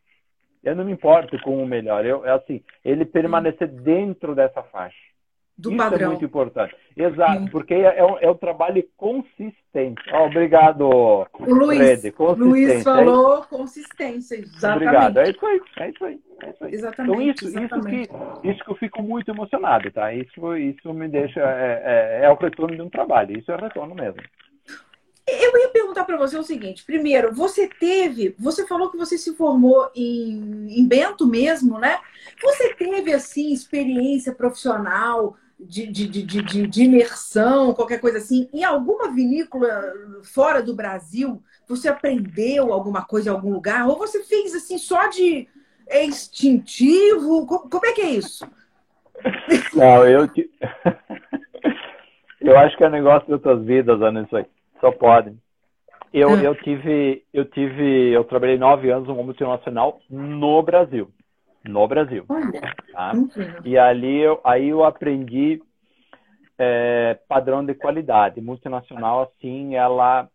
eu 0.62 0.76
não 0.76 0.84
me 0.84 0.92
importo 0.92 1.36
com 1.42 1.60
o 1.60 1.66
melhor. 1.66 2.06
Eu, 2.06 2.24
é 2.24 2.30
assim, 2.30 2.62
ele 2.84 3.04
permanecer 3.04 3.66
dentro 3.66 4.32
dessa 4.32 4.62
faixa 4.62 4.96
do 5.56 5.70
Isso 5.70 5.80
é 5.80 5.84
padrão. 5.84 6.06
é 6.06 6.10
muito 6.10 6.24
importante. 6.24 6.74
Exato, 6.96 7.50
porque 7.50 7.74
é, 7.74 7.98
é, 7.98 8.04
um, 8.04 8.18
é 8.18 8.30
um 8.30 8.36
trabalho 8.36 8.84
consistente. 8.96 10.02
Oh, 10.12 10.26
obrigado, 10.26 10.88
Luiz. 11.38 12.02
Luiz 12.36 12.82
falou 12.82 13.42
é 13.42 13.46
consistência, 13.46 14.34
exatamente. 14.36 14.88
Obrigado, 14.88 15.18
é 15.18 15.30
isso 15.30 15.46
aí, 15.46 15.60
é 15.78 15.90
isso 15.90 16.04
aí. 16.04 16.20
É 16.42 16.50
isso 16.50 16.64
aí. 16.64 16.74
Exatamente, 16.74 17.12
então, 17.12 17.30
isso, 17.30 17.46
exatamente. 17.46 18.10
Isso, 18.10 18.40
que, 18.40 18.48
isso 18.48 18.64
que 18.64 18.70
eu 18.70 18.76
fico 18.76 19.02
muito 19.02 19.30
emocionado, 19.30 19.90
tá? 19.92 20.12
Isso, 20.12 20.56
isso 20.56 20.92
me 20.92 21.08
deixa... 21.08 21.40
É, 21.40 22.20
é, 22.22 22.24
é 22.24 22.30
o 22.30 22.34
retorno 22.34 22.74
de 22.74 22.82
um 22.82 22.90
trabalho, 22.90 23.38
isso 23.38 23.52
é 23.52 23.56
retorno 23.56 23.94
mesmo. 23.94 24.20
Eu 25.26 25.56
ia 25.56 25.68
perguntar 25.70 26.04
para 26.04 26.18
você 26.18 26.36
o 26.36 26.42
seguinte: 26.42 26.84
primeiro, 26.84 27.32
você 27.32 27.66
teve, 27.66 28.34
você 28.38 28.66
falou 28.66 28.90
que 28.90 28.98
você 28.98 29.16
se 29.16 29.34
formou 29.34 29.90
em, 29.96 30.66
em 30.68 30.86
Bento 30.86 31.26
mesmo, 31.26 31.78
né? 31.78 31.98
Você 32.42 32.74
teve 32.74 33.10
assim 33.12 33.50
experiência 33.50 34.34
profissional 34.34 35.34
de, 35.58 35.86
de, 35.86 36.08
de, 36.08 36.66
de, 36.66 36.82
imersão, 36.82 37.74
qualquer 37.74 38.00
coisa 38.00 38.18
assim, 38.18 38.48
em 38.52 38.64
alguma 38.64 39.12
vinícola 39.12 39.92
fora 40.22 40.62
do 40.62 40.74
Brasil, 40.74 41.42
você 41.66 41.88
aprendeu 41.88 42.72
alguma 42.72 43.04
coisa 43.04 43.30
em 43.30 43.32
algum 43.32 43.52
lugar? 43.52 43.88
Ou 43.88 43.96
você 43.96 44.22
fez 44.24 44.54
assim 44.54 44.78
só 44.78 45.08
de 45.08 45.48
instintivo? 45.90 47.46
Como 47.46 47.86
é 47.86 47.92
que 47.92 48.02
é 48.02 48.10
isso? 48.10 48.46
Não, 49.74 50.06
eu, 50.06 50.28
eu 52.40 52.58
acho 52.58 52.76
que 52.76 52.84
é 52.84 52.90
negócio 52.90 53.26
de 53.26 53.32
outras 53.32 53.64
vidas, 53.64 54.00
Ana, 54.02 54.22
isso 54.22 54.36
aí. 54.36 54.46
Só 54.80 54.90
pode. 54.90 55.34
Eu, 56.12 56.30
ah. 56.30 56.42
eu 56.42 56.54
tive, 56.56 57.24
eu 57.32 57.44
tive, 57.44 58.12
eu 58.12 58.24
trabalhei 58.24 58.58
nove 58.58 58.90
anos 58.90 59.08
no 59.08 59.14
multinacional 59.14 60.00
no 60.10 60.62
Brasil 60.62 61.10
no 61.64 61.86
Brasil. 61.88 62.26
Tá? 62.92 63.12
E 63.64 63.78
ali 63.78 64.20
eu, 64.20 64.40
aí 64.44 64.68
eu 64.68 64.84
aprendi 64.84 65.62
é, 66.58 67.18
padrão 67.28 67.64
de 67.64 67.74
qualidade. 67.74 68.40
Multinacional, 68.40 69.22
assim, 69.22 69.74
ela 69.74 70.28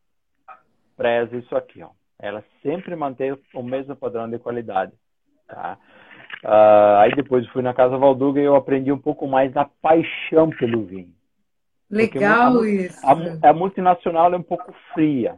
preza 0.98 1.38
isso 1.38 1.56
aqui. 1.56 1.82
Ó. 1.82 1.90
Ela 2.20 2.44
sempre 2.62 2.96
mantém 2.96 3.38
o 3.54 3.64
mesmo 3.64 3.96
padrão 3.96 4.30
de 4.30 4.38
qualidade. 4.40 4.92
Tá? 5.48 5.78
Uh, 6.44 6.98
aí 7.00 7.16
depois 7.16 7.48
fui 7.48 7.62
na 7.62 7.74
Casa 7.74 7.98
Valduga 7.98 8.40
e 8.40 8.46
eu 8.46 8.56
aprendi 8.56 8.92
um 8.92 8.98
pouco 8.98 9.28
mais 9.28 9.52
da 9.54 9.66
paixão 9.66 10.50
pelo 10.50 10.86
vinho. 10.86 11.14
Legal 11.90 12.62
a, 12.62 12.70
isso. 12.70 13.00
A, 13.06 13.50
a, 13.50 13.54
multinacional 13.54 14.34
é 14.34 14.38
um 14.38 14.44
pouco 14.44 14.74
fria. 14.94 15.36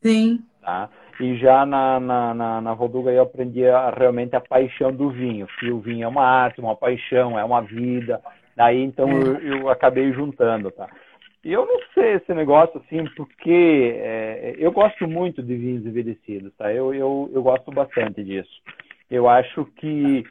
Sim. 0.00 0.44
Tá? 0.60 0.88
E 1.18 1.36
já 1.36 1.64
na, 1.64 1.98
na, 1.98 2.34
na, 2.34 2.60
na 2.60 2.74
Voduga 2.74 3.10
eu 3.10 3.22
aprendi 3.22 3.66
a, 3.66 3.90
realmente 3.90 4.36
a 4.36 4.40
paixão 4.40 4.92
do 4.92 5.10
vinho, 5.10 5.46
que 5.58 5.70
o 5.70 5.80
vinho 5.80 6.04
é 6.04 6.08
uma 6.08 6.24
arte, 6.24 6.60
uma 6.60 6.76
paixão, 6.76 7.38
é 7.38 7.44
uma 7.44 7.62
vida. 7.62 8.20
Daí 8.54 8.82
então 8.82 9.10
eu, 9.10 9.40
eu 9.40 9.68
acabei 9.70 10.12
juntando, 10.12 10.70
tá? 10.70 10.88
E 11.42 11.52
eu 11.52 11.64
não 11.64 11.78
sei 11.94 12.14
esse 12.14 12.34
negócio 12.34 12.80
assim, 12.80 13.04
porque 13.16 13.94
é, 13.96 14.56
eu 14.58 14.72
gosto 14.72 15.06
muito 15.08 15.42
de 15.42 15.54
vinhos 15.56 15.86
envelhecidos, 15.86 16.52
tá? 16.56 16.72
Eu, 16.72 16.92
eu, 16.92 17.30
eu 17.32 17.42
gosto 17.42 17.70
bastante 17.70 18.22
disso. 18.22 18.50
Eu 19.10 19.28
acho 19.28 19.64
que 19.76 20.24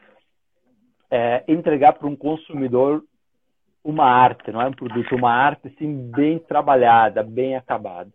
é, 1.09 1.43
entregar 1.47 1.93
para 1.93 2.07
um 2.07 2.15
consumidor 2.15 3.01
uma 3.83 4.05
arte, 4.05 4.51
não 4.51 4.61
é 4.61 4.67
um 4.67 4.73
produto, 4.73 5.15
uma 5.15 5.31
arte 5.31 5.67
assim 5.67 6.11
bem 6.11 6.37
trabalhada, 6.39 7.23
bem 7.23 7.55
acabada 7.55 8.09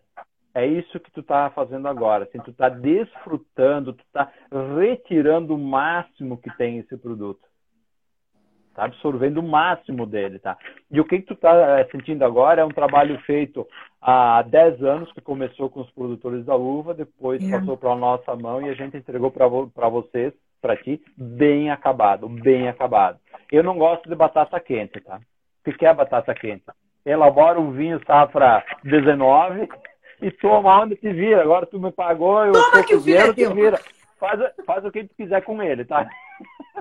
é 0.55 0.67
isso 0.67 0.99
que 0.99 1.11
tu 1.13 1.21
está 1.21 1.51
fazendo 1.51 1.87
agora. 1.87 2.25
Assim, 2.25 2.39
tu 2.41 2.51
está 2.51 2.69
desfrutando, 2.69 3.93
tu 3.93 4.03
está 4.05 4.31
retirando 4.79 5.55
o 5.55 5.59
máximo 5.59 6.39
que 6.39 6.51
tem 6.57 6.79
esse 6.79 6.97
produto. 6.97 7.49
Tá 8.75 8.85
absorvendo 8.85 9.39
o 9.39 9.43
máximo 9.43 10.07
dele, 10.07 10.39
tá? 10.39 10.57
E 10.91 11.01
o 11.01 11.05
que, 11.05 11.19
que 11.19 11.27
tu 11.27 11.35
está 11.35 11.81
eh, 11.81 11.89
sentindo 11.91 12.25
agora 12.25 12.63
é 12.63 12.65
um 12.65 12.71
trabalho 12.71 13.19
feito 13.23 13.67
há 14.01 14.43
10 14.43 14.83
anos, 14.83 15.13
que 15.13 15.21
começou 15.21 15.69
com 15.69 15.81
os 15.81 15.91
produtores 15.91 16.45
da 16.45 16.55
uva, 16.55 16.95
depois 16.95 17.43
é. 17.43 17.59
passou 17.59 17.77
para 17.77 17.91
a 17.91 17.97
nossa 17.97 18.35
mão 18.37 18.63
e 18.63 18.69
a 18.69 18.75
gente 18.75 18.97
entregou 18.97 19.31
para 19.31 19.89
vocês, 19.89 20.33
para 20.63 20.77
ti, 20.77 21.03
bem 21.17 21.71
acabado, 21.71 22.29
bem 22.29 22.69
acabado. 22.69 23.19
Eu 23.51 23.65
não 23.65 23.77
gosto 23.77 24.09
de 24.09 24.15
batata 24.15 24.59
quente, 24.61 25.01
tá? 25.01 25.21
O 25.67 25.73
que 25.73 25.85
é 25.85 25.93
batata 25.93 26.33
quente? 26.35 26.65
Elabora 27.05 27.61
um 27.61 27.73
vinho 27.73 28.01
safra 28.07 28.65
19 28.85 29.69
e 30.21 30.31
toma 30.31 30.83
onde 30.83 30.97
te 30.97 31.13
vira. 31.13 31.43
Agora 31.43 31.67
tu 31.67 31.81
me 31.81 31.91
pagou, 31.91 32.45
eu 32.45 32.53
toma 32.53 32.85
que 32.85 32.95
o 32.95 33.01
dinheiro 33.01 33.35
te 33.35 33.47
vira. 33.49 33.81
Faz, 34.19 34.41
faz 34.67 34.85
o 34.85 34.91
que 34.91 35.05
tu 35.05 35.15
quiser 35.15 35.43
com 35.43 35.63
ele, 35.63 35.85
tá? 35.85 36.09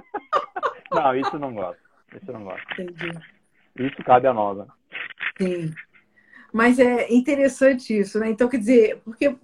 não, 0.91 1.15
isso 1.15 1.39
não 1.39 1.53
gosto. 1.53 1.81
Isso 2.21 2.31
não 2.31 2.43
gosto. 2.43 2.81
Entendi. 2.81 3.17
Isso 3.77 4.03
cabe 4.03 4.27
a 4.27 4.33
nós. 4.33 4.57
Né? 4.57 4.65
Sim. 5.37 5.73
Mas 6.51 6.79
é 6.79 7.11
interessante 7.13 7.97
isso, 7.97 8.19
né? 8.19 8.29
Então, 8.29 8.49
quer 8.49 8.57
dizer, 8.57 9.01
porque 9.05 9.29
uh, 9.29 9.37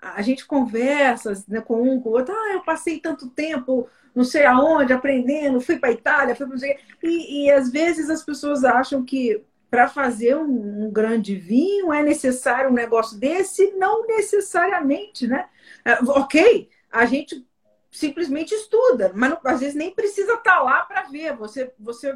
a 0.00 0.22
gente 0.22 0.46
conversa 0.46 1.32
né, 1.46 1.60
com 1.60 1.82
um, 1.82 2.00
com 2.00 2.08
o 2.08 2.12
outro, 2.12 2.34
ah, 2.34 2.54
eu 2.54 2.62
passei 2.62 2.98
tanto 2.98 3.28
tempo 3.30 3.88
não 4.14 4.24
sei 4.24 4.44
aonde, 4.44 4.92
aprendendo, 4.92 5.60
fui 5.60 5.78
para 5.78 5.92
Itália, 5.92 6.34
fui 6.34 6.46
para 6.46 6.56
e, 7.02 7.44
e 7.44 7.50
às 7.52 7.70
vezes 7.70 8.10
as 8.10 8.24
pessoas 8.24 8.64
acham 8.64 9.04
que 9.04 9.44
para 9.70 9.88
fazer 9.88 10.36
um, 10.36 10.86
um, 10.86 10.90
grande 10.90 11.34
vinho 11.34 11.92
é 11.92 12.02
necessário 12.02 12.70
um 12.70 12.74
negócio 12.74 13.18
desse? 13.18 13.72
Não 13.72 14.06
necessariamente, 14.06 15.26
né? 15.26 15.46
É, 15.84 15.94
ok, 16.04 16.68
a 16.90 17.04
gente 17.04 17.46
simplesmente 17.90 18.54
estuda, 18.54 19.12
mas 19.14 19.30
não, 19.30 19.38
às 19.44 19.60
vezes 19.60 19.74
nem 19.74 19.94
precisa 19.94 20.34
estar 20.34 20.56
tá 20.56 20.62
lá 20.62 20.82
para 20.82 21.02
ver. 21.02 21.36
Você, 21.36 21.72
você 21.78 22.14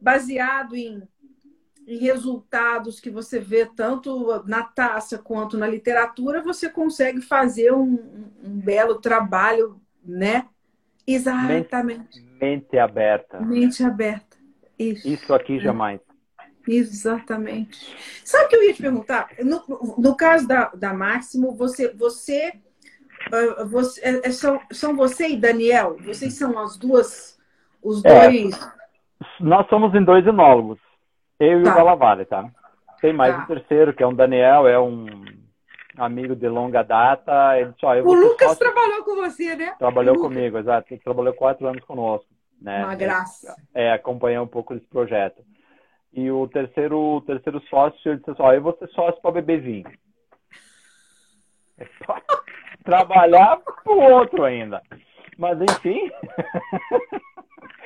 baseado 0.00 0.74
em, 0.74 1.02
em 1.86 1.98
resultados 1.98 2.98
que 2.98 3.10
você 3.10 3.38
vê 3.38 3.66
tanto 3.66 4.42
na 4.46 4.62
taça 4.62 5.18
quanto 5.18 5.56
na 5.56 5.66
literatura, 5.66 6.42
você 6.42 6.68
consegue 6.68 7.20
fazer 7.20 7.72
um, 7.72 8.32
um 8.42 8.58
belo 8.58 9.00
trabalho, 9.00 9.80
né? 10.04 10.48
Exatamente. 11.06 12.20
Mente, 12.20 12.38
mente 12.40 12.78
aberta. 12.78 13.40
Mente 13.40 13.84
aberta. 13.84 14.36
Isso. 14.78 15.08
Isso 15.08 15.34
aqui 15.34 15.58
jamais. 15.58 16.00
Exatamente. 16.68 17.96
Sabe 18.24 18.44
o 18.44 18.48
que 18.48 18.56
eu 18.56 18.64
ia 18.64 18.74
te 18.74 18.82
perguntar? 18.82 19.28
No, 19.42 19.96
no 19.98 20.16
caso 20.16 20.46
da, 20.46 20.70
da 20.74 20.92
Máximo, 20.92 21.54
você, 21.54 21.92
você, 21.94 22.52
uh, 23.32 23.66
você 23.66 24.00
é, 24.02 24.28
é, 24.28 24.30
são, 24.30 24.60
são 24.70 24.94
você 24.94 25.28
e 25.28 25.36
Daniel? 25.36 25.96
Vocês 26.00 26.34
são 26.34 26.58
as 26.58 26.76
duas, 26.76 27.38
os 27.82 28.04
é, 28.04 28.28
dois? 28.28 28.72
Nós 29.40 29.66
somos 29.68 29.94
em 29.94 30.04
dois 30.04 30.26
enólogos. 30.26 30.78
Eu 31.40 31.62
tá. 31.62 31.70
e 31.70 31.72
o 31.72 31.74
Galavale, 31.74 32.24
tá? 32.24 32.50
Tem 33.00 33.12
mais 33.12 33.34
tá. 33.34 33.42
um 33.42 33.46
terceiro, 33.46 33.94
que 33.94 34.02
é 34.02 34.06
um 34.06 34.14
Daniel, 34.14 34.66
é 34.66 34.78
um 34.78 35.06
amigo 35.96 36.34
de 36.36 36.48
longa 36.48 36.82
data. 36.82 37.58
Ele 37.58 37.72
só, 37.78 37.94
o 38.00 38.12
Lucas 38.12 38.48
sócio... 38.48 38.58
trabalhou 38.58 39.04
com 39.04 39.16
você, 39.16 39.56
né? 39.56 39.74
Trabalhou 39.78 40.16
comigo, 40.18 40.58
exato. 40.58 40.92
Ele 40.92 41.00
trabalhou 41.00 41.32
quatro 41.32 41.66
anos 41.66 41.84
conosco. 41.84 42.26
Né? 42.60 42.84
Uma 42.84 42.96
graça. 42.96 43.54
É, 43.72 43.92
acompanhou 43.92 44.44
um 44.44 44.48
pouco 44.48 44.74
desse 44.74 44.86
projeto. 44.86 45.42
E 46.12 46.30
o 46.30 46.48
terceiro, 46.48 46.98
o 46.98 47.20
terceiro 47.20 47.60
sócio, 47.68 48.10
ele 48.10 48.18
disse 48.18 48.30
assim, 48.30 48.42
ó, 48.42 48.52
eu 48.52 48.62
vou 48.62 48.76
ser 48.78 48.88
sócio 48.88 49.20
para 49.20 49.32
beber 49.32 49.60
vinho. 49.60 49.90
É 51.78 51.86
só 52.04 52.20
trabalhar 52.84 53.58
pro 53.84 53.98
outro 53.98 54.44
ainda. 54.44 54.82
Mas 55.36 55.60
enfim. 55.60 56.10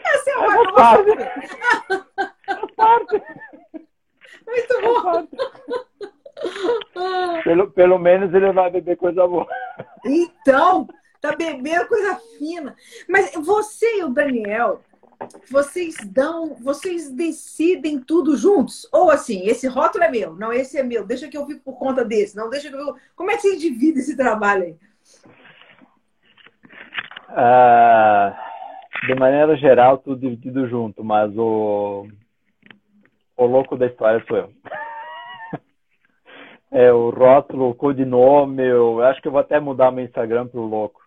Essa 0.04 0.30
é 0.30 0.38
uma 0.38 0.62
é 0.62 0.72
parte. 0.72 1.10
É 2.48 2.66
parte. 2.76 3.22
Muito 4.46 4.80
bom. 4.82 5.28
É. 6.96 7.42
Pelo, 7.42 7.70
pelo 7.70 7.98
menos 7.98 8.32
ele 8.34 8.52
vai 8.52 8.70
beber 8.70 8.96
coisa 8.96 9.26
boa. 9.26 9.46
Então, 10.04 10.88
tá 11.20 11.36
bebendo 11.36 11.86
coisa 11.86 12.18
fina. 12.38 12.74
Mas 13.08 13.32
você 13.34 13.98
e 13.98 14.04
o 14.04 14.08
Daniel, 14.08 14.82
vocês 15.50 15.96
dão, 16.04 16.54
vocês 16.56 17.10
decidem 17.10 18.00
tudo 18.00 18.36
juntos? 18.36 18.88
Ou 18.92 19.10
assim, 19.10 19.46
esse 19.46 19.66
rótulo 19.66 20.04
é 20.04 20.10
meu, 20.10 20.34
não, 20.34 20.52
esse 20.52 20.78
é 20.78 20.82
meu, 20.82 21.04
deixa 21.06 21.28
que 21.28 21.36
eu 21.36 21.46
fico 21.46 21.60
por 21.64 21.78
conta 21.78 22.04
desse, 22.04 22.36
não, 22.36 22.50
deixa 22.50 22.68
que 22.68 22.74
eu. 22.74 22.96
Como 23.14 23.30
é 23.30 23.36
que 23.36 23.42
vocês 23.42 23.60
dividem 23.60 24.00
esse 24.00 24.16
trabalho 24.16 24.64
aí? 24.64 24.76
Ah, 27.28 28.36
de 29.06 29.14
maneira 29.14 29.56
geral, 29.56 29.98
tudo 29.98 30.20
dividido 30.20 30.68
junto, 30.68 31.02
mas 31.02 31.36
o, 31.36 32.06
o 33.36 33.46
louco 33.46 33.76
da 33.76 33.86
história 33.86 34.24
sou 34.26 34.36
eu. 34.36 34.52
é, 36.70 36.92
o 36.92 37.10
rótulo, 37.10 37.70
o 37.70 37.74
codinome, 37.74 38.62
eu 38.62 39.02
acho 39.02 39.20
que 39.20 39.28
eu 39.28 39.32
vou 39.32 39.40
até 39.40 39.58
mudar 39.58 39.90
meu 39.90 40.04
Instagram 40.04 40.46
pro 40.46 40.60
louco. 40.60 41.01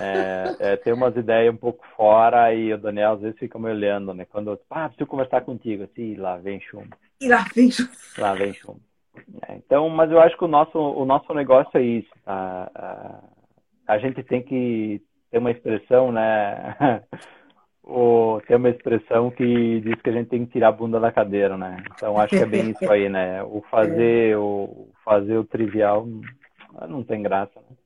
É, 0.00 0.56
é, 0.72 0.76
tem 0.76 0.92
umas 0.92 1.16
ideias 1.16 1.52
um 1.52 1.56
pouco 1.56 1.84
fora 1.96 2.52
e 2.54 2.72
o 2.72 2.78
Daniel 2.78 3.12
às 3.12 3.20
vezes 3.20 3.38
fica 3.38 3.58
me 3.58 3.70
olhando, 3.70 4.14
né? 4.14 4.24
Quando 4.24 4.50
eu, 4.50 4.60
ah, 4.70 4.88
preciso 4.88 5.08
conversar 5.08 5.42
contigo, 5.42 5.84
assim, 5.84 6.14
lá 6.16 6.36
vem 6.36 6.60
chumbo. 6.60 6.96
E 7.20 7.28
lá 7.28 7.44
vem 7.54 7.70
chumbo. 7.70 7.90
Lá 8.18 8.34
vem 8.34 8.52
chumbo. 8.52 8.80
É, 9.48 9.56
então, 9.56 9.88
mas 9.88 10.10
eu 10.10 10.20
acho 10.20 10.36
que 10.36 10.44
o 10.44 10.48
nosso, 10.48 10.78
o 10.78 11.04
nosso 11.04 11.32
negócio 11.34 11.76
é 11.78 11.82
isso. 11.82 12.10
A, 12.26 12.70
a, 12.74 13.94
a 13.94 13.98
gente 13.98 14.22
tem 14.22 14.42
que 14.42 15.02
ter 15.30 15.38
uma 15.38 15.50
expressão, 15.50 16.12
né? 16.12 16.76
o, 17.82 18.40
tem 18.46 18.56
uma 18.56 18.70
expressão 18.70 19.30
que 19.30 19.80
diz 19.80 20.00
que 20.02 20.10
a 20.10 20.12
gente 20.12 20.28
tem 20.28 20.46
que 20.46 20.52
tirar 20.52 20.68
a 20.68 20.72
bunda 20.72 21.00
da 21.00 21.12
cadeira, 21.12 21.56
né? 21.56 21.82
Então 21.94 22.18
acho 22.18 22.36
que 22.36 22.42
é 22.42 22.46
bem 22.46 22.70
isso 22.70 22.90
aí, 22.90 23.08
né? 23.08 23.42
O 23.42 23.62
fazer, 23.70 24.36
o 24.36 24.88
fazer 25.04 25.36
o 25.36 25.44
trivial 25.44 26.06
não 26.88 27.02
tem 27.02 27.22
graça, 27.22 27.58
né? 27.60 27.76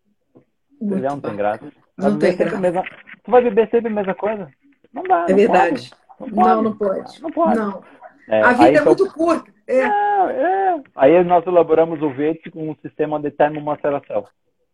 Muito 0.84 1.02
não 1.02 1.20
tem 1.20 1.36
graça. 1.36 1.72
Não 1.96 2.18
tem 2.18 2.36
graça. 2.36 2.60
Mesma... 2.60 2.82
Tu 3.24 3.30
vai 3.30 3.42
beber 3.42 3.70
sempre 3.70 3.88
a 3.88 3.94
mesma 3.94 4.14
coisa? 4.14 4.48
Não 4.92 5.02
dá. 5.02 5.26
É 5.26 5.30
não 5.30 5.36
verdade. 5.36 5.90
Pode. 6.18 6.34
Não, 6.34 6.42
pode. 6.42 6.48
não, 6.48 6.62
não 6.62 6.76
pode. 6.76 7.22
Não 7.22 7.30
pode. 7.30 7.58
Não. 7.58 7.84
É, 8.28 8.40
a 8.42 8.52
vida 8.52 8.64
é 8.64 8.72
então... 8.72 8.84
muito 8.86 9.12
curta. 9.12 9.52
É. 9.66 9.80
É. 9.80 10.80
Aí 10.94 11.24
nós 11.24 11.46
elaboramos 11.46 12.00
o 12.02 12.10
verde 12.10 12.50
com 12.50 12.70
um 12.70 12.76
sistema 12.76 13.18
de 13.20 13.30
termomaceração. 13.30 14.24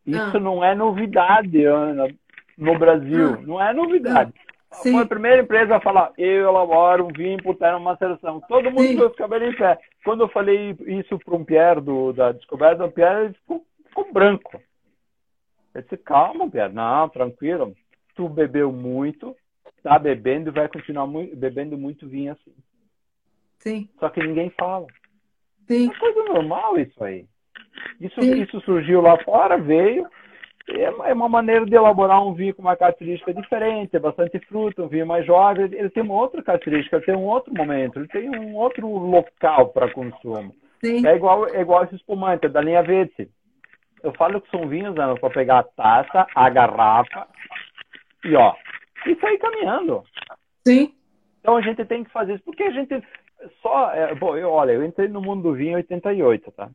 Isso 0.07 0.37
ah. 0.37 0.41
não 0.41 0.65
é 0.65 0.75
novidade, 0.75 1.65
Ana, 1.65 2.09
no 2.57 2.79
Brasil. 2.79 3.35
Ah. 3.35 3.43
Não 3.47 3.63
é 3.63 3.73
novidade. 3.73 4.33
Sim. 4.73 4.93
Foi 4.93 5.03
a 5.03 5.07
primeira 5.07 5.43
empresa 5.43 5.77
a 5.77 5.81
falar, 5.81 6.13
eu 6.17 6.49
elaboro 6.49 7.07
um 7.07 7.13
vinho 7.13 7.43
por 7.43 7.57
termomaceração. 7.57 8.41
Todo 8.49 8.71
mundo 8.71 8.97
com 8.97 9.07
os 9.07 9.17
cabelos 9.17 9.53
em 9.53 9.57
pé. 9.57 9.79
Quando 10.05 10.23
eu 10.23 10.29
falei 10.29 10.77
isso 10.87 11.19
para 11.19 11.35
um 11.35 11.45
Pierre 11.45 11.81
do, 11.81 12.13
da 12.13 12.33
descoberta, 12.33 12.85
o 12.85 12.91
Pierre 12.91 13.35
ficou, 13.35 13.65
ficou 13.89 14.13
branco. 14.13 14.61
Eu 15.75 15.83
disse, 15.83 15.97
calma, 15.99 16.51
Pierre, 16.51 16.73
não, 16.73 17.09
tranquilo. 17.09 17.75
Tu 18.15 18.29
bebeu 18.29 18.73
muito, 18.73 19.37
tá 19.83 19.99
bebendo 19.99 20.51
e 20.51 20.53
vai 20.53 20.69
continuar 20.69 21.07
muito, 21.07 21.37
bebendo 21.37 21.79
muito 21.79 22.09
vinho 22.09 22.33
assim. 22.33 22.53
Sim. 23.59 23.89
Só 23.99 24.09
que 24.09 24.21
ninguém 24.21 24.51
fala. 24.59 24.87
Sim. 25.69 25.91
É 25.91 25.99
coisa 25.99 26.25
normal 26.25 26.79
isso 26.79 27.03
aí. 27.05 27.27
Isso, 28.01 28.21
isso 28.21 28.61
surgiu 28.63 29.01
lá 29.01 29.23
fora, 29.23 29.57
veio. 29.59 30.07
É, 30.69 31.11
é 31.11 31.15
uma 31.15 31.29
maneira 31.29 31.65
de 31.65 31.75
elaborar 31.75 32.25
um 32.25 32.35
vinho 32.35 32.55
com 32.55 32.63
uma 32.63 32.77
característica 32.77 33.33
diferente, 33.33 33.97
é 33.97 33.99
bastante 33.99 34.39
fruta, 34.41 34.83
um 34.83 34.89
vinho 34.89 35.07
mais 35.07 35.25
jovem. 35.25 35.65
Ele 35.65 35.91
tem 35.91 36.03
uma 36.03 36.15
outra 36.15 36.43
característica, 36.43 36.97
ele 36.97 37.07
tem 37.07 37.17
um 37.17 37.25
outro 37.25 37.53
momento, 37.55 37.99
ele 37.99 38.09
tem 38.09 38.29
um 38.29 38.57
outro 38.57 38.87
local 38.89 39.69
para 39.69 39.91
consumo. 39.93 40.55
Sim. 40.83 41.07
É 41.07 41.15
igual, 41.15 41.47
é 41.49 41.61
igual 41.61 41.85
esse 41.85 41.95
espumante, 41.95 42.47
é 42.47 42.49
da 42.49 42.61
linha 42.61 42.83
Vete 42.83 43.31
eu 44.03 44.13
falo 44.15 44.41
que 44.41 44.51
são 44.51 44.69
vinhos, 44.69 44.95
né, 44.95 45.15
para 45.21 45.31
pegar 45.31 45.59
a 45.61 45.63
taça, 45.65 46.27
a 46.35 46.51
garrafa 46.51 47.27
e 48.25 48.35
ó, 48.35 48.55
e 49.07 49.15
sair 49.17 49.39
caminhando. 49.39 50.03
Sim. 50.67 50.95
Então 51.41 51.57
a 51.57 51.61
gente 51.61 51.85
tem 51.85 52.05
que 52.05 52.11
fazer 52.11 52.35
isso, 52.35 52.45
porque 52.45 52.63
a 52.63 52.71
gente 52.71 53.03
só. 53.63 53.93
É, 53.93 54.15
bom, 54.15 54.37
eu, 54.37 54.51
olha, 54.51 54.73
eu 54.73 54.85
entrei 54.85 55.09
no 55.09 55.21
mundo 55.21 55.43
do 55.43 55.55
vinho 55.55 55.73
em 55.73 55.77
88, 55.77 56.53
tá? 56.53 56.71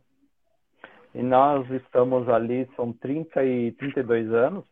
E 1.13 1.21
nós 1.21 1.69
estamos 1.71 2.27
ali, 2.27 2.67
são 2.75 2.91
30 2.91 3.43
e 3.43 3.71
32 3.73 4.33
anos. 4.33 4.65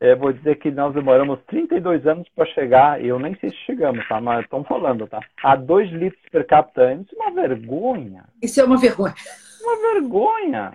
É, 0.00 0.14
vou 0.14 0.32
dizer 0.32 0.56
que 0.56 0.70
nós 0.70 0.92
demoramos 0.92 1.40
32 1.46 2.06
anos 2.06 2.28
para 2.34 2.44
chegar, 2.46 3.02
eu 3.02 3.18
nem 3.18 3.34
sei 3.36 3.50
se 3.50 3.56
chegamos, 3.58 4.06
tá? 4.06 4.20
Mas 4.20 4.44
estão 4.44 4.62
falando, 4.62 5.06
tá? 5.06 5.20
A 5.42 5.56
2 5.56 5.90
litros 5.92 6.22
per 6.30 6.46
capita. 6.46 6.92
Isso 6.92 7.14
é 7.16 7.26
uma 7.26 7.42
vergonha. 7.42 8.24
Isso 8.42 8.60
é 8.60 8.64
uma 8.64 8.76
vergonha. 8.76 9.14
Uma 9.62 9.92
vergonha. 9.92 10.72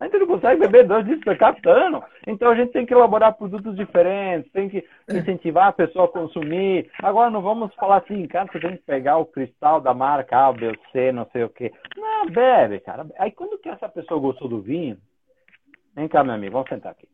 A 0.00 0.04
gente 0.04 0.18
não 0.18 0.26
consegue 0.26 0.60
beber 0.60 0.86
dois 0.86 1.04
litros 1.04 1.24
por 1.24 1.36
capitano. 1.36 2.02
Então 2.26 2.50
a 2.50 2.54
gente 2.54 2.72
tem 2.72 2.86
que 2.86 2.94
elaborar 2.94 3.36
produtos 3.36 3.76
diferentes, 3.76 4.50
tem 4.50 4.66
que 4.66 4.82
incentivar 5.10 5.68
a 5.68 5.72
pessoa 5.72 6.06
a 6.06 6.08
consumir. 6.08 6.90
Agora 7.02 7.28
não 7.30 7.42
vamos 7.42 7.74
falar 7.74 7.98
assim, 7.98 8.26
cara, 8.26 8.50
você 8.50 8.58
tem 8.58 8.78
que 8.78 8.82
pegar 8.84 9.18
o 9.18 9.26
cristal 9.26 9.78
da 9.78 9.92
marca 9.92 10.38
A, 10.38 10.52
B, 10.54 10.72
C, 10.90 11.12
não 11.12 11.28
sei 11.30 11.44
o 11.44 11.50
quê. 11.50 11.70
Não, 11.98 12.26
bebe, 12.30 12.80
cara. 12.80 13.06
Aí 13.18 13.30
quando 13.30 13.58
que 13.58 13.68
essa 13.68 13.90
pessoa 13.90 14.18
gostou 14.18 14.48
do 14.48 14.62
vinho, 14.62 14.96
vem 15.94 16.08
cá, 16.08 16.24
meu 16.24 16.34
amigo, 16.34 16.54
vamos 16.54 16.70
sentar 16.70 16.92
aqui. 16.92 17.06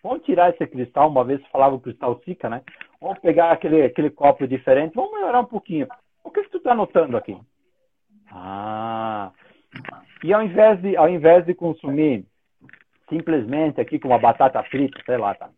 Vamos 0.00 0.22
tirar 0.22 0.50
esse 0.50 0.64
cristal, 0.68 1.08
uma 1.08 1.24
vez 1.24 1.44
falava 1.46 1.74
o 1.74 1.80
cristal 1.80 2.20
Sica, 2.24 2.48
né? 2.48 2.62
Vamos 3.00 3.18
pegar 3.18 3.50
aquele, 3.50 3.82
aquele 3.82 4.10
copo 4.10 4.46
diferente, 4.46 4.94
vamos 4.94 5.12
melhorar 5.12 5.40
um 5.40 5.46
pouquinho. 5.46 5.88
O 6.22 6.30
que, 6.30 6.44
que 6.44 6.50
tu 6.50 6.58
está 6.58 6.74
notando 6.76 7.16
aqui? 7.16 7.36
Ah, 8.30 9.32
e 10.24 10.32
ao 10.32 10.42
invés 10.42 10.80
de, 10.80 10.96
ao 10.96 11.06
invés 11.06 11.44
de 11.44 11.52
consumir 11.52 12.24
simplesmente 13.10 13.78
aqui 13.78 13.98
com 13.98 14.08
uma 14.08 14.18
batata 14.18 14.62
frita, 14.62 14.98
sei 15.04 15.18
lá, 15.18 15.34
tá? 15.34 15.50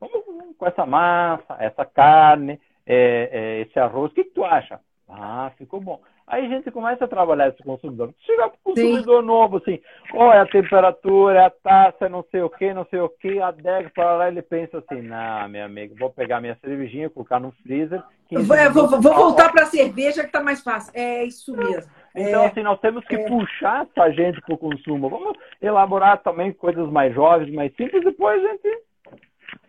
Vamos 0.00 0.56
com 0.58 0.66
essa 0.66 0.84
massa, 0.84 1.56
essa 1.60 1.84
carne, 1.84 2.60
é, 2.84 3.30
é, 3.32 3.60
esse 3.60 3.78
arroz, 3.78 4.10
o 4.10 4.14
que, 4.16 4.24
que 4.24 4.34
tu 4.34 4.44
acha? 4.44 4.80
Ah, 5.08 5.52
ficou 5.56 5.80
bom. 5.80 6.00
Aí 6.26 6.46
a 6.46 6.48
gente 6.48 6.70
começa 6.70 7.04
a 7.04 7.08
trabalhar 7.08 7.48
esse 7.48 7.62
consumidor. 7.62 8.14
Chega 8.24 8.48
para 8.48 8.56
o 8.56 8.58
consumidor 8.62 9.20
Sim. 9.20 9.26
novo, 9.26 9.56
assim, 9.56 9.80
olha 10.14 10.38
é 10.38 10.40
a 10.40 10.46
temperatura, 10.46 11.40
é 11.40 11.44
a 11.46 11.50
taça, 11.50 12.08
não 12.08 12.24
sei 12.30 12.42
o 12.42 12.48
que, 12.48 12.72
não 12.72 12.86
sei 12.86 13.00
o 13.00 13.08
que, 13.08 13.40
a 13.40 13.48
adega, 13.48 13.90
para 13.94 14.16
lá, 14.16 14.28
ele 14.28 14.40
pensa 14.40 14.78
assim, 14.78 15.02
não, 15.02 15.48
meu 15.48 15.64
amigo, 15.64 15.96
vou 15.98 16.10
pegar 16.10 16.40
minha 16.40 16.56
cervejinha, 16.64 17.10
colocar 17.10 17.40
no 17.40 17.52
freezer. 17.62 18.02
Vou, 18.30 18.88
vou, 18.88 19.00
vou, 19.00 19.14
voltar 19.14 19.50
para 19.50 19.64
a 19.64 19.66
cerveja 19.66 20.22
que 20.22 20.30
tá 20.30 20.40
mais 20.40 20.62
fácil. 20.62 20.92
É 20.94 21.24
isso 21.24 21.56
mesmo. 21.56 21.90
Então, 22.14 22.44
é, 22.44 22.46
assim, 22.46 22.62
nós 22.62 22.78
temos 22.80 23.04
que 23.06 23.16
é. 23.16 23.26
puxar 23.26 23.86
essa 23.86 24.10
gente 24.12 24.40
para 24.42 24.54
o 24.54 24.58
consumo. 24.58 25.08
Vamos 25.08 25.36
elaborar 25.60 26.22
também 26.22 26.52
coisas 26.52 26.88
mais 26.90 27.12
jovens, 27.12 27.52
mais 27.52 27.74
simples, 27.74 28.04
depois 28.04 28.44
a 28.44 28.48
gente, 28.48 28.82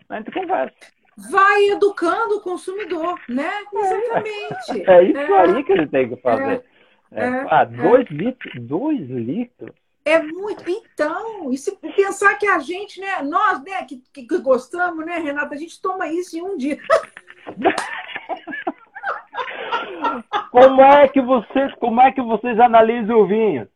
a 0.09 0.17
gente 0.17 0.31
conversa 0.31 0.75
vai 1.29 1.69
educando 1.69 2.37
o 2.37 2.41
consumidor, 2.41 3.19
né? 3.27 3.51
Exatamente. 3.73 4.89
É 4.89 5.03
isso 5.03 5.19
é. 5.19 5.39
aí 5.39 5.63
que 5.63 5.71
ele 5.71 5.87
tem 5.87 6.09
que 6.09 6.15
fazer. 6.17 6.63
É. 7.11 7.25
é. 7.25 7.45
Ah, 7.49 7.65
dois 7.65 8.07
litros, 8.09 8.53
dois 8.63 9.09
litros. 9.09 9.71
É 10.03 10.21
muito. 10.21 10.63
Então, 10.67 11.51
e 11.51 11.57
se 11.57 11.77
pensar 11.77 12.35
que 12.35 12.47
a 12.47 12.59
gente, 12.59 12.99
né, 12.99 13.21
nós, 13.21 13.63
né, 13.63 13.83
que, 13.83 14.01
que, 14.11 14.25
gostamos, 14.39 15.05
né, 15.05 15.19
Renata, 15.19 15.53
a 15.53 15.57
gente 15.57 15.79
toma 15.79 16.07
isso 16.07 16.37
em 16.37 16.41
um 16.41 16.57
dia. 16.57 16.79
como 20.51 20.81
é 20.81 21.07
que 21.07 21.21
vocês, 21.21 21.73
como 21.75 22.01
é 22.01 22.11
que 22.11 22.21
vocês 22.21 22.59
analisam 22.59 23.19
o 23.19 23.27
vinho? 23.27 23.67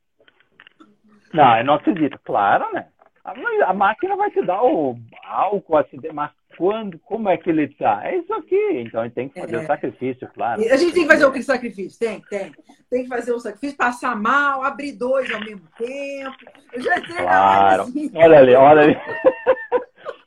Não, 1.31 1.57
eu 1.57 1.65
não 1.65 1.75
acredito. 1.75 2.19
Claro, 2.23 2.71
né? 2.73 2.87
A, 3.23 3.33
a 3.69 3.73
máquina 3.73 4.15
vai 4.15 4.31
te 4.31 4.41
dar 4.41 4.63
o 4.63 4.97
álcool, 5.23 5.77
acidente, 5.77 6.13
mas 6.13 6.31
quando, 6.57 6.97
como 6.99 7.29
é 7.29 7.37
que 7.37 7.49
ele 7.49 7.63
está? 7.63 8.01
É 8.05 8.17
isso 8.17 8.33
aqui. 8.33 8.83
Então 8.85 9.01
a 9.01 9.03
gente 9.05 9.13
tem 9.13 9.29
que 9.29 9.39
fazer 9.39 9.57
o 9.57 9.61
é. 9.61 9.65
sacrifício, 9.65 10.29
claro. 10.33 10.61
A 10.61 10.77
gente 10.77 10.93
tem 10.93 11.03
que 11.03 11.11
fazer 11.11 11.25
o 11.25 11.31
que 11.31 11.43
sacrifício? 11.43 11.99
Tem, 11.99 12.21
tem. 12.29 12.51
Tem 12.89 13.03
que 13.03 13.09
fazer 13.09 13.31
o 13.31 13.39
sacrifício, 13.39 13.77
passar 13.77 14.15
mal, 14.15 14.63
abrir 14.63 14.93
dois 14.93 15.31
ao 15.31 15.39
mesmo 15.39 15.67
tempo. 15.77 16.35
Eu 16.73 16.81
já 16.81 16.95
sei 17.05 17.15
claro. 17.15 17.83
assim. 17.83 18.11
Olha 18.15 18.39
ali, 18.39 18.55
olha 18.55 18.81
ali. 18.81 18.97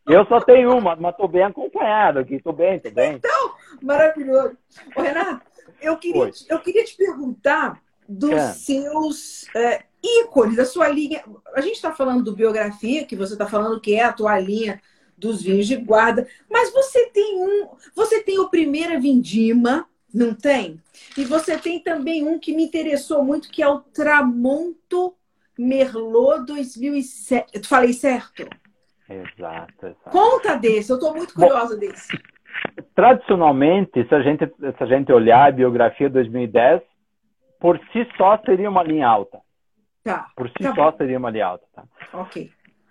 Eu 0.09 0.25
só 0.25 0.41
tenho 0.41 0.75
uma, 0.75 0.97
mas 0.97 1.11
estou 1.11 1.29
bem 1.29 1.43
acompanhado 1.43 2.19
aqui. 2.21 2.37
Estou 2.37 2.53
bem, 2.53 2.77
estou 2.77 2.91
bem. 2.91 3.17
Então, 3.17 3.53
maravilhoso. 3.83 4.57
Ô, 4.97 5.03
Renato, 5.03 5.43
eu 5.83 5.99
queria, 5.99 6.31
eu 6.49 6.61
queria 6.61 6.83
te 6.83 6.97
perguntar 6.97 7.79
dos 8.09 8.31
é. 8.31 8.53
seus 8.53 9.47
é, 9.55 9.83
ícones, 10.03 10.57
da 10.57 10.65
sua 10.65 10.89
linha. 10.89 11.23
A 11.55 11.61
gente 11.61 11.75
está 11.75 11.93
falando 11.93 12.25
do 12.25 12.35
biografia, 12.35 13.05
que 13.05 13.15
você 13.15 13.35
está 13.35 13.47
falando 13.47 13.81
que 13.81 13.95
é 13.95 14.05
a 14.05 14.13
tua 14.13 14.39
linha 14.41 14.81
dos 15.19 15.43
vinhos 15.43 15.67
de 15.67 15.77
guarda, 15.77 16.27
mas 16.51 16.73
você 16.73 17.11
tem 17.11 17.43
um, 17.43 17.69
você 17.95 18.23
tem 18.23 18.39
o 18.39 18.49
Primeira 18.49 18.99
Vindima, 18.99 19.87
não 20.15 20.35
tem? 20.35 20.81
E 21.17 21.25
você 21.25 21.59
tem 21.59 21.81
também 21.81 22.27
um 22.27 22.39
que 22.39 22.55
me 22.55 22.65
interessou 22.65 23.23
muito, 23.23 23.51
que 23.51 23.63
é 23.63 23.69
o 23.69 23.81
Tramonto 23.81 25.15
Merlot 25.59 26.47
2007. 26.47 27.51
Eu 27.55 27.65
falei 27.65 27.93
certo? 27.93 28.49
Exato, 29.09 29.87
exato. 29.87 30.11
Conta 30.11 30.55
desse, 30.57 30.91
eu 30.91 30.97
estou 30.97 31.15
muito 31.15 31.35
curiosa 31.35 31.75
Bom, 31.75 31.81
desse. 31.81 32.09
Tradicionalmente, 32.95 34.07
se 34.07 34.15
a, 34.15 34.23
gente, 34.23 34.47
se 34.47 34.83
a 34.83 34.87
gente 34.87 35.13
olhar 35.13 35.49
a 35.49 35.53
biografia 35.53 36.09
2010, 36.11 36.83
por 37.59 37.79
si 37.93 38.07
só 38.17 38.39
seria 38.45 38.69
uma 38.69 38.83
linha 38.83 39.09
alta. 39.09 39.41
Tá. 40.05 40.29
Por 40.37 40.49
si 40.49 40.63
tá 40.63 40.75
só 40.75 40.91
bom. 40.91 40.97
seria 40.97 41.19
uma 41.19 41.31
linha 41.31 41.47
alta. 41.47 41.67
Tá? 41.75 41.85
Ok. 42.13 42.51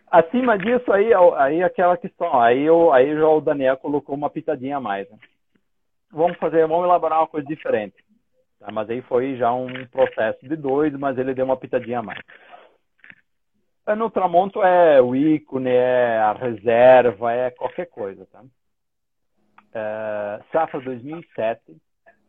Acima 0.09 0.57
disso, 0.57 0.91
aí, 0.91 1.11
aí 1.35 1.61
aquela 1.61 1.97
questão, 1.97 2.39
aí, 2.39 2.63
eu, 2.63 2.93
aí 2.93 3.13
já 3.13 3.27
o 3.27 3.41
Daniel 3.41 3.77
colocou 3.77 4.15
uma 4.15 4.29
pitadinha 4.29 4.77
a 4.77 4.81
mais. 4.81 5.09
Né? 5.09 5.17
Vamos 6.11 6.37
fazer, 6.37 6.65
vamos 6.65 6.85
elaborar 6.85 7.19
uma 7.19 7.27
coisa 7.27 7.45
diferente. 7.47 7.95
Tá? 8.59 8.71
Mas 8.71 8.89
aí 8.89 9.01
foi 9.01 9.35
já 9.35 9.53
um 9.53 9.85
processo 9.87 10.47
de 10.47 10.55
dois, 10.55 10.93
mas 10.93 11.17
ele 11.17 11.33
deu 11.33 11.45
uma 11.45 11.57
pitadinha 11.57 11.99
a 11.99 12.03
mais. 12.03 12.23
É, 13.85 13.95
no 13.95 14.09
Tramonto 14.09 14.61
é 14.63 15.01
o 15.01 15.15
ícone, 15.15 15.69
é 15.69 16.17
a 16.17 16.33
reserva, 16.33 17.31
é 17.31 17.51
qualquer 17.51 17.85
coisa, 17.85 18.25
tá? 18.31 18.43
É, 19.73 20.41
safra 20.51 20.81
2007, 20.81 21.61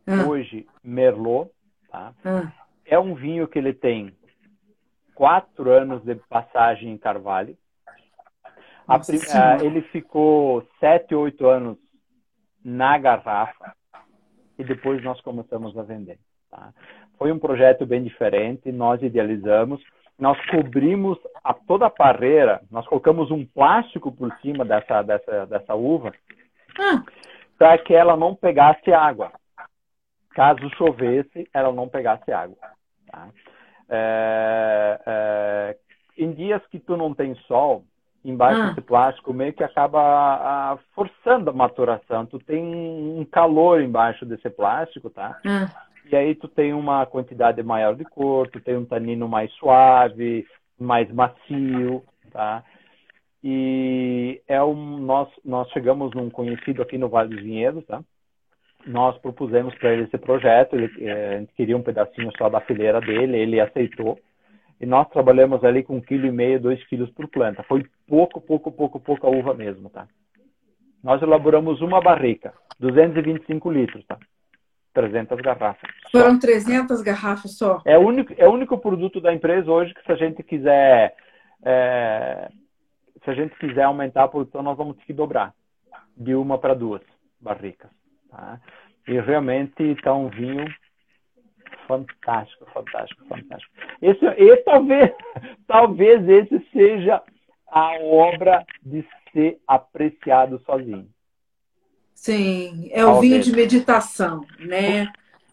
ah. 0.06 0.28
hoje 0.28 0.66
Merlot, 0.84 1.50
tá? 1.90 2.12
Ah. 2.24 2.52
É 2.84 2.98
um 2.98 3.14
vinho 3.14 3.48
que 3.48 3.58
ele 3.58 3.72
tem 3.72 4.16
quatro 5.14 5.70
anos 5.70 6.02
de 6.04 6.14
passagem 6.14 6.92
em 6.92 6.98
Carvalho. 6.98 7.56
A, 8.88 9.62
ele 9.62 9.82
ficou 9.82 10.66
sete, 10.80 11.14
oito 11.14 11.46
anos 11.46 11.76
na 12.64 12.96
garrafa 12.96 13.74
e 14.58 14.64
depois 14.64 15.02
nós 15.04 15.20
começamos 15.20 15.76
a 15.76 15.82
vender. 15.82 16.18
Tá? 16.50 16.72
Foi 17.18 17.30
um 17.30 17.38
projeto 17.38 17.84
bem 17.84 18.02
diferente, 18.02 18.72
nós 18.72 19.02
idealizamos, 19.02 19.82
nós 20.18 20.38
cobrimos 20.46 21.18
a 21.44 21.52
toda 21.52 21.86
a 21.86 21.90
parreira, 21.90 22.60
nós 22.70 22.86
colocamos 22.86 23.30
um 23.30 23.44
plástico 23.44 24.10
por 24.10 24.32
cima 24.40 24.64
dessa, 24.64 25.02
dessa, 25.02 25.46
dessa 25.46 25.74
uva 25.74 26.12
ah. 26.78 27.02
para 27.58 27.78
que 27.78 27.94
ela 27.94 28.16
não 28.16 28.34
pegasse 28.34 28.92
água. 28.92 29.32
Caso 30.30 30.68
chovesse, 30.76 31.48
ela 31.52 31.72
não 31.72 31.88
pegasse 31.88 32.32
água. 32.32 32.56
Tá? 33.10 33.28
É, 33.88 35.00
é, 35.06 35.76
em 36.16 36.32
dias 36.32 36.64
que 36.66 36.78
tu 36.78 36.96
não 36.96 37.14
tem 37.14 37.34
sol, 37.46 37.84
embaixo 38.30 38.60
ah. 38.60 38.68
desse 38.68 38.80
plástico 38.80 39.32
meio 39.32 39.52
que 39.52 39.64
acaba 39.64 40.00
a, 40.00 40.78
forçando 40.94 41.50
a 41.50 41.52
maturação. 41.52 42.26
Tu 42.26 42.38
tem 42.40 42.62
um 42.62 43.24
calor 43.30 43.80
embaixo 43.80 44.24
desse 44.26 44.48
plástico, 44.50 45.10
tá? 45.10 45.38
Ah. 45.46 45.68
E 46.10 46.16
aí 46.16 46.34
tu 46.34 46.48
tem 46.48 46.72
uma 46.72 47.04
quantidade 47.06 47.62
maior 47.62 47.94
de 47.94 48.04
cor, 48.04 48.48
tu 48.48 48.60
tem 48.60 48.76
um 48.76 48.84
tanino 48.84 49.28
mais 49.28 49.52
suave, 49.54 50.46
mais 50.78 51.10
macio, 51.12 52.02
tá? 52.30 52.64
E 53.42 54.40
é 54.48 54.62
um 54.62 54.98
nós 54.98 55.28
nós 55.44 55.68
chegamos 55.70 56.12
num 56.14 56.30
conhecido 56.30 56.82
aqui 56.82 56.98
no 56.98 57.08
Vale 57.08 57.34
dos 57.34 57.42
Vinhedos, 57.42 57.84
tá? 57.86 58.02
Nós 58.86 59.18
propusemos 59.18 59.74
para 59.74 59.92
ele 59.92 60.04
esse 60.04 60.16
projeto, 60.16 60.74
ele 60.74 60.90
é, 61.04 61.44
queria 61.56 61.76
um 61.76 61.82
pedacinho 61.82 62.30
só 62.38 62.48
da 62.48 62.60
fileira 62.60 63.00
dele, 63.00 63.36
ele 63.36 63.60
aceitou 63.60 64.18
e 64.80 64.86
nós 64.86 65.08
trabalhamos 65.08 65.64
ali 65.64 65.82
com 65.82 65.96
um 65.96 66.00
quilo 66.00 66.26
e 66.26 66.32
meio, 66.32 66.60
dois 66.60 66.82
quilos 66.86 67.10
por 67.10 67.28
planta. 67.28 67.62
Foi 67.64 67.84
pouco, 68.06 68.40
pouco, 68.40 68.70
pouco, 68.70 69.00
pouca 69.00 69.26
uva 69.26 69.54
mesmo, 69.54 69.90
tá? 69.90 70.06
Nós 71.02 71.20
elaboramos 71.22 71.80
uma 71.80 72.00
barrica, 72.00 72.52
225 72.78 73.70
litros, 73.70 74.04
tá? 74.06 74.18
300 74.94 75.40
garrafas. 75.40 75.90
Foram 76.10 76.34
só. 76.34 76.40
300 76.40 77.02
garrafas 77.02 77.56
só? 77.56 77.80
É 77.84 77.96
o 77.96 78.02
único, 78.02 78.34
é 78.36 78.48
o 78.48 78.52
único 78.52 78.78
produto 78.78 79.20
da 79.20 79.32
empresa 79.32 79.70
hoje 79.70 79.94
que 79.94 80.02
se 80.04 80.12
a 80.12 80.16
gente 80.16 80.42
quiser 80.42 81.14
é, 81.62 82.50
se 83.24 83.30
a 83.30 83.34
gente 83.34 83.54
quiser 83.58 83.82
aumentar 83.82 84.24
a 84.24 84.28
produção, 84.28 84.62
nós 84.62 84.76
vamos 84.76 84.96
ter 84.96 85.04
que 85.04 85.12
dobrar 85.12 85.52
de 86.16 86.34
uma 86.34 86.58
para 86.58 86.74
duas 86.74 87.02
barricas. 87.40 87.90
Tá? 88.30 88.60
E 89.06 89.18
realmente 89.20 89.82
está 89.82 90.14
um 90.14 90.28
vinho 90.28 90.66
fantástico, 91.88 92.66
fantástico, 92.72 93.24
fantástico. 93.26 93.72
Esse, 94.00 94.24
esse 94.26 94.62
talvez, 94.64 95.12
talvez 95.66 96.28
esse 96.28 96.60
seja 96.72 97.22
a 97.66 97.94
obra 98.00 98.64
de 98.82 99.04
ser 99.32 99.58
apreciado 99.66 100.60
sozinho. 100.64 101.08
Sim, 102.14 102.90
é 102.92 103.04
o 103.04 103.20
vinho 103.20 103.40
de 103.40 103.52
meditação, 103.52 104.44
né? 104.58 105.10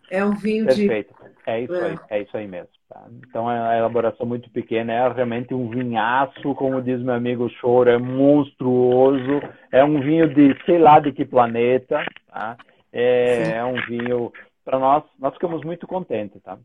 É 0.10 0.24
um 0.24 0.34
vinho 0.34 0.66
Perfeito. 0.66 1.14
de. 1.14 1.36
É 1.48 1.62
isso 1.62 1.74
aí, 1.74 1.96
é 2.10 2.22
isso 2.22 2.38
aí 2.38 2.48
mesmo. 2.48 2.70
Tá? 2.90 3.04
Então 3.28 3.52
é 3.52 3.60
a 3.60 3.78
elaboração 3.78 4.26
muito 4.26 4.50
pequena, 4.50 4.94
é 4.94 5.14
realmente 5.14 5.54
um 5.54 5.70
vinhaço, 5.70 6.56
como 6.56 6.82
diz 6.82 7.02
meu 7.02 7.14
amigo 7.14 7.50
Choro, 7.62 7.90
é 7.90 7.98
monstruoso, 7.98 9.42
é 9.72 9.84
um 9.84 10.00
vinho 10.02 10.34
de 10.34 10.56
sei 10.66 10.80
lá 10.80 11.00
de 11.00 11.12
que 11.12 11.26
planeta, 11.26 12.04
tá? 12.28 12.58
É, 12.92 13.58
é 13.58 13.66
um 13.66 13.76
vinho 13.88 14.32
para 14.66 14.80
nós, 14.80 15.04
nós 15.20 15.34
ficamos 15.34 15.64
muito 15.64 15.86
contentes, 15.86 16.42
tá? 16.42 16.58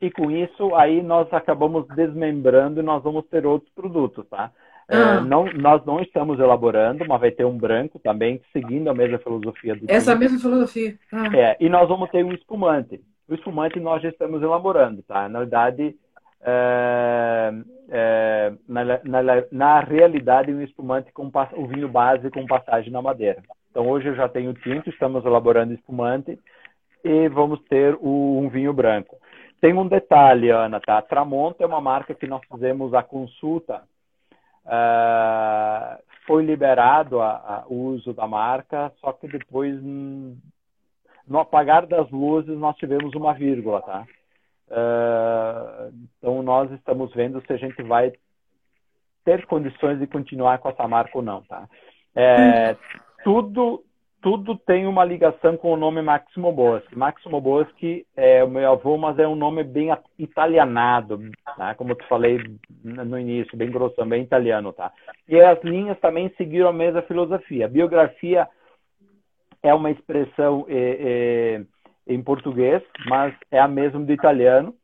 E 0.00 0.10
com 0.10 0.30
isso, 0.30 0.74
aí 0.76 1.02
nós 1.02 1.30
acabamos 1.32 1.86
desmembrando 1.88 2.80
e 2.80 2.84
nós 2.84 3.02
vamos 3.02 3.26
ter 3.26 3.44
outros 3.44 3.70
produtos, 3.74 4.24
tá? 4.28 4.52
É, 4.88 4.96
ah. 4.96 5.14
É, 5.16 5.20
não, 5.20 5.46
nós 5.54 5.84
não 5.84 6.00
estamos 6.00 6.38
elaborando, 6.38 7.04
mas 7.08 7.20
vai 7.20 7.30
ter 7.32 7.44
um 7.44 7.58
branco 7.58 7.98
também, 7.98 8.40
seguindo 8.52 8.88
a 8.88 8.94
mesma 8.94 9.18
filosofia 9.18 9.74
do 9.74 9.86
Essa 9.88 10.14
mesma 10.14 10.38
filosofia. 10.38 10.96
Ah. 11.12 11.36
É, 11.36 11.56
e 11.58 11.68
nós 11.68 11.88
vamos 11.88 12.08
ter 12.10 12.24
um 12.24 12.32
espumante. 12.32 13.00
O 13.28 13.34
espumante 13.34 13.80
nós 13.80 14.00
já 14.00 14.08
estamos 14.08 14.40
elaborando, 14.40 15.02
tá? 15.02 15.28
Na 15.28 15.40
verdade, 15.40 15.96
é, 16.42 17.52
é, 17.88 18.52
na, 18.68 18.84
na, 18.84 19.22
na, 19.50 19.80
realidade, 19.80 20.52
um 20.52 20.62
espumante 20.62 21.10
com 21.12 21.28
o 21.54 21.66
vinho 21.66 21.88
base 21.88 22.30
com 22.30 22.46
passagem 22.46 22.92
na 22.92 23.02
madeira. 23.02 23.42
Então, 23.70 23.88
hoje 23.88 24.08
eu 24.08 24.14
já 24.14 24.28
tenho 24.28 24.54
tinto, 24.54 24.88
estamos 24.88 25.24
elaborando 25.24 25.74
espumante 25.74 26.38
e 27.06 27.28
vamos 27.28 27.60
ter 27.68 27.96
o, 28.00 28.38
um 28.38 28.48
vinho 28.48 28.72
branco. 28.72 29.16
Tem 29.60 29.72
um 29.72 29.86
detalhe, 29.86 30.50
Ana, 30.50 30.80
tá? 30.80 30.98
A 30.98 31.02
Tramonto 31.02 31.62
é 31.62 31.66
uma 31.66 31.80
marca 31.80 32.14
que 32.14 32.26
nós 32.26 32.42
fizemos 32.50 32.92
a 32.92 33.02
consulta. 33.02 33.82
Uh, 34.64 36.02
foi 36.26 36.44
liberado 36.44 37.18
o 37.68 37.74
uso 37.74 38.12
da 38.12 38.26
marca, 38.26 38.92
só 39.00 39.12
que 39.12 39.28
depois, 39.28 39.74
hum, 39.80 40.36
no 41.26 41.38
apagar 41.38 41.86
das 41.86 42.10
luzes, 42.10 42.58
nós 42.58 42.76
tivemos 42.76 43.14
uma 43.14 43.32
vírgula, 43.32 43.80
tá? 43.82 44.04
Uh, 44.68 45.94
então, 46.18 46.42
nós 46.42 46.70
estamos 46.72 47.14
vendo 47.14 47.40
se 47.46 47.52
a 47.52 47.56
gente 47.56 47.80
vai 47.82 48.12
ter 49.24 49.46
condições 49.46 50.00
de 50.00 50.06
continuar 50.08 50.58
com 50.58 50.68
essa 50.68 50.86
marca 50.88 51.16
ou 51.16 51.22
não, 51.22 51.42
tá? 51.42 51.68
É, 52.14 52.72
hum. 52.72 52.76
tudo 53.22 53.85
tudo 54.20 54.56
tem 54.56 54.86
uma 54.86 55.04
ligação 55.04 55.56
com 55.56 55.72
o 55.72 55.76
nome 55.76 56.02
Maximo 56.02 56.50
Boschi. 56.52 56.96
Maximo 56.96 57.40
Boschi 57.40 58.06
é 58.16 58.42
o 58.42 58.48
meu 58.48 58.72
avô, 58.72 58.96
mas 58.96 59.18
é 59.18 59.28
um 59.28 59.36
nome 59.36 59.62
bem 59.62 59.96
italianado, 60.18 61.30
tá? 61.56 61.74
Como 61.74 61.92
eu 61.92 61.96
te 61.96 62.06
falei 62.08 62.38
no 62.82 63.18
início, 63.18 63.56
bem 63.56 63.70
grosso, 63.70 64.04
bem 64.04 64.22
italiano, 64.22 64.72
tá? 64.72 64.90
E 65.28 65.40
as 65.40 65.62
linhas 65.62 65.98
também 66.00 66.32
seguiram 66.36 66.68
a 66.68 66.72
mesma 66.72 67.02
filosofia. 67.02 67.66
A 67.66 67.68
biografia 67.68 68.48
é 69.62 69.74
uma 69.74 69.90
expressão 69.90 70.66
é, 70.68 71.60
é, 72.08 72.12
em 72.12 72.22
português, 72.22 72.82
mas 73.08 73.34
é 73.50 73.60
a 73.60 73.68
mesma 73.68 74.00
do 74.00 74.12
italiano. 74.12 74.74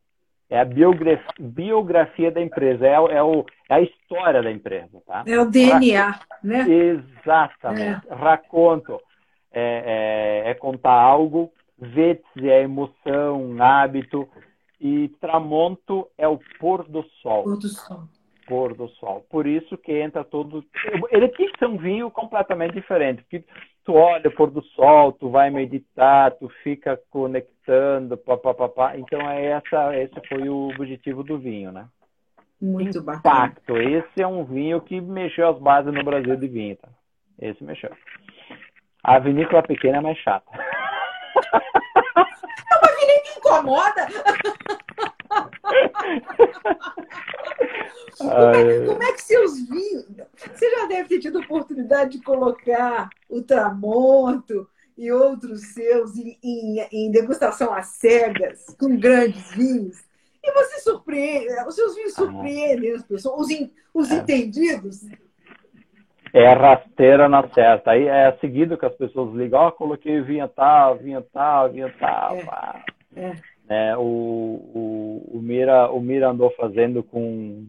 É 0.49 0.59
a 0.59 0.65
biografia, 0.65 1.33
biografia 1.39 2.31
da 2.31 2.39
empresa, 2.39 2.85
é, 2.85 2.93
é, 2.93 3.23
o, 3.23 3.43
é 3.69 3.73
a 3.73 3.81
história 3.81 4.43
da 4.43 4.51
empresa, 4.51 5.01
tá? 5.07 5.23
É 5.25 5.39
o 5.39 5.49
DNA, 5.49 6.19
né? 6.43 6.65
Exatamente. 6.69 8.07
É. 8.07 8.13
Raconto 8.13 9.01
é, 9.53 10.43
é, 10.45 10.49
é 10.49 10.53
contar 10.55 10.93
algo, 10.93 11.51
Vetze 11.77 12.49
é 12.49 12.63
emoção, 12.63 13.55
hábito, 13.61 14.27
e 14.79 15.09
Tramonto 15.21 16.07
é 16.17 16.27
o 16.27 16.39
pôr 16.59 16.83
do 16.83 17.03
sol. 17.21 17.43
Pôr 17.43 17.57
do 17.57 17.69
sol. 17.69 18.03
pôr 18.47 18.75
do 18.75 18.89
sol. 18.89 19.25
Por 19.29 19.47
isso 19.47 19.77
que 19.77 19.93
entra 19.93 20.23
todo. 20.23 20.63
Ele 21.09 21.29
tem 21.29 21.49
que 21.49 21.57
ser 21.57 21.67
um 21.67 21.77
vinho 21.77 22.11
completamente 22.11 22.73
diferente. 22.73 23.21
Porque 23.21 23.45
tu 23.85 23.93
olha 23.93 24.27
o 24.27 24.35
pôr 24.35 24.51
do 24.51 24.61
sol, 24.61 25.13
tu 25.13 25.29
vai 25.29 25.49
meditar, 25.49 26.31
tu 26.31 26.49
fica 26.63 26.99
conectando, 27.09 28.17
papapá. 28.17 28.97
Então 28.97 29.21
é 29.21 29.45
essa, 29.45 29.95
esse 29.97 30.19
foi 30.27 30.49
o 30.49 30.67
objetivo 30.69 31.23
do 31.23 31.37
vinho, 31.37 31.71
né? 31.71 31.87
Muito 32.61 32.97
Impacto. 32.97 33.73
bacana. 33.73 33.83
Esse 33.83 34.21
é 34.21 34.27
um 34.27 34.43
vinho 34.43 34.81
que 34.81 34.99
mexeu 34.99 35.49
as 35.49 35.59
bases 35.59 35.93
no 35.93 36.03
Brasil 36.03 36.35
de 36.35 36.47
vinho, 36.47 36.75
tá? 36.75 36.89
Esse 37.39 37.63
mexeu. 37.63 37.91
A 39.03 39.19
vinícola 39.19 39.61
pequena 39.61 39.97
é 39.97 40.01
mais 40.01 40.17
chata. 40.17 40.49
É 42.71 42.75
uma 42.77 42.87
vinícola 42.95 43.21
que 43.23 43.39
incomoda. 43.39 44.07
Como 48.17 48.31
é, 48.31 48.85
como 48.85 49.03
é, 49.03 49.13
que 49.13 49.21
seus 49.21 49.67
vinhos. 49.67 50.05
Você 50.35 50.69
já 50.69 50.85
deve 50.85 51.09
ter 51.09 51.19
tido 51.19 51.39
oportunidade 51.39 52.17
de 52.17 52.23
colocar 52.23 53.09
o 53.29 53.41
Tramonto 53.41 54.67
e 54.97 55.11
outros 55.11 55.73
seus 55.73 56.15
em, 56.15 56.37
em, 56.43 56.87
em 56.91 57.11
degustação 57.11 57.73
às 57.73 57.87
cegas, 57.87 58.65
com 58.79 58.97
grandes 58.97 59.51
vinhos. 59.51 60.03
E 60.43 60.51
você 60.53 60.79
surpreende, 60.79 61.47
os 61.67 61.75
seus 61.75 61.95
vinhos 61.95 62.13
surpreendem 62.13 62.93
as 62.93 63.03
pessoas, 63.03 63.41
os, 63.41 63.49
in, 63.49 63.71
os 63.93 64.11
é. 64.11 64.15
entendidos. 64.15 65.01
É 66.33 66.51
rasteira 66.51 67.29
na 67.29 67.47
certa. 67.49 67.91
Aí 67.91 68.07
é 68.07 68.31
seguido 68.41 68.77
que 68.77 68.85
as 68.85 68.95
pessoas 68.95 69.35
ligam, 69.35 69.59
ó, 69.59 69.67
oh, 69.67 69.71
coloquei 69.71 70.19
vinha 70.21 70.47
tal, 70.47 70.97
vinha 70.97 71.21
tal, 71.31 71.69
vinha 71.69 71.93
tal. 71.99 72.35
É. 72.35 72.93
É. 73.15 73.33
É, 73.69 73.97
o, 73.97 74.01
o, 74.01 75.37
o, 75.37 75.41
Mira, 75.41 75.89
o 75.91 76.01
Mira 76.01 76.29
andou 76.29 76.51
fazendo 76.51 77.03
com. 77.03 77.65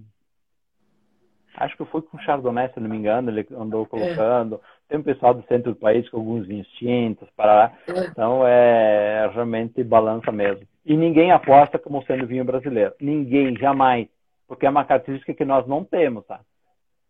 Acho 1.56 1.76
que 1.76 1.84
foi 1.84 2.02
com 2.02 2.18
Chardonnay, 2.18 2.68
se 2.70 2.80
não 2.80 2.90
me 2.90 2.96
engano, 2.96 3.30
ele 3.30 3.46
andou 3.52 3.86
colocando. 3.86 4.56
É. 4.56 4.58
Tem 4.88 4.98
um 4.98 5.04
pessoal 5.04 5.34
do 5.34 5.46
centro 5.46 5.72
do 5.72 5.78
país 5.78 6.08
com 6.08 6.16
alguns 6.16 6.46
vinhos 6.46 6.66
tintos, 6.72 7.28
para 7.36 7.54
lá. 7.54 7.72
É. 7.86 8.06
Então 8.06 8.46
é 8.46 9.30
realmente 9.32 9.84
balança 9.84 10.32
mesmo. 10.32 10.66
E 10.84 10.96
ninguém 10.96 11.30
aposta 11.30 11.78
como 11.78 12.04
sendo 12.04 12.26
vinho 12.26 12.44
brasileiro. 12.44 12.92
Ninguém, 13.00 13.56
jamais. 13.56 14.08
Porque 14.48 14.66
é 14.66 14.70
uma 14.70 14.84
característica 14.84 15.32
que 15.32 15.44
nós 15.44 15.66
não 15.66 15.84
temos, 15.84 16.26
tá? 16.26 16.40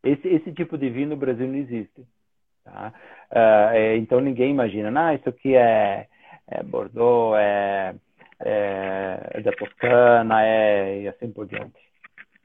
Esse, 0.05 0.28
esse 0.28 0.52
tipo 0.52 0.76
de 0.78 0.90
vinho 0.90 1.09
no 1.09 1.16
Brasil 1.16 1.46
não 1.46 1.57
existe. 1.57 2.07
Tá? 2.64 2.92
Uh, 3.30 3.96
então 3.96 4.20
ninguém 4.20 4.50
imagina, 4.50 5.09
ah, 5.09 5.14
isso 5.14 5.28
aqui 5.28 5.55
é, 5.55 6.07
é 6.48 6.62
Bordeaux, 6.62 7.36
é 7.38 7.94
é, 8.40 9.40
da 9.42 9.52
Toscana, 9.52 10.44
é, 10.44 11.02
e 11.02 11.09
assim 11.09 11.30
por 11.30 11.46
diante. 11.46 11.84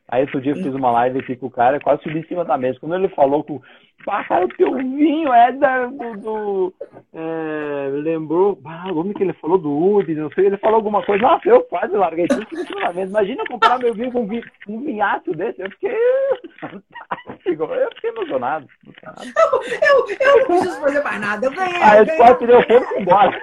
Aí 0.10 0.24
outro 0.24 0.42
dia 0.42 0.54
eu 0.54 0.58
fiz 0.58 0.74
uma 0.74 0.92
live 0.92 1.20
aqui 1.20 1.36
com 1.36 1.48
o 1.48 1.52
cara, 1.52 1.80
quase 1.80 2.04
subi 2.04 2.20
em 2.20 2.28
cima 2.28 2.44
da 2.44 2.58
mesa. 2.58 2.80
Quando 2.80 2.96
ele 2.96 3.10
falou 3.10 3.44
que 3.44 3.60
ah, 4.08 4.24
cara, 4.24 4.46
o 4.46 4.50
teu 4.50 4.74
vinho 4.76 5.32
é 5.34 5.52
da, 5.52 5.86
do. 5.86 6.18
do 6.18 6.74
é, 7.14 7.90
lembrou. 7.92 8.60
Ah, 8.66 8.86
como 8.92 9.14
que 9.14 9.24
ele 9.24 9.34
falou 9.34 9.58
do 9.58 9.72
Udi, 9.72 10.16
não 10.16 10.32
sei. 10.32 10.46
Ele 10.46 10.58
falou 10.58 10.78
alguma 10.78 11.04
coisa. 11.04 11.22
Nossa, 11.22 11.48
eu 11.50 11.62
quase 11.64 11.96
larguei 11.96 12.28
tudo 12.28 12.42
em 12.42 12.66
cima 12.66 12.82
da 12.82 12.94
mesa. 12.94 13.10
Imagina 13.10 13.44
comprar 13.48 13.78
meu 13.78 13.94
vinho 13.94 14.12
com 14.12 14.22
um, 14.22 14.42
um 14.70 14.82
vinhaço 14.86 15.32
desse. 15.32 15.62
Eu 15.62 15.70
fiquei 15.72 15.92
fantástico. 16.62 17.64
Eu 17.64 17.90
fiquei 17.96 18.10
emocionado. 18.10 18.68
Eu, 18.96 19.64
eu, 19.90 20.18
eu 20.20 20.38
não 20.38 20.46
preciso 20.46 20.82
fazer 20.82 21.04
mais 21.04 21.22
nada. 21.22 21.46
Eu 21.46 21.52
ganhei. 21.52 21.84
Aí 21.84 22.00
eu 22.00 22.18
quase 22.18 22.40
tirei 22.40 22.56
o 22.56 22.64
fogo 22.64 22.86
e 22.96 23.02
embora. 23.02 23.42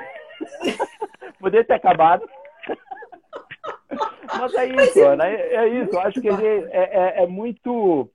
Poderia 1.39 1.65
ter 1.65 1.75
acabado. 1.75 2.29
Mas 4.39 4.55
é 4.55 4.67
isso, 4.83 5.17
né? 5.17 5.35
É 5.35 5.69
isso. 5.69 5.95
Eu 5.95 6.01
acho 6.01 6.21
que 6.21 6.29
é, 6.29 6.33
é, 6.71 7.23
é, 7.23 7.27
muito. 7.27 8.11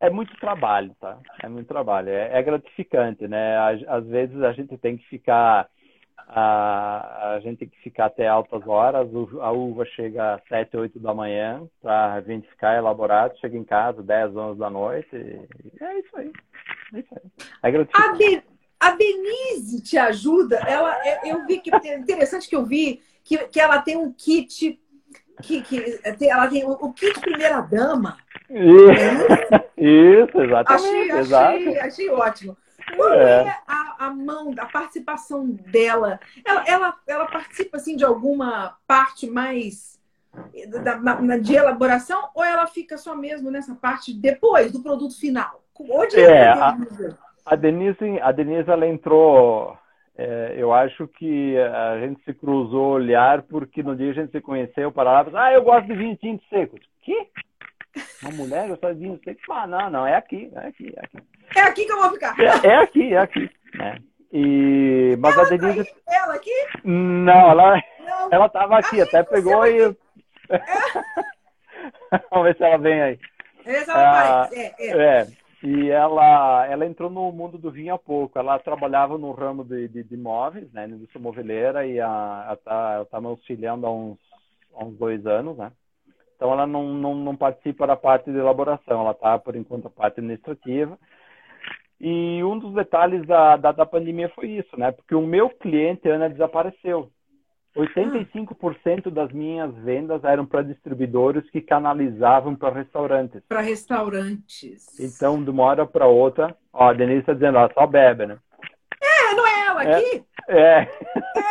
É 0.00 0.10
muito 0.10 0.34
trabalho, 0.38 0.94
tá? 1.00 1.18
É 1.42 1.48
muito 1.48 1.68
trabalho. 1.68 2.08
É, 2.08 2.38
é 2.38 2.42
gratificante, 2.42 3.28
né? 3.28 3.56
Às, 3.58 3.88
às, 3.88 4.06
vezes 4.06 4.42
a 4.42 4.52
gente 4.52 4.76
tem 4.78 4.96
que 4.96 5.06
ficar. 5.08 5.68
A, 6.28 7.34
a 7.34 7.40
gente 7.40 7.58
tem 7.58 7.68
que 7.68 7.80
ficar 7.82 8.06
até 8.06 8.26
altas 8.26 8.66
horas. 8.66 9.08
A 9.40 9.50
uva 9.50 9.84
chega 9.84 10.34
às 10.34 10.44
7, 10.48 10.76
8 10.76 10.98
da 10.98 11.12
manhã 11.12 11.62
para 11.80 12.22
ficar 12.22 12.76
elaborado. 12.76 13.38
Chega 13.38 13.56
em 13.56 13.64
casa 13.64 14.02
10, 14.02 14.36
11 14.36 14.58
da 14.58 14.70
noite. 14.70 15.14
é 15.14 15.98
isso 15.98 16.16
aí. 16.16 16.32
É 16.94 16.98
isso 16.98 17.14
aí. 17.14 17.30
É 17.62 17.70
gratificante. 17.70 18.44
A 18.82 18.96
Denise 18.96 19.80
te 19.80 19.96
ajuda. 19.96 20.56
Ela, 20.66 20.98
eu 21.24 21.46
vi 21.46 21.60
que 21.60 21.70
é 21.72 21.96
interessante 21.96 22.48
que 22.48 22.56
eu 22.56 22.64
vi 22.64 23.00
que, 23.24 23.38
que 23.48 23.60
ela 23.60 23.80
tem 23.80 23.96
um 23.96 24.12
kit 24.12 24.78
que, 25.42 25.62
que 25.62 26.00
ela 26.28 26.48
tem 26.48 26.64
o, 26.64 26.72
o 26.72 26.92
kit 26.92 27.18
primeira 27.20 27.60
dama. 27.60 28.16
Isso, 28.48 29.64
isso 29.76 30.40
exatamente. 30.40 31.10
Achei, 31.10 31.10
achei, 31.10 31.80
achei 31.80 32.10
ótimo. 32.10 32.56
Qual 32.96 33.12
é, 33.12 33.44
é 33.44 33.56
a, 33.66 34.06
a, 34.06 34.10
mão, 34.10 34.52
a 34.58 34.66
participação 34.66 35.46
dela? 35.48 36.20
Ela, 36.44 36.64
ela, 36.66 36.96
ela 37.06 37.26
participa 37.26 37.76
assim 37.76 37.96
de 37.96 38.04
alguma 38.04 38.76
parte 38.86 39.28
mais 39.28 40.00
da, 40.82 40.98
na, 40.98 41.36
de 41.38 41.54
elaboração 41.54 42.28
ou 42.34 42.44
ela 42.44 42.66
fica 42.66 42.96
só 42.96 43.14
mesmo 43.14 43.50
nessa 43.50 43.74
parte 43.74 44.12
depois 44.12 44.72
do 44.72 44.82
produto 44.82 45.18
final? 45.18 45.62
Onde 45.78 46.20
é, 46.20 46.30
é 46.30 46.48
a, 46.48 46.76
a 47.44 47.56
Denise, 47.56 48.20
a 48.20 48.30
Denise 48.30 48.70
ela 48.70 48.86
entrou. 48.86 49.76
É, 50.16 50.54
eu 50.56 50.72
acho 50.74 51.08
que 51.08 51.56
a 51.58 51.98
gente 52.00 52.22
se 52.24 52.34
cruzou 52.34 52.92
olhar 52.92 53.42
porque 53.42 53.82
no 53.82 53.96
dia 53.96 54.12
que 54.12 54.18
a 54.18 54.22
gente 54.22 54.32
se 54.32 54.40
conheceu, 54.40 54.92
para 54.92 55.22
lá, 55.22 55.26
ah, 55.34 55.52
eu 55.52 55.62
gosto 55.62 55.86
de 55.86 55.94
vinho 55.94 56.16
tinto 56.16 56.44
seco. 56.48 56.78
Que? 57.02 57.28
Uma 58.22 58.32
mulher 58.32 58.68
gosta 58.68 58.94
de 58.94 59.00
vinho 59.00 59.20
seco? 59.24 59.40
Ah, 59.50 59.66
não, 59.66 59.90
não, 59.90 60.06
é 60.06 60.14
aqui, 60.16 60.50
é 60.54 60.66
aqui, 60.66 60.94
é 60.94 61.04
aqui. 61.04 61.26
É 61.56 61.60
aqui 61.60 61.84
que 61.86 61.92
eu 61.92 62.00
vou 62.00 62.12
ficar. 62.12 62.34
É, 62.38 62.68
é 62.68 62.76
aqui, 62.76 63.14
é 63.14 63.18
aqui. 63.18 63.50
É. 63.80 63.96
E, 64.32 65.16
mas 65.18 65.34
ela 65.34 65.46
a 65.46 65.48
Denise. 65.50 65.84
Tá 65.84 66.14
ela 66.14 66.34
aqui? 66.34 66.66
Não, 66.84 67.50
ela, 67.50 67.82
não. 68.00 68.28
ela 68.30 68.48
tava 68.48 68.78
aqui, 68.78 69.00
até 69.00 69.22
pegou 69.22 69.66
e. 69.66 69.96
É. 70.48 70.60
Vamos 72.30 72.46
ver 72.46 72.56
se 72.56 72.64
ela 72.64 72.78
vem 72.78 73.02
aí. 73.02 73.18
Essa 73.64 73.92
ela 73.92 74.44
ah, 74.44 74.50
é, 74.52 74.72
é. 74.78 75.20
é. 75.20 75.41
E 75.62 75.90
ela, 75.90 76.66
ela 76.66 76.84
entrou 76.84 77.08
no 77.08 77.30
mundo 77.30 77.56
do 77.56 77.70
vinho 77.70 77.94
há 77.94 77.98
pouco. 77.98 78.36
Ela 78.36 78.58
trabalhava 78.58 79.16
no 79.16 79.30
ramo 79.30 79.64
de, 79.64 79.86
de, 79.88 80.02
de 80.02 80.14
imóveis, 80.14 80.72
né, 80.72 80.86
indústria 80.86 81.20
moveleira, 81.20 81.86
e 81.86 82.00
a, 82.00 82.42
ela 82.46 82.54
está 82.54 83.04
tá 83.04 83.20
me 83.20 83.28
auxiliando 83.28 83.86
há 83.86 83.92
uns, 83.92 84.18
há 84.74 84.84
uns 84.84 84.96
dois 84.98 85.24
anos, 85.24 85.56
né? 85.56 85.70
Então 86.34 86.52
ela 86.52 86.66
não, 86.66 86.92
não, 86.92 87.14
não 87.14 87.36
participa 87.36 87.86
da 87.86 87.94
parte 87.94 88.32
de 88.32 88.36
elaboração, 88.36 89.02
ela 89.02 89.12
está, 89.12 89.38
por 89.38 89.54
enquanto, 89.54 89.86
a 89.86 89.90
parte 89.90 90.18
administrativa. 90.18 90.98
E 92.00 92.42
um 92.42 92.58
dos 92.58 92.74
detalhes 92.74 93.24
da, 93.28 93.56
da, 93.56 93.70
da 93.70 93.86
pandemia 93.86 94.28
foi 94.30 94.48
isso, 94.48 94.76
né? 94.76 94.90
Porque 94.90 95.14
o 95.14 95.24
meu 95.24 95.48
cliente, 95.48 96.08
Ana, 96.08 96.28
desapareceu. 96.28 97.12
85% 97.76 99.10
das 99.10 99.32
minhas 99.32 99.74
vendas 99.76 100.22
eram 100.24 100.44
para 100.44 100.62
distribuidores 100.62 101.48
que 101.50 101.60
canalizavam 101.60 102.54
para 102.54 102.74
restaurantes. 102.74 103.42
Para 103.48 103.60
restaurantes. 103.60 105.00
Então, 105.00 105.42
de 105.42 105.50
uma 105.50 105.64
hora 105.64 105.86
para 105.86 106.06
outra, 106.06 106.54
ó, 106.72 106.90
a 106.90 106.92
Denise 106.92 107.20
está 107.20 107.32
dizendo, 107.32 107.58
ó, 107.58 107.68
só 107.72 107.86
bebe, 107.86 108.26
né? 108.26 108.38
É, 109.00 109.34
não 109.34 109.46
é 109.46 109.66
ela 109.66 109.82
aqui? 109.82 110.24
É. 110.48 110.58
é. 110.58 110.88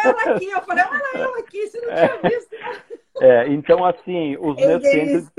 ela 0.05 0.35
aqui. 0.35 0.49
Eu 0.49 0.61
falei, 0.61 0.83
olha 0.89 1.23
ela 1.23 1.39
aqui, 1.39 1.67
você 1.67 1.81
não 1.81 1.91
é. 1.91 2.07
tinha 2.07 2.29
visto. 2.29 2.55
É, 3.21 3.47
então, 3.49 3.85
assim, 3.85 4.37
os 4.39 4.55
meus 4.55 4.81
clientes 4.81 5.31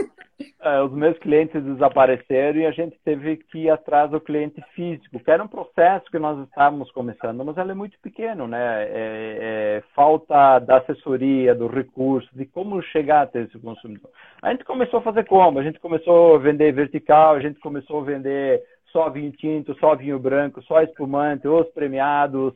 é, 0.61 0.81
os 0.83 0.93
meus 0.93 1.19
clientes 1.19 1.63
desapareceram 1.63 2.61
e 2.61 2.67
a 2.67 2.71
gente 2.71 2.99
teve 3.05 3.37
que 3.37 3.65
ir 3.65 3.71
atrás 3.71 4.11
do 4.11 4.21
cliente 4.21 4.63
físico, 4.75 5.19
que 5.19 5.31
era 5.31 5.43
um 5.43 5.49
processo 5.49 6.11
que 6.11 6.19
nós 6.19 6.39
estávamos 6.47 6.91
começando, 6.93 7.45
mas 7.45 7.57
ele 7.57 7.73
é 7.73 7.75
muito 7.75 7.99
pequeno, 8.01 8.47
né? 8.47 8.85
É, 8.85 8.89
é, 8.93 9.83
falta 9.95 10.59
da 10.61 10.79
assessoria, 10.79 11.55
do 11.55 11.67
recurso, 11.67 12.29
de 12.33 12.47
como 12.47 12.83
chegar 12.83 13.23
até 13.23 13.43
esse 13.43 13.59
consumidor. 13.59 14.11
A 14.41 14.51
gente 14.51 14.65
começou 14.65 15.01
a 15.01 15.03
fazer 15.03 15.25
como? 15.27 15.59
A 15.59 15.63
gente 15.63 15.81
começou 15.81 16.37
a 16.37 16.39
vender 16.39 16.73
vertical, 16.73 17.35
a 17.35 17.41
gente 17.41 17.61
começou 17.61 18.01
a 18.01 18.05
vender 18.05 18.63
só 18.93 19.09
vinho 19.11 19.33
tinto, 19.33 19.75
só 19.79 19.95
vinho 19.97 20.19
branco, 20.19 20.63
só 20.63 20.83
espumante, 20.83 21.49
os 21.49 21.69
premiados. 21.71 22.55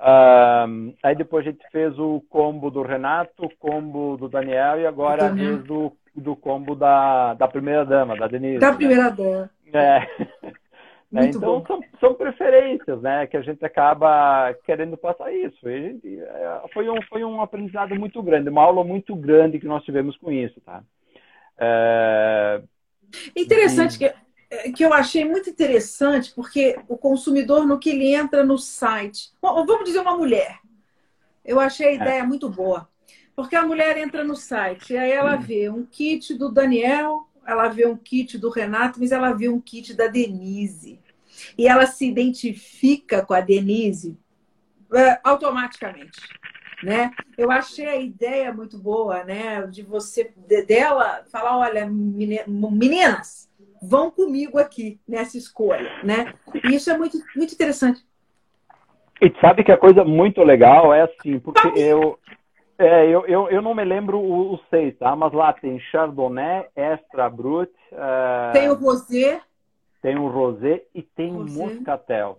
Um, 0.00 0.92
aí 1.02 1.14
depois 1.14 1.46
a 1.46 1.50
gente 1.50 1.64
fez 1.70 1.96
o 1.98 2.20
combo 2.28 2.70
do 2.70 2.82
Renato, 2.82 3.44
o 3.44 3.56
combo 3.56 4.16
do 4.16 4.28
Daniel 4.28 4.80
e 4.80 4.86
agora 4.86 5.26
a 5.26 5.30
vez 5.30 5.62
do 5.64 5.92
do 6.14 6.36
combo 6.36 6.74
da, 6.74 7.34
da 7.34 7.48
primeira 7.48 7.84
dama, 7.84 8.16
da 8.16 8.26
Denise. 8.26 8.58
Da 8.58 8.70
né? 8.70 8.76
primeira 8.76 9.10
dama. 9.10 9.50
É. 9.72 10.06
Né? 11.12 11.26
então 11.28 11.64
são, 11.64 11.80
são, 12.00 12.14
preferências, 12.14 13.00
né? 13.00 13.24
Que 13.28 13.36
a 13.36 13.40
gente 13.40 13.64
acaba 13.64 14.52
querendo 14.66 14.96
passar 14.96 15.32
isso. 15.32 15.56
Gente, 15.62 16.18
é, 16.18 16.62
foi, 16.72 16.90
um, 16.90 17.00
foi 17.02 17.24
um 17.24 17.40
aprendizado 17.40 17.94
muito 17.94 18.20
grande, 18.20 18.50
uma 18.50 18.62
aula 18.62 18.82
muito 18.82 19.14
grande 19.14 19.60
que 19.60 19.66
nós 19.66 19.84
tivemos 19.84 20.16
com 20.16 20.32
isso, 20.32 20.60
tá? 20.62 20.82
É... 21.56 22.60
Interessante 23.36 23.94
e... 23.94 23.98
que, 23.98 24.72
que 24.72 24.84
eu 24.84 24.92
achei 24.92 25.24
muito 25.24 25.48
interessante, 25.48 26.34
porque 26.34 26.76
o 26.88 26.98
consumidor, 26.98 27.64
no 27.64 27.78
que 27.78 27.90
ele 27.90 28.12
entra 28.12 28.42
no 28.44 28.58
site, 28.58 29.30
vamos 29.40 29.84
dizer 29.84 30.00
uma 30.00 30.16
mulher, 30.16 30.58
eu 31.44 31.60
achei 31.60 31.86
a 31.86 31.90
é. 31.90 31.94
ideia 31.94 32.20
é. 32.22 32.26
muito 32.26 32.48
boa. 32.48 32.88
Porque 33.36 33.56
a 33.56 33.66
mulher 33.66 33.96
entra 33.98 34.22
no 34.22 34.36
site, 34.36 34.96
aí 34.96 35.10
ela 35.10 35.36
vê 35.36 35.68
um 35.68 35.84
kit 35.84 36.34
do 36.34 36.50
Daniel, 36.50 37.28
ela 37.46 37.68
vê 37.68 37.86
um 37.86 37.96
kit 37.96 38.38
do 38.38 38.48
Renato, 38.48 39.00
mas 39.00 39.12
ela 39.12 39.32
vê 39.32 39.48
um 39.48 39.60
kit 39.60 39.94
da 39.94 40.06
Denise. 40.06 41.00
E 41.58 41.66
ela 41.66 41.86
se 41.86 42.06
identifica 42.06 43.24
com 43.24 43.34
a 43.34 43.40
Denise 43.40 44.16
é, 44.92 45.18
automaticamente. 45.24 46.20
Né? 46.82 47.10
Eu 47.36 47.50
achei 47.50 47.86
a 47.86 47.96
ideia 47.96 48.52
muito 48.52 48.78
boa, 48.78 49.24
né? 49.24 49.66
De 49.66 49.82
você, 49.82 50.32
de, 50.36 50.62
dela, 50.62 51.24
falar: 51.30 51.56
olha, 51.56 51.86
meninas, 51.86 53.48
vão 53.82 54.10
comigo 54.10 54.58
aqui 54.58 55.00
nessa 55.08 55.38
escolha, 55.38 55.90
né? 56.02 56.34
E 56.64 56.74
isso 56.74 56.90
é 56.90 56.98
muito, 56.98 57.18
muito 57.34 57.54
interessante. 57.54 58.04
E 59.20 59.32
sabe 59.40 59.64
que 59.64 59.72
a 59.72 59.78
coisa 59.78 60.04
muito 60.04 60.42
legal 60.42 60.92
é 60.92 61.02
assim, 61.02 61.38
porque 61.38 61.68
eu, 61.76 62.18
é, 62.78 63.06
eu, 63.06 63.26
eu, 63.26 63.48
eu 63.48 63.62
não 63.62 63.74
me 63.74 63.84
lembro 63.84 64.20
os 64.20 64.60
seis, 64.68 64.96
tá? 64.98 65.14
Mas 65.14 65.32
lá 65.32 65.52
tem 65.52 65.78
Chardonnay, 65.78 66.66
Extra 66.74 67.28
Brut. 67.30 67.72
Uh... 67.92 68.52
Tem 68.52 68.68
o 68.68 68.74
Rosé. 68.74 69.40
Tem 70.02 70.16
o 70.16 70.28
Rosé 70.28 70.82
e 70.94 71.02
tem 71.02 71.32
o 71.32 71.44
Moscatel. 71.44 72.38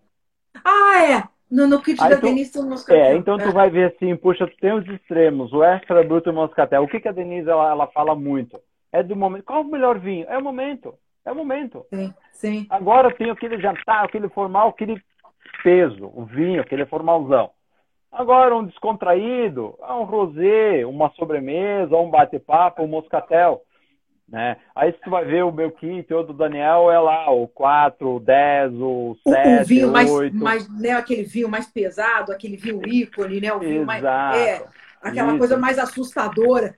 Ah, 0.64 1.04
é! 1.04 1.24
No, 1.50 1.68
no 1.68 1.82
kit 1.82 2.02
Aí 2.02 2.10
da 2.10 2.18
tu, 2.18 2.24
Denise 2.24 2.52
tem 2.52 2.62
o 2.62 2.70
Moscatel. 2.70 3.04
É, 3.04 3.16
então 3.16 3.36
é. 3.36 3.44
tu 3.44 3.52
vai 3.52 3.70
ver 3.70 3.94
assim, 3.94 4.16
puxa, 4.16 4.48
tu 4.48 4.58
tem 4.58 4.74
os 4.74 4.88
extremos, 4.88 5.54
o 5.54 5.64
Extra 5.64 6.04
Brut 6.04 6.26
e 6.28 6.30
o 6.30 6.34
Moscatel. 6.34 6.84
O 6.84 6.88
que, 6.88 7.00
que 7.00 7.08
a 7.08 7.12
Denise 7.12 7.50
ela, 7.50 7.70
ela 7.70 7.88
fala 7.88 8.16
muito? 8.16 8.60
É 8.92 9.02
do 9.02 9.16
momento. 9.16 9.44
Qual 9.44 9.60
é 9.60 9.62
o 9.62 9.68
melhor 9.68 10.00
vinho? 10.00 10.26
É 10.30 10.38
o 10.38 10.44
momento. 10.44 10.96
É 11.26 11.32
o 11.32 11.36
momento. 11.36 11.86
Sim, 11.90 12.14
sim. 12.32 12.68
Agora 12.70 13.14
tem 13.14 13.30
aquele 13.30 13.60
jantar, 13.60 14.06
aquele 14.06 14.30
formal, 14.30 14.70
aquele 14.70 15.02
peso, 15.64 16.12
o 16.14 16.24
vinho, 16.26 16.62
aquele 16.62 16.86
formalzão. 16.86 17.50
Agora, 18.16 18.56
um 18.56 18.66
descontraído, 18.66 19.78
é 19.82 19.92
um 19.92 20.06
rosé, 20.06 20.86
uma 20.86 21.10
sobremesa, 21.12 21.98
um 21.98 22.10
bate-papo, 22.10 22.82
um 22.82 22.88
moscatel. 22.88 23.62
Né? 24.28 24.56
Aí 24.74 24.94
se 24.94 25.02
tu 25.02 25.10
vai 25.10 25.26
ver 25.26 25.44
o 25.44 25.52
meu 25.52 25.70
kit, 25.70 26.12
o 26.14 26.24
do 26.24 26.32
Daniel 26.32 26.90
é 26.90 26.98
lá, 26.98 27.30
o 27.30 27.46
4, 27.50 28.16
o 28.16 28.20
10, 28.22 28.74
o 28.76 29.18
7, 29.28 29.62
o 29.62 29.66
vinho 29.66 29.92
8. 29.92 29.92
Mais, 29.92 30.34
mais, 30.34 30.82
né, 30.82 30.92
aquele 30.92 31.24
vinho 31.24 31.50
mais 31.50 31.68
pesado, 31.68 32.32
aquele 32.32 32.56
vinho 32.56 32.82
ícone, 32.88 33.42
né? 33.42 33.54
O 33.54 33.60
vinho 33.60 33.84
Exato. 33.84 33.86
mais. 33.86 34.04
É, 34.04 34.66
aquela 35.02 35.30
Isso. 35.30 35.38
coisa 35.38 35.58
mais 35.58 35.78
assustadora. 35.78 36.74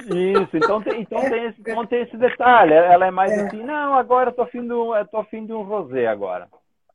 Isso, 0.00 0.56
então 0.56 0.82
tem, 0.82 1.00
então, 1.00 1.18
é, 1.24 1.30
tem 1.30 1.44
esse, 1.46 1.60
então 1.60 1.86
tem 1.86 2.02
esse 2.02 2.16
detalhe. 2.18 2.74
Ela 2.74 3.06
é 3.06 3.10
mais 3.10 3.32
é. 3.32 3.46
assim, 3.46 3.62
não, 3.62 3.94
agora 3.94 4.28
eu 4.28 4.34
tô 4.34 4.42
afim 4.42 4.66
de 4.66 4.74
um, 4.74 4.90
tô 5.10 5.16
afim 5.16 5.46
de 5.46 5.54
um 5.54 5.62
rosé 5.62 6.06
agora. 6.06 6.48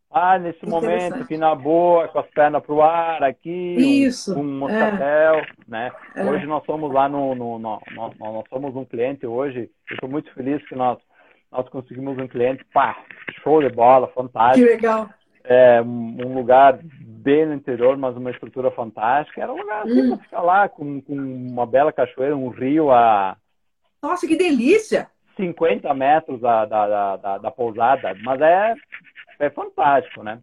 Ah, 0.09 0.39
nesse 0.39 0.65
momento, 0.65 1.15
aqui 1.15 1.37
na 1.37 1.53
boa, 1.53 2.07
com 2.07 2.19
as 2.19 2.27
pernas 2.27 2.63
para 2.63 2.73
o 2.73 2.81
ar, 2.81 3.23
aqui, 3.23 3.75
Isso. 3.75 4.33
um, 4.33 4.39
um 4.39 4.59
moscatel, 4.59 5.35
é. 5.35 5.45
né? 5.67 5.91
É. 6.15 6.23
Hoje 6.23 6.45
nós 6.45 6.63
somos 6.65 6.91
lá 6.93 7.09
no, 7.09 7.35
no, 7.35 7.59
no, 7.59 7.81
no, 7.91 8.13
nós 8.17 8.43
somos 8.49 8.73
um 8.75 8.85
cliente 8.85 9.27
hoje, 9.27 9.69
eu 9.89 9.93
estou 9.95 10.09
muito 10.09 10.33
feliz 10.33 10.65
que 10.67 10.75
nós, 10.75 10.97
nós 11.51 11.67
conseguimos 11.69 12.17
um 12.17 12.27
cliente, 12.27 12.63
pá, 12.73 12.97
show 13.43 13.61
de 13.61 13.69
bola, 13.69 14.07
fantástico. 14.07 14.65
Que 14.65 14.73
legal. 14.73 15.09
É, 15.43 15.81
um 15.81 16.33
lugar 16.33 16.79
bem 16.81 17.45
no 17.45 17.53
interior, 17.53 17.97
mas 17.97 18.15
uma 18.15 18.31
estrutura 18.31 18.71
fantástica. 18.71 19.41
Era 19.41 19.51
um 19.51 19.57
lugar 19.57 19.83
assim 19.83 20.01
hum. 20.01 20.09
para 20.15 20.23
ficar 20.23 20.41
lá, 20.41 20.69
com, 20.69 21.01
com 21.01 21.13
uma 21.13 21.65
bela 21.65 21.91
cachoeira, 21.91 22.35
um 22.35 22.49
rio 22.49 22.91
a... 22.91 23.35
Nossa, 24.01 24.25
que 24.25 24.37
delícia! 24.37 25.09
50 25.35 25.93
metros 25.93 26.39
da, 26.41 26.65
da, 26.65 26.87
da, 26.87 27.15
da, 27.17 27.37
da 27.37 27.51
pousada, 27.51 28.15
mas 28.23 28.41
é 28.41 28.73
é 29.39 29.49
fantástico, 29.49 30.23
né? 30.23 30.39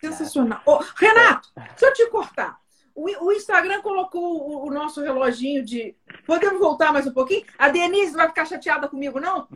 Sensacional. 0.00 0.60
Oh, 0.66 0.78
Renato, 0.96 1.48
deixa 1.56 1.86
eu 1.86 1.92
te 1.94 2.10
cortar. 2.10 2.58
O, 2.94 3.26
o 3.26 3.32
Instagram 3.32 3.82
colocou 3.82 4.22
o, 4.22 4.66
o, 4.66 4.70
nosso 4.70 5.02
reloginho 5.02 5.62
de. 5.62 5.94
Podemos 6.26 6.58
voltar 6.58 6.94
mais 6.94 7.06
um 7.06 7.12
pouquinho? 7.12 7.44
A 7.58 7.68
Denise 7.68 8.16
vai 8.16 8.26
ficar 8.28 8.46
chateada 8.46 8.88
comigo, 8.88 9.20
não? 9.20 9.46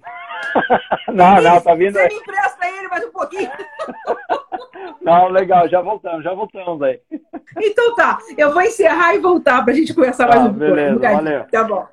não, 1.09 1.37
Denise, 1.37 1.49
não, 1.49 1.61
tá 1.63 1.75
vindo. 1.75 1.93
Você 1.95 2.09
me 2.09 2.15
empresta 2.17 2.69
ele 2.69 2.89
mais 2.89 3.05
um 3.07 3.11
pouquinho? 3.11 3.51
não, 5.01 5.29
legal, 5.29 5.67
já 5.69 5.81
voltamos, 5.81 6.23
já 6.23 6.35
voltamos 6.35 6.83
aí. 6.83 7.01
Então 7.57 7.95
tá, 7.95 8.19
eu 8.37 8.53
vou 8.53 8.61
encerrar 8.61 9.15
e 9.15 9.19
voltar 9.19 9.63
para 9.65 9.73
a 9.73 9.77
gente 9.77 9.95
conversar 9.95 10.29
mais 10.29 10.41
ah, 10.43 10.45
um 10.45 10.53
beleza. 10.53 10.99
Valeu. 10.99 11.45
Tá 11.51 11.65
bom. 11.65 11.89